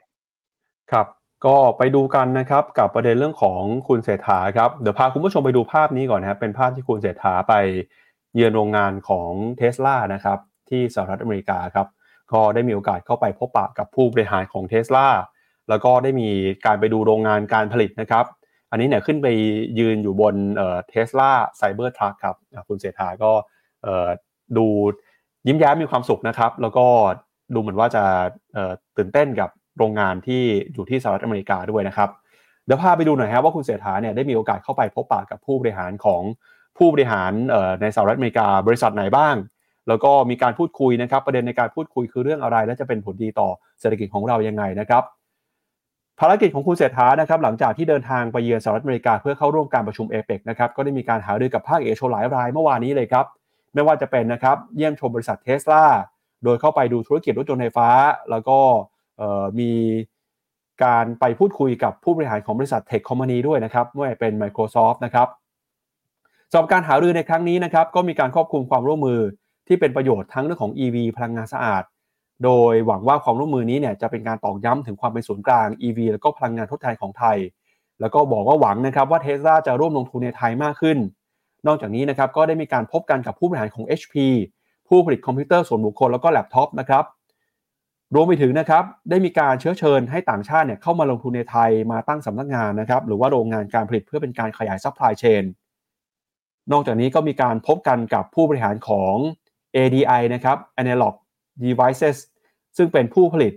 [0.91, 1.07] ครับ
[1.45, 7.53] ก็ไปดูกันนะครับกับประเด็นเรื่องของคุณเศรษฐาครับเดี๋ยวพาคุณผู้ชมไปดูภาพนี้ก่อนนะครับเป็นภาพที่คุณเศรษฐาไป
[8.35, 11.87] เยือนโรงงานของเทสลานะครับที่สหรัฐอเมริกาครับ
[12.33, 15.07] ก็ได้มีโอกาสเข้าไปพบปะกับผู้บริหารของเทสลา
[15.69, 16.29] แล้วก็ได้มี
[16.65, 18.25] การไปดูโรงงานการผลิตนะครับ
[18.71, 19.27] อันนี้เนี่ยขึ้นไป
[19.79, 20.35] ยืนอยู่บน
[20.89, 22.35] เทสลาไซเบอร์ทรัคครับ
[22.67, 23.31] คุณเศรษฐาก็
[24.57, 24.65] ดู
[25.47, 26.85] ยิ้มแย้มมีความสุขนะครับ แล้วก็
[27.53, 28.03] ดูเหมือนว่าจะ
[28.97, 30.41] ตื่นเต้นกับโรงงานที่
[30.73, 32.09] อยู่ที่สหรัฐอเมริกาด้วยนะครับ
[32.65, 36.21] เดี๋ยวพาไปดูหน่อยครับว่าคุณเศรษฐาเนี่ยได้มีโอกาสเข้าไปพบปะกับผู้บริหารของ
[36.77, 37.31] ผู้บริหาร
[37.81, 39.35] ในสหรัฐอเมริกาบริษัทไหนบ้าง
[39.87, 43.49] แล้วก็มีการพูดคุยนะครับ ประเด็นในการพูดคุยคือเรื่องอะไร และจะเป็นผลดีต่อ
[43.79, 45.03] เศรษฐกิจของเรายังไงนะครับ
[46.19, 53.25] ภารกิจของคุณเศรษฐานะครับหลังจากที่เดินทางไปเยือนสหรัฐอเมริกาเพื่อเข้าร่วมการประชุมเอเปกนะครับก็ได้มีการหารือกับภาคเอกชนหลายรายเมื่อวานนี้เลยครับ
[53.73, 55.85] ไม่ว่าจะเป็นนะครับเยี่ยมชมบริษัทเทสลา
[56.43, 57.89] โดยเข้าไปดูธุรกิจรถยนต์ไฟฟ้า
[58.29, 58.59] แล้วก็
[59.59, 59.71] มี
[60.83, 65.27] การไปพูดคุยกับผู้บริหารของบริษัทเทคคอมมานีด้วยนะครับไม่ว่าเป็น Microsoft นะครับ
[66.51, 69.19] สำหรับการหารือในครั้งนี้นะครับก็มีการควบคุมความร่วมมือ
[69.67, 71.83] ที่เป็นประโยชน์ทั้งเรื่องของ EV พลังงานสะอาด
[72.43, 77.37] โดยหวังว่าความร่วมมือนี้เนี่ยจะเป็นการตอกย้ำถึงความเป็นศูนย์กลาง EV แล้วก็พลังงานทดแทนของไทย
[78.01, 80.97] แล้วก็บอกว่าหวังนะครับว่าเทสลาจะร่วมลงทุนในไทยมากขึ้น
[81.67, 84.15] นอกจากนี้นะครับก็ได้มีการพบกันกับผู้บริหารของ HP
[84.87, 87.03] ผู้ผลิตคอมพิวเตอร์ส่วนบุคคลแล้วก็แล็ปท็อปนะครับ
[88.15, 95.43] รวมไปถึงนะครับได้มีการเชื้อเชิญให้ต่างชาติเนี่ยเข้ามาลงทุนในไทยมาตั้งสำนักงานนะครับหรือว่าโรงงานการผลิตเพื่อเป็นการขยาย supply chain
[96.71, 99.15] นอกจากนี้ก็มีการพบกันกับผู้บริหารของ
[99.75, 101.15] ADI นะครับ Analog
[101.65, 102.17] Devices
[102.77, 103.53] ซึ่งเป็นผู้ผลิต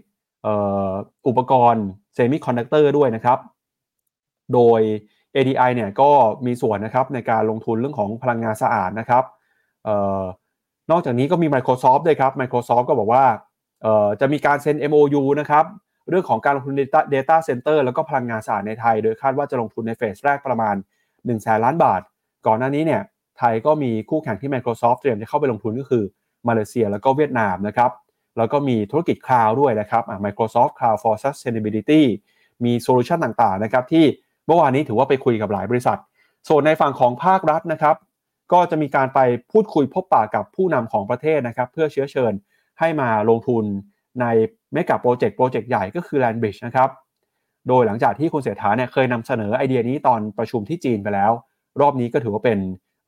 [1.26, 3.38] อุปกรณ์เซมิคอนดักเตอร์ด้วยนะครับ
[4.54, 4.80] โดย
[5.34, 6.10] ADI เนี่ยก็
[6.46, 9.24] มีส่วนนะครับในการลงทุนเรื่องของพลังงานสะอาดนะครับ
[9.88, 9.90] อ
[10.22, 10.24] อ
[10.90, 13.24] นอกจากนี้ก็มี Microsoft ด้วยครับ Microsoft ก็บอกว่า
[14.20, 15.64] จะมีการเซ็น MOU นะครับ
[16.10, 20.74] เรื่องของการลงทุน Data, Data Center แล้วก็พลังงานสะอาดในไทย โดยคาดว่าจะลงทุนในเฟสแรกประมาณ
[21.08, 22.00] 1แสนล้านบาท
[22.46, 23.02] ก่อนหน้านี้เนี่ย
[23.38, 26.04] ไทยก็มีคู่แข่งที่ Microsoft เตรียมจะเข้าไปลงทุนก็คือ
[26.48, 27.90] มาเลเซียแล้วก็เวียดนามนะครับ
[28.38, 32.02] แล้วก็มีธุรกิจ Cloud ด้วยนะครับ Microsoft Cloud for Sustainability
[32.64, 34.04] มี solution ต่างๆนะครับที่
[34.46, 35.98] เมื่อวานนี้ถือว่าไปคุยกับหลายบริษัท
[36.48, 37.96] ส่วนในฝั่งของภาครัฐนะครับ
[38.52, 39.20] ก็จะมีการไป
[39.52, 42.32] พูดคุยพบปะกับผู้นำของประเทศนะครับ เพื่อเชื้อเชิญ
[42.80, 43.64] ให้มาลงทุน
[44.20, 44.26] ใน
[44.72, 46.90] เมกะโปรเจกต์โปรเจกต์ใหญ่ก็คือ Land Bridge นะครับ
[47.68, 51.32] โดยหลังจากที่คุณเสถาเนี่ยเคยนำเสนอไอเดียนี้ตอนประชุมที่จีนไปแล้ว
[51.80, 52.58] รอบนี้ก็ถือว่าเป็น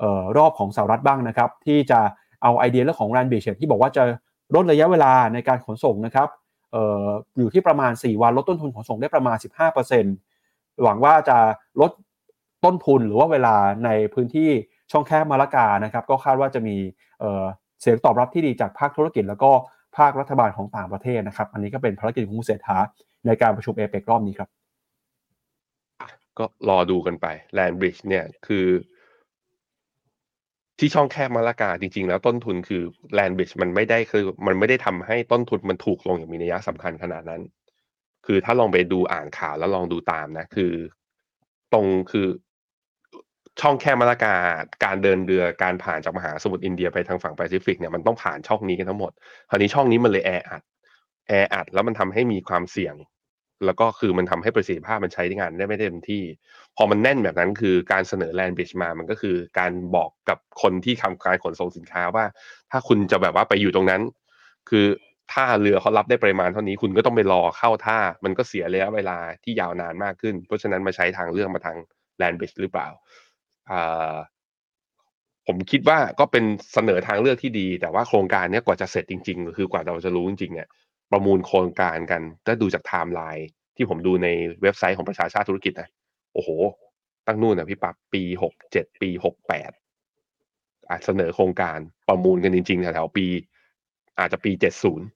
[0.03, 2.01] ออรอบของสหรัฐบ้างนะครับ ที่จะ
[2.43, 4.03] เอาไอเดียเรื่องของ Land Bridge ที่บอกว่าจะ
[4.55, 6.29] ลดระยะเวลาในการขนส่งนะครับ
[6.75, 9.37] อออยู่ที่ประมาณ 4 วันลดต้นทุนขนส่งได้ประมาณ
[10.11, 11.39] 15%หวังว่าจะ
[11.81, 11.91] ลด
[12.65, 14.51] ต้นทุนหรือว่าเวลาในพื้นที่
[14.93, 16.77] ช่องแคบมาละกานะครับ ก็คาดว่าจะมี
[17.81, 19.51] เสียงตอบรับที่ดีจากภาคธุรกิจ แล้วก็
[19.97, 22.79] ภาครัฐบาลของต่างประเทศนะครับ อันนี้ก็เป็นภารกิจของคุณเศรษฐา
[23.27, 24.49] ในการประชุมเอเปกรอบนี้ครับ
[26.39, 28.67] ก็รอดูกันไปแลนบริดจ์เนี่ยคือ
[30.79, 32.83] ที่ช่องแคบมาละกาจริง ๆ แล้วต้นทุนคือ
[33.15, 37.43] แลนบริดจ์มันไม่ได้คือ มันไม่ได้ทำให้ต้นทุนมันถูกลงอย่างมีนัยสำคัญขนาดนั้น
[38.27, 40.73] คือถ้าลองไปดูอ่านข่าวแล้วลองดูตามนะ คือ
[41.73, 42.27] ตรงคือ
[43.61, 44.35] ช่องแคบมาลากา
[44.85, 49.13] การเดินเรือการผ่านจากมหาสมุทรอินเดียไปทางฝั่งแปซิฟิกเนี่ยมันต้องผ่านช่องนี้กันทั้งหมด
[49.51, 50.63] คราวนี้ช่องนี้มันเลยแออัด
[51.29, 52.95] แออัดแล้วมันทำให้มีความเสี่ยง
[53.67, 56.23] แล้วก็คือมันทำให้ประสิทธิภาพมันใช้งานได้ไม่เต็มที่
[56.77, 62.25] พอมันแน่นแบบนั้นคือการเสนอแลนด์บริดจ์มามันก็คือการบอกกับคนที่ทำการขนส่งสินค้าว่า
[62.71, 64.03] ถ้าคุณจะแบบว่าไปอยู่ตรงนั้น
[64.71, 64.87] คือ
[65.33, 71.77] ถ้าเรือเขารับได้ปริมาณเท่านี้คุณก็ต้องไปรอเข้าท่า มันก็เสียระยะเวลาที่ยาวนานมากขึ้น เพราะฉะนั้นมาใช้ทางเรื่องมาทาง
[72.19, 72.89] แลนด์บริดจ์หรือเปล่า
[75.47, 80.69] ผมคิดว่าก็เป็นเสนอทางเลือกที่ดี แต่ว่าโครงการนี้กว่าจะเสร็จจริง ๆ คือกว่าเราจะรู้จริงๆเนี่ย
[81.13, 84.29] ประมูลโครงการกันถ้าดูจากไทม์ไลน์ที่ผมดูใน
[84.63, 85.89] เว็บไซต์ของประชาชาติธุรกิจนะ
[86.35, 86.49] โอ้โห
[87.27, 89.71] ตั้งนู่นนะพี่ปั๊บปีหกเจ็ดปีหกแปด
[90.89, 91.79] อาจเสนอโครงการ
[92.09, 93.27] ประมูลกันจริงๆแถวๆปี
[94.19, 95.07] อาจจะปีเจ็ดศูนย์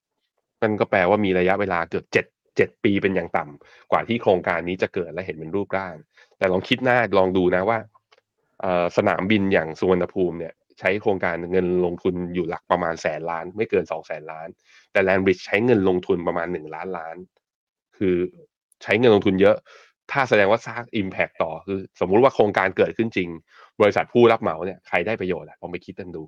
[0.63, 2.27] นั่นก็แปลว่ามีระยะเวลาเกือบเจ็ด
[2.57, 5.95] เจ็ดปีเป็นอย่างต่ำกว่าที่โครงการนี้จะเกิดและเห็นเป็นรูปร่าง
[6.39, 7.79] แต่ลองคิดหน้าลองดูนะว่า
[8.97, 14.49] สนามบินอย่างสุวรรณภูมิเนี่ย ใช้โครงการเงินลงทุนอยู่หลักประมาณแสนล้าน ไม่เกินสองแสนล้าน
[14.93, 17.17] แต่แลนบริดจ์ใช้เงินลงทุนประมาณหนึ่งล้านล้าน
[17.97, 18.17] คือ
[18.83, 19.57] ใช้เงินลงทุนเยอะ
[20.13, 23.29] ถ้าแสดงว่าสร้างอิมแพคต่อคือ สมมุติว่าโครงการเกิดขึ้นจริง
[23.81, 26.23] บริษัทผู้รับเหมาเนี่ยใครได้ประโยชน์อะลองไปคิดกันดู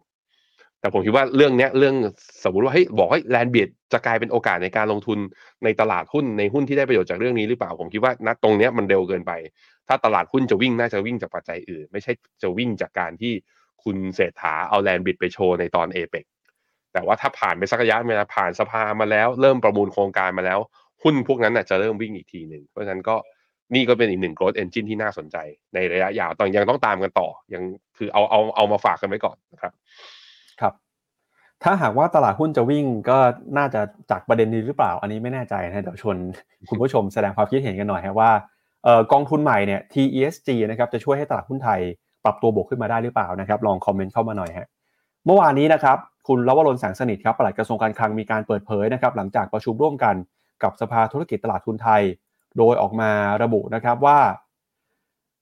[0.81, 1.95] แต่ผมคิดว่าเรื่องเนี้ยเรื่อง
[2.45, 5.19] สมมติว่าเฮ้ยบอกให้แลนบิดจะกลายเป็นโอกาสในการลงทุน
[5.65, 9.33] ในตลาดหุ้นในหุ้นที่ได้ประโยชน์จากเรื่องนี้หรือเปล่าผมคิดว่าณตรงเนี้ยมันเร็วเกินไป
[9.89, 13.33] ถ้าตลาดหุ้นจะวิ่งน่าจะวิ่งจากปัจจัยอื่น ไม่ใช่จะวิ่งจากการที่
[13.85, 16.25] คุณเศรษฐาเอาแลนบิดไปโชว์ในตอนเอเปก
[16.93, 20.59] แต่ว่าถ้าผ่านไปสักระยะเวลาผ่านสภามาแล้ว เริ่มประมูลโครงการมาแล้ว
[21.03, 23.17] หุ้นพวกนั้นน่ะจะเริ่มวิ่งอีกทีหนึ่งเพราะฉะนั้นก็
[23.75, 25.37] นี่ก็เป็นอีกหนึ่ง growth engine ที่น่าสนใจ
[25.75, 27.63] ในระยะยาวตอนยังต้องตามกันต่อยัง
[27.97, 29.73] คือเอาเอาเอามาฝากกันไว้ก่อนนะครับ
[30.61, 30.75] ครับ
[31.63, 33.19] ถ้าหากว่าตลาดหุ้นจะวิ่งก็
[33.59, 33.81] น่าจะ
[34.11, 36.17] จากประเด็นนี้หรือเปล่า อันนี้ไม่แน่ใจนะเดี๋ยวชวน
[36.69, 38.31] คุณผู้ชมแสดงความคิดเห็นกันหน่อยครับว่า
[38.85, 41.81] เออกองทุนใหม่เนี่ย TESG นะครับจะช่วยให้ตลาดหุ้นไทย
[42.25, 44.69] ปรับตัวบวกขึ้นมาได้หรือเปล่านะครับ ลองคอมเมนต์เข้ามาหน่อยฮะ
[45.27, 45.99] เมื่อวานนี้นะครับ
[46.29, 50.15] คุณลวรนแสงสนิทครับปลัดกระทรวงการคลังมีการเปิดเผยนะครับหลังจากประชุมร่วมกัน
[50.63, 52.03] กับสภาธุรกิจตลาดทุนไทย
[52.59, 53.11] โดยออกมา
[53.43, 54.19] ระบุนะครับว่า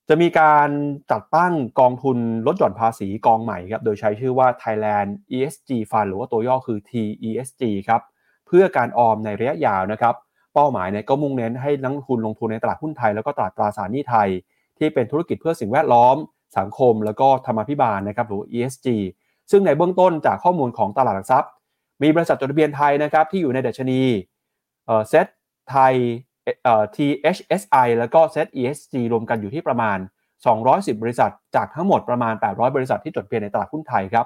[0.09, 0.69] จะมีการ
[1.11, 2.17] จัดตั้งกองทุน
[2.47, 8.01] ลดหย่อนภาษีกองใหม่ครับโดยใช้ชื่อว่า Thailand ESG Fund หรือว่าตัวย่อคือ TESG ครับ
[8.47, 10.15] เพื่อการออมในระยะยาวนะครับ
[10.53, 14.29] เป้าหมายเนี่ยก็มุ่งเน้นให้นักทุนลงทุนในตลาดหุ้นไทยแล้วก็ตลาดตราสารหนี้ไทย
[14.77, 16.15] ที่เป็นธุรกิจเพื่อสิ่งแวดล้อม
[16.57, 18.87] สังคม แล้วก็ธรรมาภิบาลนะครับหรือ ESG
[19.51, 21.51] ซึ่งในเบื้องต้นจากข้อมูลของตลาดหลักทรัพย์
[22.03, 24.01] มีบริษัทจดทะเบียนไทยนะครับที่อยู่ในดัชนี
[25.09, 25.27] เซ็ต
[25.69, 25.93] ไทย
[26.95, 29.97] THSI แล้วก็ Set ESG รวมกันอยู่ที่ประมาณ
[30.49, 34.25] 210 บริษัท จากทั้งหมดประมาณ 800 บริษัทที่จดทะเบียนในตลาดหุ้นไทยครับ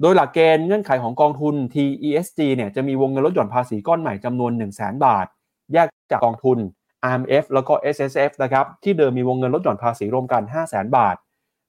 [0.00, 5.26] โดยหลักเกณฑ์เงื่อนไขของกองทุน TESG เนี่ยจะมีวงเงินลดหย่อนภาษีก้อนใหม่จำนวน 1 0 0 0 0 0 บาท
[5.72, 6.58] แยกจากกองทุน
[7.08, 11.16] RMF แล้วก็ SSF นะครับที่เดิมมีวงเงินลดหย่อนภาษีรวมกัน 5 0 0 0 0 0 บาท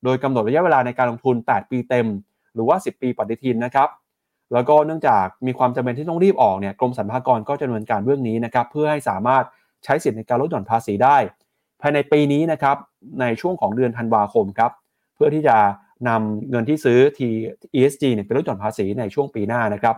[0.03, 2.07] โดยกำหนดระยะเวลาในการลงทุน 8 ปีเต็ม
[2.53, 3.89] หรือว่า 10 ปีปฏิทินนะครับ
[4.53, 9.43] แล้วก็เนื่องจากมีความจำเป็นที่ต้องรีบออกเนี่ยกรมสรรพากรก็จะดำเนินการเรื่องนี้นะครับเพื่อให้สามารถ
[9.83, 11.17] ใช้สิทธิในการลดหย่อนภาษีได้
[11.81, 12.77] ภายในปีนี้นะครับ
[13.21, 14.71] ในช่วงของเดือนธันวาคมครับ
[15.15, 15.57] เพื่อที่จะ
[16.07, 19.95] นำเงินที่ซื้อ TESG เนี่ยไปลดหย่อนภาษีในช่วงปีหน้านะครับ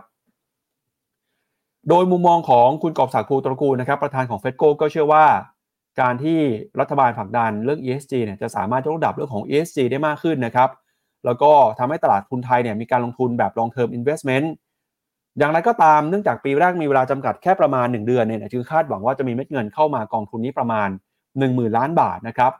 [1.88, 5.24] โดยมุมมองของคุณกอบศักดิ์ภูตระกูลนะครับประธานของเฟดโกก็เชื่อว่า
[6.00, 6.38] การที่
[6.80, 10.70] รัฐบาลผลักดันเรื่อง ESG เนี่ยจะสามารถยกระดับเรื่องของ ESG ได้มากขึ้นนะครับ
[11.24, 14.46] แล้วก็ทำให้ตลาดทุนไทยเนี่ยมีการลงทุนแบบ long term investment
[15.38, 20.88] อย่างไรก็ตามเนื่องจากปีแรกมีเวลาจำกัดแค่ประมาณ 1 เดือนเนี่ยจึงคาดหวังว่าจะมีเม็ดเงินเข้ามากองทุนนี้ประมาณ
[21.32, 22.52] 10,000 ล้านบาทนะครับ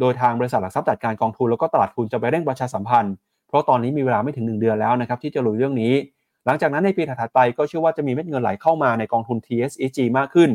[0.00, 3.14] โดยทางบริษัทหลักทรัพย์จัดการกองทุนแล้วก็ตลาดทุนจะไปเร่งประชาสัมพันธ์
[3.48, 5.92] เพราะตอนนี้มีเวลาไม่ถึง 1 เดือนแล้วนะครับที่จะลุยเรื่องนี้
[6.46, 10.50] หลังจากนั้นในปีถัดๆไปก็เชื่อว่าจะมีเม็ดเงินไหลเข้ามาในกองทุน TSEG มากขึ้น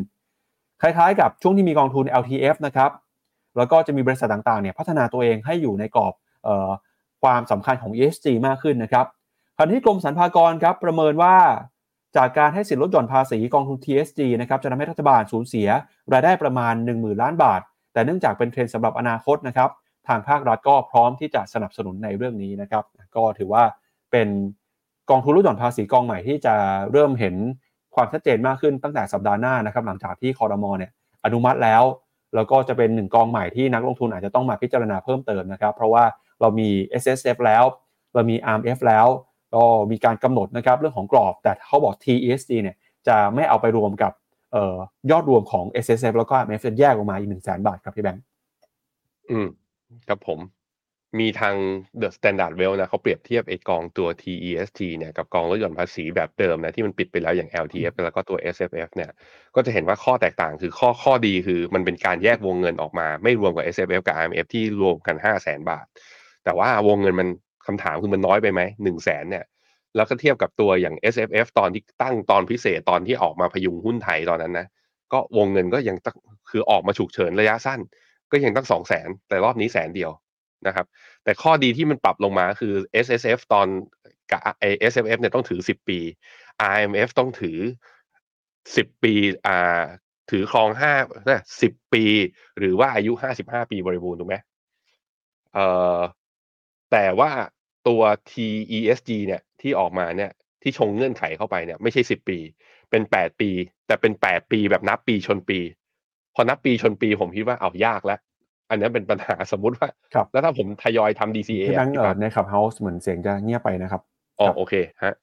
[0.82, 2.92] คล้ายๆ กับช่วงที่มีกองทุน LTF นะครับ
[3.58, 6.14] แล้วก็จะมีบริษัทต่างๆเนี่ยพัฒนาตัวเองให้อยู่ในกรอบ
[6.48, 6.70] ออ
[7.24, 9.06] ความสำคัญของ ESG มากขึ้นนะครับ
[9.58, 11.36] ขณะที่กรมสรรพากรครับประเมินว่า
[12.18, 15.68] จากการให้สิทธิลดหย่อนภาษีกองทุน TSG นะครับจะทำให้รัฐบาลสูญเสีย
[16.14, 17.62] รายได้ประมาณ 10,000 ล้านบาท
[17.94, 19.70] แต่เนื่องจากเป็นเทรนด์สำหรับอนาคตนะครับ
[20.08, 22.84] ทางภาครัฐก็พร้อมที่จะสนับสนุนในเรื่องนี้นะครับ
[23.16, 23.64] ก็ถือว่า
[24.12, 24.28] เป็น
[25.10, 26.56] กองทุนลดหย่อนภาษีกองใหม่ที่จะ
[26.92, 27.36] เริ่มเห็น
[27.96, 30.92] ความชัดเจนมากขึ้นตั้งแต่สัปดาห์หน้านะครับหลังจากที่คอรมอเนี่ย
[31.26, 31.84] อนุมัติแล้ว
[32.36, 36.04] แล้วก็จะเป็นหนึ่งกองใหม่ที่นักลงทุนอาจจะต้องมาพิจารณาเพิ่มเติมนะครับ เพราะว่า
[36.42, 36.70] เรามี
[37.02, 37.64] S S F แล้ว
[38.14, 39.08] เรามี R M F แล้ว
[39.56, 42.76] ก็มีการกำหนดนะครับเรื่องของกรอบ แต่เขาบอก T E S D เนี่ย
[43.08, 44.12] จะไม่เอาไปรวมกับ
[44.56, 44.76] ออ
[45.12, 48.24] ยอดรวมของ S S F แล้วก็ R M F แยกออกมาอีกหนึ่งแสนบาทครับพี่แบงค์
[49.30, 49.48] อืม
[50.08, 50.40] ครับผม
[51.20, 51.56] มีทาง
[52.02, 59.10] The Standard Well นะเขาเปรียบเทียบไอ้กองตัว TEST เนี่ยกับกองลดหย่อนภาษีแบบเดิมนะที่มันปิดไปแล้วอย่าง LTF แล้วก็ตัว SFF เนี่ย
[59.56, 65.86] ก็จะเห็นว่าข้อแตกต่างคือข้อข้อดีคือมันเป็นการแยกวงเงินออกมา ไม่รวมกับ SFF กับ IMF ที่รวมกัน5 0 0แสนบาท
[66.44, 67.28] แต่ว่าวงเงินมัน
[67.66, 69.46] คำถามคือมันน้อยไปไหมหนึ่งแสนเนี่ย
[69.96, 74.68] แล้วก็เทียบกับตัวอย่าง S F F ตอนที่ตั้งตอนพิเศษตอนที่ออกมาพยุงหุ้นไทยตอนนั้นนะ
[75.14, 76.18] ก็วงเงินก็ยังตั้ง
[76.52, 77.80] คือออกมาฉุกเฉินระยะสั้น
[78.32, 80.12] ก็ยังตั้งสองแสนแต่รอบนี้แสนเดียว
[80.68, 80.86] นะครับ
[81.24, 82.74] แต่ข้อดีที่มันปรับลงมาคือ
[83.06, 83.68] S S F ตอน
[84.32, 86.00] กับไอ S F F เนี่ยต้องถือสิบปี
[86.74, 87.58] I M F ต้องถือ
[88.76, 89.14] สิบปี
[89.48, 89.84] อ่า
[90.32, 90.94] ถือครองห้า
[91.62, 92.06] สิบปี
[92.60, 94.36] หรือว่าอายุห้าสิบห้าปีบริบูรณ์ถูกไหม
[95.54, 96.00] เอ่อ
[96.92, 97.32] แต่ว่า
[97.88, 98.02] ตัว
[98.32, 102.38] TESG เนี่ยที่ออกมาเนี่ยที่ชงเงื่อนไขเข้าไปเนี่ยไม่ใช่สิบปี
[102.90, 103.50] เป็นแปดปี
[103.88, 105.60] แต่เป็นแปดปีแบบนับปีชนปี
[106.36, 108.20] พอนับปีชนปีผมคิดว่าเอายากแล้ว
[108.70, 114.02] อันนี้เป็นปัญหาสมมุติว่าครับแล้วถ้าผมทยอยทำ DCA พี่แบงค์อะเอ่อในขับเฮาส์เหมือนเสียงจะเงียบไปนะครับ
[114.40, 115.14] อ๋อครับโอเคฮะ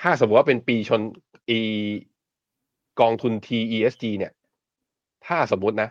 [0.00, 1.00] ถ้าสมมติว่าเป็นปีชน
[1.50, 1.60] อี
[3.00, 4.32] กองทุน TESG เนี่ย
[5.26, 5.88] ถ้าสมมุตินะ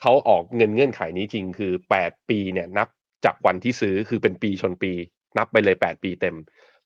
[0.00, 2.88] เขาออกเงินเงื่อนไขนี้จริงคือแปดปีเนี่ย นับ
[3.24, 4.92] จากวันที่ซื้อคือเป็นปีชนปี
[5.38, 6.36] นับไปเลยแปดปีเต็ม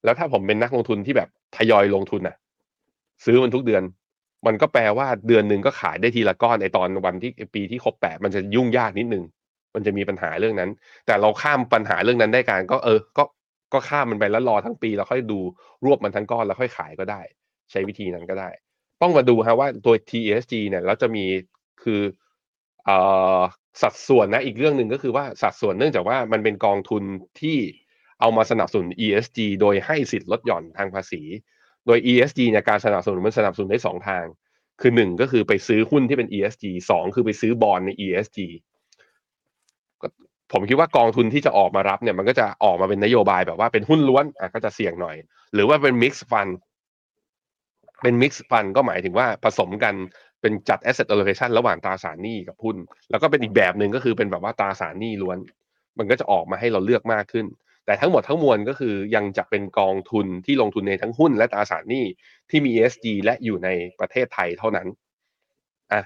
[0.05, 2.37] แล้วถ้าผมเป็นนักลงทุนที่แบบทยอยลงทุนน่ะ
[3.25, 3.83] ซื้อมันทุกเดือน
[4.47, 9.25] มันก็แปลว่าเดือนหนึ่งก็ขายได้ทีละก้อนในตอนวันที่ปีที่ครบแปดมันจะยุ่งยากนิดนึง
[9.75, 10.71] มันจะมีปัญหาเรื่องนั้น
[11.07, 13.25] แต่เราข้ามปัญหาเรื่องนั้นได้การ ก็เออ ก็
[13.73, 15.41] ก็ข้ามมันไปแล้วรอทั้งปีแล้วค่อยดู
[15.85, 17.21] รวบมันทั้งก้อนแล้วค่อยขายก็ได้
[17.71, 18.51] ใช้วิธีนั้นก็ได้
[19.03, 21.25] ต้องมาดูฮะว่าตัว TSG เนี่ยแล้วจะมี
[21.83, 22.01] คือ
[22.85, 22.97] เอ่
[23.39, 23.41] อ
[23.83, 27.03] สัดส่วนนะอีกเรื่องหนึ่งก็คือว่าสัดส่วนเนื่องจากว่ามันเป็นกองทุน
[27.41, 27.59] ที่
[28.21, 31.23] เอามาสนับสนุน ESG โดยให้สิทธิ์ลดหย่อนทางภาษี
[31.87, 34.25] โดย ESG เนี่ยการสนับสนุนมันสนับสนุนได้สองทาง
[34.81, 38.39] คือหนึ่งก็คือไปซื้อหุ้นที่เป็น ESG สองคือไปซื้อบอลใน ESG
[40.53, 45.17] ผมคิดว่ากองทุนที่จะออกมารับเนี่ยมันก็จะออกมาเป็นนโยบายแบบว่าเป็นหุ้นล้วนอะก็จะเสี่ยงหน่อย
[45.55, 46.53] หรือว่าเป็น mix fund
[48.03, 49.95] เป็น mix fund ก็หมายถึงว่าผสมกัน
[50.41, 52.77] เป็นจัด asset allocation ระหว่างตราสารหนี้กับหุ้น
[53.11, 55.39] แล้วก็เป็นอีกแบบหนึ่งก็คือเป็นแบบว่าตราสารหนี้ล้วน
[55.99, 57.47] มันก็จะออกมาให้เราเลือกมากขึ้น
[57.87, 62.05] แต่ทั้งหมดทั้งมวลก็คือยังจะเป็นกองทุนที่ลงทุนในทั้งหุ้นและตราสารหนี้
[62.51, 63.69] ที่มี ESG และอยู่ใน
[64.01, 64.87] ประเทศไทยเท่านั้น
[65.93, 66.03] อะ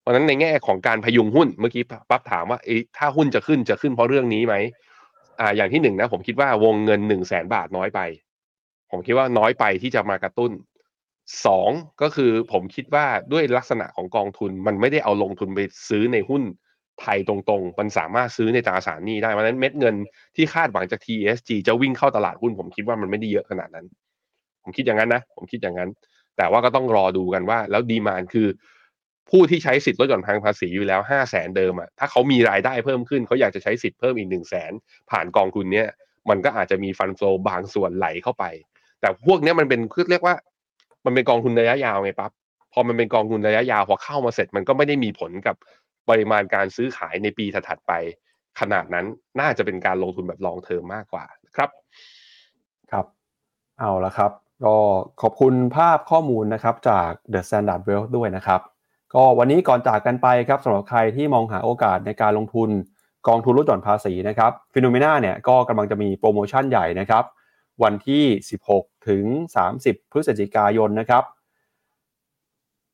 [0.00, 2.58] เพราะนั้นในแง่ของการพยุงหุ้นเมื่อกี้ปั๊บถามว่า
[2.98, 4.54] ถ้าหุ้นจะขึ้นจะขึ้นเพราะเรื่องนี้ไหม
[5.40, 8.00] อ่าอย่างที่หนึ่งนะผมคิดว่าวงเงินหนึ่งแสนบาทน้อยไป
[8.90, 10.52] ผมคิดว่าน้อยไปที่จะมากระตุ้น
[11.46, 11.70] สอง
[12.02, 16.42] ก็คือผมคิดว่าด้วยลักษณะของกองทุนมันไม่ได้เอาลงทุนไปซื้อในหุ้น
[17.00, 19.94] ไทยตรงๆ มันสามารถซื้อในตราสารหนี้ได้เพราะฉะนั้นเม็ดเงิน
[20.36, 23.86] ที่คาดหวังจาก TSG จะวิ่งเข้าตลาดหุ้นผมคิดว่ามันไม่ได้เยอะขนาดนั้น
[24.62, 25.90] ผมคิดอย่างนั้นนะ ผมคิดอย่างนั้น
[26.36, 28.48] แต่ว่าก็ต้องรอดูกันว่า แล้ว demand คือ
[29.30, 34.72] ผู้ที่ใช้สิทธิ์ลดหย่อนทางภาษีอยู่แล้วห้าแสนเดิมอะถ้าเขามีรายได้เพิ่มขึ้นเขาอยากจะใช้สิทธิ์เพิ่มอีกหนึ่งแสน
[35.10, 35.88] ผ่านกองทุนเนี้ย
[36.30, 38.44] มันก็อาจจะมี fund flow บางส่วนไหลเข้าไป
[39.00, 39.80] แต่พวกเนี้ยมันเป็น
[40.10, 40.34] เรียกว่า
[41.04, 42.30] มันเป็นกองทุนระยะยาวไงปั๊บ
[42.72, 45.56] พอมันเป็นกองทุนระยะยาวพอเข้ามาเสร็จมันก็ไม่ได้มีผลกับ
[46.08, 47.92] ปริมาณการซื้อขายในปีถัดไป
[48.60, 49.06] ขนาดนั้น
[49.40, 51.24] น่าจะเป็นการลงทุนแบบ long term มากกว่า
[51.56, 51.70] ครับ
[52.90, 53.06] ครับ
[53.78, 54.32] เอาละครับ
[54.64, 54.76] ก็
[55.22, 58.60] ขอบคุณภาพข้อมูลนะครับจาก The Standard Wealth ด้วยนะครับ
[59.14, 62.70] ก็วันนี้ก่อนจากกันไปครับสำหรับใครที่มองหาโอกาสในการลงทุน
[63.28, 67.24] กองทุนลดหย่อนภาษีนะครับ FINNOMENA เนี่ยก็กำลังจะมีโปรโมชั่นใหญ่นะครับ
[67.82, 68.24] วันที่
[68.66, 69.24] 16 ถึง
[69.68, 71.24] 30 พฤศจิกายนนะครับ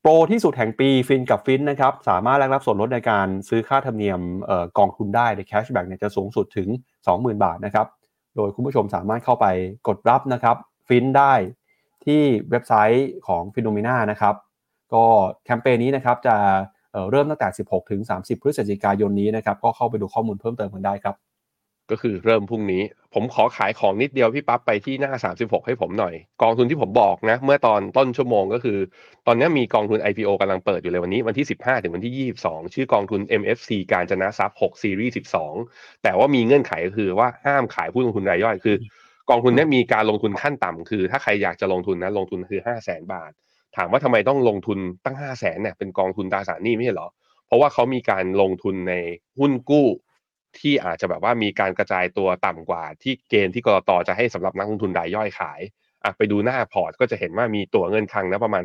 [0.03, 6.67] โปรที่สุดแห่งปีฟินกับฟินนะครับสามารถแลกรับส่วนลดในการซื้อค่าธรรมเนียมออกองทุนได้ใน cashback เนี่ยจะสูงสุดถึง
[7.05, 7.87] 20,000 บาทนะครับ
[8.35, 9.45] โดยคุณผู้ชมสามารถเข้าไป
[9.87, 10.55] กดรับนะครับ
[10.87, 11.33] ฟินได้
[12.05, 14.35] ที่เว็บไซต์ของ FINNOMENA นะครับ
[14.93, 15.05] ก็
[15.45, 21.15] แคมเปญนี้นะครับจะเริ่มตั้งแต่ 16 ถึง 30 พฤศจิกายนนี้นะครับก็เข้าไปดูข้อมูลเพิ่มเติมกันได้ครับ
[21.91, 22.81] ก็คือเริ่มพรุ่งนี้
[23.13, 28.77] ผมขอขายของนิดเดียวพี่ปั๊บไปที่หน้า 36 ให้ผมหน่อย กองทุนที่ผมบอกนะ เมื่อตอนต้นชั่วโมงก็คือ
[29.27, 35.13] ตอนนี้มีกองทุน IPO กำลังเปิดอยู่เลยวันนี้วันที่ 15 ถึงวันที่ 22 ชื่อกองทุน MFC กาญจนทรัพย์6ซีรีส์
[35.57, 38.75] 12 แต่ว่ามีเงื่อนไขก็คือว่าห้ามขายผู้ลงทุนรายย่อยคือ
[39.29, 43.31] กองทุนนี้มีการลงทุนขั้นต่ำคือ ถ้าใครอยากจะลงทุนนะลงทุนคือ 5 0 0 0 0 0 บาท
[43.77, 47.07] ถามว่าทำไมต้องลงทุนตั้ง 5 0 0 0 0 0เนี่ยเป็นกองทุนตราสารหนี้ไม่ใช่เหรอ
[47.47, 48.93] เพราะว่าเขามีการลงทุนใน
[49.39, 49.87] หุ้นกู้
[50.59, 55.61] ที่อาจจะแบบว่ามีการกระจายตัวต่ำกว่า ที่เกณฑ์ที่กรตจะให้สำหรับนักลงทุนรายย่อยขาย
[56.03, 58.63] อะไปดูหน้าพอร์ตก็จะเห็นว่ามีตัวเงินคังนะประมาณ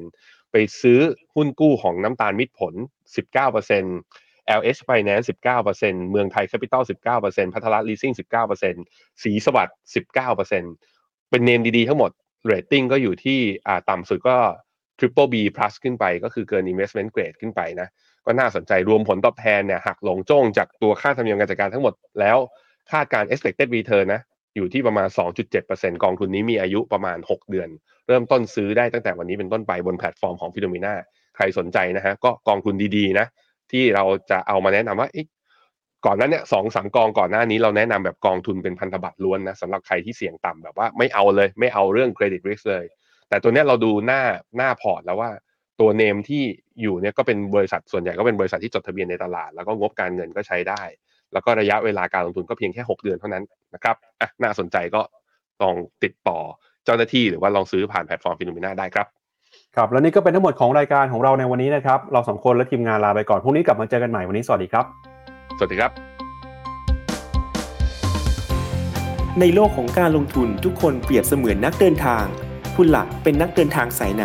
[0.00, 1.00] 5%ไปซื้อ
[1.34, 2.74] หุ้นกู้ของน้ำตาลมิตรผล
[3.46, 5.26] 19% LH Finance
[5.68, 6.82] 19%เมืองไทย Capital
[7.18, 8.14] 19%ภัทร Leasing
[8.72, 9.76] 19%ศรีสวัสดิ์
[10.34, 12.10] 19%เป็น name ดีๆทั้งหมด
[12.44, 14.36] เรตติ้งก็อยู่ที่อ่าต่ำสุดก็
[14.98, 17.88] Triple B plus ขึ้นไปก็คือเกิน Investment Grade ขึ้นไปนะ
[18.26, 22.38] ก็น่าสนใจรวมผลตอบแทนเนี่ยหักหลงจ้งจากตัวค่าธรรมเนียมการจัดการทั้งหมดแล้ว
[22.90, 24.22] คาดการ expected return นะ
[24.56, 25.08] อยู่ที่ประมาณ
[25.56, 27.68] 2.7%กองทุนนี้มีอายุประมาณ 6 เดือน
[28.08, 30.94] เริ่มต้นซื้อได้ตั้งแต่วันนี้เป็นต้นไปบนแพลตฟอร์มของ FINNOMENA
[31.36, 33.26] ใครสนใจนะฮะก็กองทุนดีๆนะ
[33.72, 35.08] ที่เราจะเอามาแนะนำว่า
[36.06, 42.84] ก่อนหน้านี้สองสามกองก่อนหน้านี้เราแนะนำแบบกองทุนเป็นพันธบัตรล้วนนะสำหรับใครที่เสี่ยงต่ำแบบว่าไม่เอาเลย ไม่เอาเรื่องเครดิตริสเลย
[43.28, 44.22] แต่ตัวนี้เราดูหน้า
[44.56, 45.30] หน้าพอร์ตแล้วว่า
[45.80, 46.44] ตัวเนมที่
[46.82, 50.82] อยู่เนี่ยก็เป็นบริษัทส่วนใหญ่ก็เป็นบริษัทที่จดทะเบียนในตลาด แล้วก็งบการเงินก็ใช้ได้
[51.32, 53.44] แล้วก็ระยะเวลาการลงทุนก็เพียงแค่ 6 เดือนเท่านั้น
[53.74, 55.00] นะครับอะน่าสนใจก็
[55.62, 55.74] ลอง
[56.04, 56.38] ติดต่อ
[56.84, 59.06] เจ้าหน้าที่หรือว่าลองซื้อผ่านแพลตฟอร์ม FINNOMENA ได้ครับ
[59.76, 64.84] ครับและนี่ก็เป็นทั้งหมดของรายการของเราในวันนี้นะครับ เราสองคนและทีมงานลาไปก่อนพรุ่งนี้กลับมาเจอกันใหม่วันนี้สวัสดีครับ
[65.58, 65.90] สวัสดีครับ
[69.40, 72.24] ในโลกของการลงทุนทุกคนเปรียบเสมือนนักเดินทาง
[72.76, 74.24] คุณล่ะเป็นนักเดินทางสายไหน